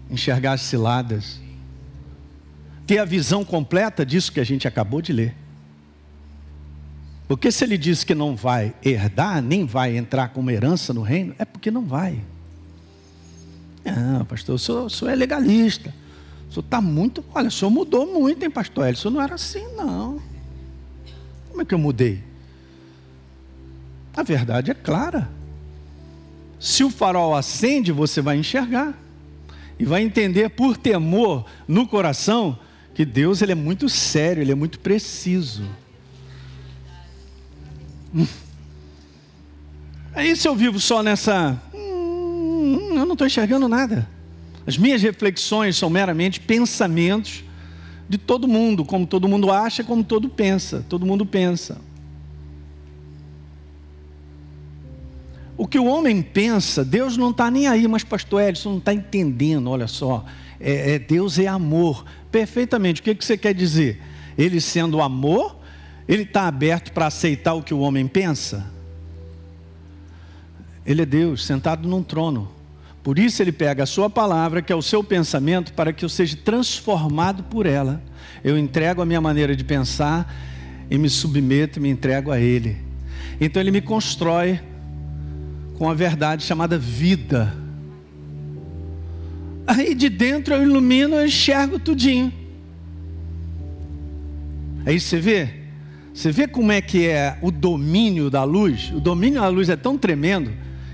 enxergar 0.10 0.54
as 0.54 0.62
ciladas, 0.62 1.42
ter 2.88 2.98
a 2.98 3.04
visão 3.04 3.44
completa 3.44 4.06
disso 4.06 4.32
que 4.32 4.40
a 4.40 4.44
gente 4.46 4.66
acabou 4.66 5.02
de 5.02 5.12
ler. 5.12 5.36
Porque 7.28 7.52
se 7.52 7.66
ele 7.66 7.78
diz 7.78 8.06
que 8.06 8.16
não 8.16 8.34
vai 8.34 8.74
herdar, 8.82 9.42
nem 9.42 9.66
vai 9.66 9.98
entrar 9.98 10.30
como 10.30 10.50
herança 10.50 10.94
no 10.94 11.02
reino, 11.02 11.36
é 11.38 11.44
porque 11.44 11.70
não 11.70 11.84
vai. 11.84 12.22
Ah, 13.86 14.24
pastor, 14.30 14.56
o 14.56 14.60
senhor, 14.60 14.86
o 14.86 14.90
senhor 14.90 15.12
é 15.12 15.16
legalista. 15.16 15.94
O 16.48 16.54
senhor 16.54 16.64
está 16.64 16.80
muito. 16.80 17.22
Olha, 17.36 17.50
o 17.50 17.52
senhor 17.52 17.70
mudou 17.70 18.08
muito, 18.08 18.42
hein, 18.42 18.50
pastor? 18.50 18.94
O 18.94 18.96
senhor 18.96 19.14
não 19.14 19.22
era 19.22 19.36
assim, 19.36 19.68
não. 19.76 20.32
Como 21.54 21.62
é 21.62 21.66
que 21.66 21.74
eu 21.76 21.78
mudei? 21.78 22.24
A 24.16 24.24
verdade 24.24 24.72
é 24.72 24.74
clara. 24.74 25.30
Se 26.60 26.84
o 26.84 26.90
farol 26.90 27.36
acende, 27.36 27.92
você 27.92 28.22
vai 28.22 28.38
enxergar. 28.38 28.98
E 29.78 29.86
vai 29.86 30.02
entender 30.02 30.50
por 30.50 30.76
temor 30.76 31.46
no 31.68 31.88
coração 31.88 32.58
que 32.96 33.06
Deus 33.06 33.44
ele 33.44 33.52
é 33.52 33.56
muito 33.56 33.88
sério, 33.88 34.42
ele 34.42 34.52
é 34.52 34.56
muito 34.56 34.80
preciso. 34.80 35.64
Aí 40.16 40.36
se 40.36 40.48
eu 40.48 40.56
vivo 40.56 40.80
só 40.80 41.04
nessa. 41.04 41.62
Hum, 41.72 42.96
eu 42.96 43.06
não 43.06 43.14
estou 43.14 43.28
enxergando 43.28 43.68
nada. 43.68 44.10
As 44.66 44.76
minhas 44.76 45.04
reflexões 45.04 45.78
são 45.78 45.88
meramente 45.88 46.40
pensamentos 46.40 47.44
de 48.08 48.18
todo 48.18 48.48
mundo, 48.48 48.84
como 48.84 49.08
todo 49.08 49.28
mundo 49.28 49.52
acha, 49.52 49.84
como 49.84 50.04
todo 50.04 50.30
pensa, 50.30 50.86
todo 50.88 51.06
mundo 51.06 51.26
pensa. 51.26 51.80
O 55.56 55.68
que 55.68 55.78
o 55.78 55.86
homem 55.86 56.22
pensa, 56.22 56.84
Deus 56.84 57.16
não 57.16 57.30
está 57.30 57.50
nem 57.50 57.68
aí, 57.68 57.88
mas 57.88 58.04
pastor 58.04 58.42
Edson 58.42 58.72
não 58.72 58.78
está 58.80 58.94
entendendo, 58.94 59.70
olha 59.70 59.88
só. 59.88 60.26
É, 60.60 60.96
é, 60.96 61.00
Deus 61.00 61.38
é 61.38 61.48
amor, 61.48 62.06
perfeitamente. 62.32 63.02
O 63.02 63.04
que, 63.04 63.16
que 63.16 63.24
você 63.24 63.38
quer 63.38 63.54
dizer? 63.54 64.02
Ele 64.38 64.60
sendo 64.60 65.02
amor, 65.02 65.56
ele 66.08 66.24
está 66.24 66.48
aberto 66.48 66.92
para 66.92 67.08
aceitar 67.08 67.54
o 67.54 67.62
que 67.62 67.74
o 67.74 67.80
homem 67.80 68.08
pensa? 68.08 68.72
Ele 70.86 71.04
é 71.04 71.06
Deus, 71.06 71.46
sentado 71.46 71.88
num 71.88 72.04
trono. 72.04 72.50
Por 73.04 73.20
isso 73.20 73.42
ele 73.42 73.52
pega 73.52 73.84
a 73.84 73.86
sua 73.86 74.10
palavra, 74.10 74.62
que 74.62 74.72
é 74.72 74.76
o 74.76 74.82
seu 74.82 75.04
pensamento, 75.04 75.74
para 75.74 75.92
que 75.92 76.06
eu 76.06 76.10
seja 76.10 76.38
transformado 76.38 77.44
por 77.44 77.66
ela. 77.66 78.02
Eu 78.42 78.58
entrego 78.58 79.02
a 79.02 79.06
minha 79.06 79.20
maneira 79.20 79.56
de 79.56 79.64
pensar 79.64 80.34
e 80.90 80.98
me 80.98 81.10
submeto 81.10 81.80
e 81.80 81.82
me 81.82 81.90
entrego 81.90 82.32
a 82.32 82.40
ele. 82.40 82.78
Então 83.42 83.62
ele 83.62 83.72
me 83.72 83.82
constrói 83.82 84.60
com 85.78 85.90
a 85.90 85.94
verdade 85.94 86.44
chamada 86.44 86.78
vida. 86.78 87.54
Aí 89.68 89.94
de 89.94 90.08
dentro 90.08 90.54
eu 90.54 90.64
ilumino, 90.64 91.16
eu 91.16 91.26
enxergo 91.26 91.78
tudinho. 91.80 92.32
Aí 94.86 94.98
você 95.00 95.20
vê, 95.20 95.50
Você 96.14 96.32
vê 96.32 96.48
como 96.48 96.72
é 96.72 96.80
que 96.80 97.08
é 97.08 97.38
o 97.42 97.50
domínio 97.50 98.30
da 98.30 98.44
luz? 98.44 98.92
O 98.92 99.00
domínio 99.00 99.42
da 99.42 99.48
luz 99.48 99.68
é 99.68 99.76
tão 99.76 99.98
tremendo 99.98 100.52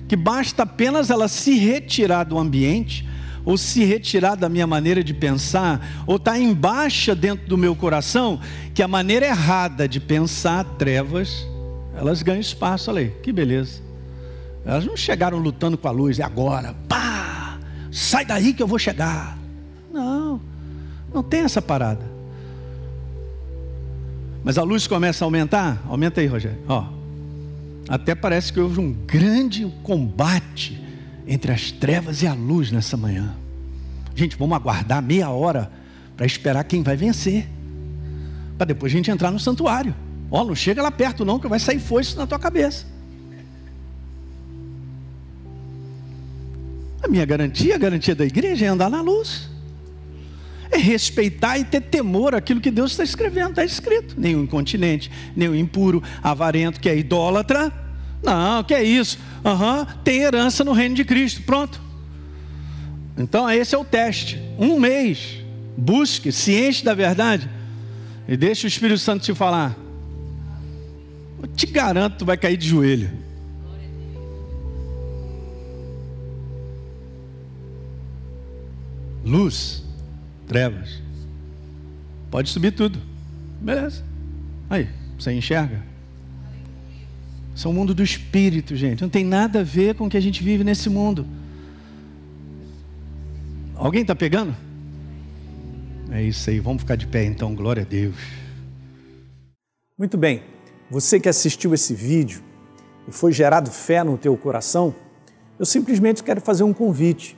que 0.10 0.16
basta 0.16 0.64
apenas 0.64 1.12
ela 1.12 1.28
se 1.28 1.55
retirar 1.60 2.24
do 2.24 2.39
ambiente, 2.39 3.07
ou 3.45 3.60
se 3.60 3.86
retirar 3.86 4.34
da 4.36 4.49
minha 4.49 4.66
maneira 4.66 5.03
de 5.03 5.14
pensar, 5.14 6.03
ou 6.07 6.16
estar 6.16 6.32
tá 6.32 6.39
embaixo 6.39 7.16
dentro 7.16 7.47
do 7.47 7.55
meu 7.55 7.76
coração, 7.76 8.39
que 8.74 8.82
a 8.82 8.88
maneira 8.88 9.28
errada 9.28 9.88
de 9.88 9.99
pensar, 9.99 10.64
trevas, 10.80 11.47
elas 11.95 12.24
ganham 12.24 12.41
espaço. 12.41 12.89
Olha 12.89 13.01
aí, 13.01 13.10
que 13.22 13.32
beleza. 13.32 13.82
Elas 14.66 14.84
não 14.84 14.97
chegaram 14.97 15.38
lutando 15.38 15.78
com 15.78 15.88
a 15.88 15.91
luz, 15.91 16.18
e 16.18 16.24
agora, 16.24 16.76
pá, 16.88 17.60
sai 17.91 18.26
daí 18.26 18.51
que 18.51 18.64
eu 18.64 18.68
vou 18.68 18.80
chegar. 18.80 19.38
Não, 19.93 20.41
não 21.14 21.22
tem 21.22 21.41
essa 21.41 21.62
parada. 21.62 22.03
Mas 24.43 24.57
a 24.57 24.64
luz 24.64 24.88
começa 24.88 25.24
a 25.24 25.28
aumentar, 25.28 25.84
aumenta 25.88 26.20
aí, 26.20 26.26
Rogério. 26.26 26.57
Ó, 26.68 26.99
até 27.90 28.14
parece 28.14 28.54
que 28.54 28.60
houve 28.60 28.80
um 28.80 28.94
grande 28.94 29.66
combate 29.82 30.80
entre 31.28 31.52
as 31.52 31.72
trevas 31.72 32.22
e 32.22 32.28
a 32.28 32.34
luz 32.34 32.72
nessa 32.72 32.96
manhã. 32.96 33.36
Gente, 34.14 34.38
vamos 34.38 34.56
aguardar 34.56 35.02
meia 35.02 35.30
hora 35.32 35.72
para 36.16 36.26
esperar 36.26 36.64
quem 36.66 36.84
vai 36.84 36.96
vencer. 36.96 37.48
Para 38.60 38.68
depois 38.68 38.94
a 38.94 38.96
gente 38.96 39.10
entrar 39.10 39.32
no 39.32 39.40
santuário. 39.40 39.96
Ó, 40.30 40.46
não 40.46 40.54
chega 40.54 40.84
lá 40.84 40.92
perto 40.92 41.26
não, 41.26 41.40
que 41.40 41.48
vai 41.48 41.60
sair 41.60 41.80
foice 41.80 42.16
na 42.16 42.28
tua 42.28 42.38
cabeça. 42.38 42.86
A 47.02 47.08
minha 47.08 47.26
garantia, 47.26 47.74
a 47.74 47.80
garantia 47.80 48.14
da 48.14 48.26
igreja 48.26 48.66
é 48.66 48.70
andar 48.70 48.90
na 48.90 49.02
luz. 49.02 49.50
É 50.72 50.78
respeitar 50.78 51.58
e 51.58 51.64
ter 51.64 51.82
temor 51.82 52.36
aquilo 52.36 52.62
que 52.62 52.70
Deus 52.70 52.92
está 52.92 53.04
escrevendo, 53.04 53.50
está 53.50 53.66
escrito. 53.66 54.16
O 54.20 54.28
incontinente, 54.28 55.12
o 55.36 55.56
impuro, 55.56 56.04
avarento, 56.22 56.80
que 56.80 56.88
é 56.88 56.98
idólatra. 56.98 57.74
Não, 58.22 58.64
que 58.64 58.74
é 58.74 58.84
isso? 58.84 59.18
Uhum, 59.44 59.86
tem 60.04 60.20
herança 60.20 60.64
no 60.64 60.74
reino 60.74 60.96
de 60.96 61.04
Cristo. 61.04 61.42
Pronto. 61.42 61.82
Então 63.18 63.50
esse 63.50 63.74
é 63.74 63.78
o 63.78 63.84
teste. 63.84 64.40
Um 64.60 64.80
mês. 64.80 65.38
Busque, 65.76 66.32
ciente 66.32 66.84
da 66.84 66.94
verdade. 66.94 67.50
E 68.28 68.38
deixe 68.38 68.66
o 68.66 68.68
Espírito 68.68 69.00
Santo 69.00 69.24
te 69.24 69.34
falar. 69.34 69.76
Eu 71.42 71.48
te 71.48 71.66
garanto, 71.66 72.18
tu 72.18 72.26
vai 72.26 72.38
cair 72.38 72.58
de 72.58 72.68
joelho. 72.68 73.10
Luz 79.26 79.89
trevas. 80.50 81.02
Pode 82.30 82.50
subir 82.50 82.72
tudo. 82.72 83.00
Beleza. 83.62 84.04
Aí, 84.70 84.89
você 85.18 85.32
enxerga? 85.32 85.82
Isso 87.56 87.68
é 87.68 87.72
o 87.72 87.74
mundo 87.74 87.93
do 87.93 88.04
espírito, 88.04 88.76
gente. 88.76 89.02
Não 89.02 89.10
tem 89.10 89.24
nada 89.24 89.60
a 89.60 89.64
ver 89.64 89.95
com 89.95 90.08
o 90.08 90.10
que 90.10 90.18
a 90.18 90.22
gente 90.22 90.43
vive 90.43 90.64
nesse 90.64 90.89
mundo. 90.89 91.26
Alguém 93.76 94.02
está 94.02 94.16
pegando? 94.16 94.56
É 96.12 96.24
isso 96.24 96.50
aí. 96.50 96.60
Vamos 96.60 96.82
ficar 96.82 96.95
de 96.95 97.06
pé 97.06 97.24
então. 97.26 97.54
Glória 97.54 97.84
a 97.84 97.86
Deus. 97.86 98.16
Muito 99.97 100.18
bem. 100.18 100.41
Você 100.89 101.20
que 101.20 101.30
assistiu 101.30 101.74
esse 101.74 101.93
vídeo 101.93 102.41
e 103.08 103.12
foi 103.12 103.32
gerado 103.32 103.70
fé 103.70 104.04
no 104.04 104.18
teu 104.18 104.36
coração, 104.36 104.95
eu 105.60 105.66
simplesmente 105.66 106.24
quero 106.24 106.41
fazer 106.41 106.64
um 106.64 106.74
convite 106.74 107.38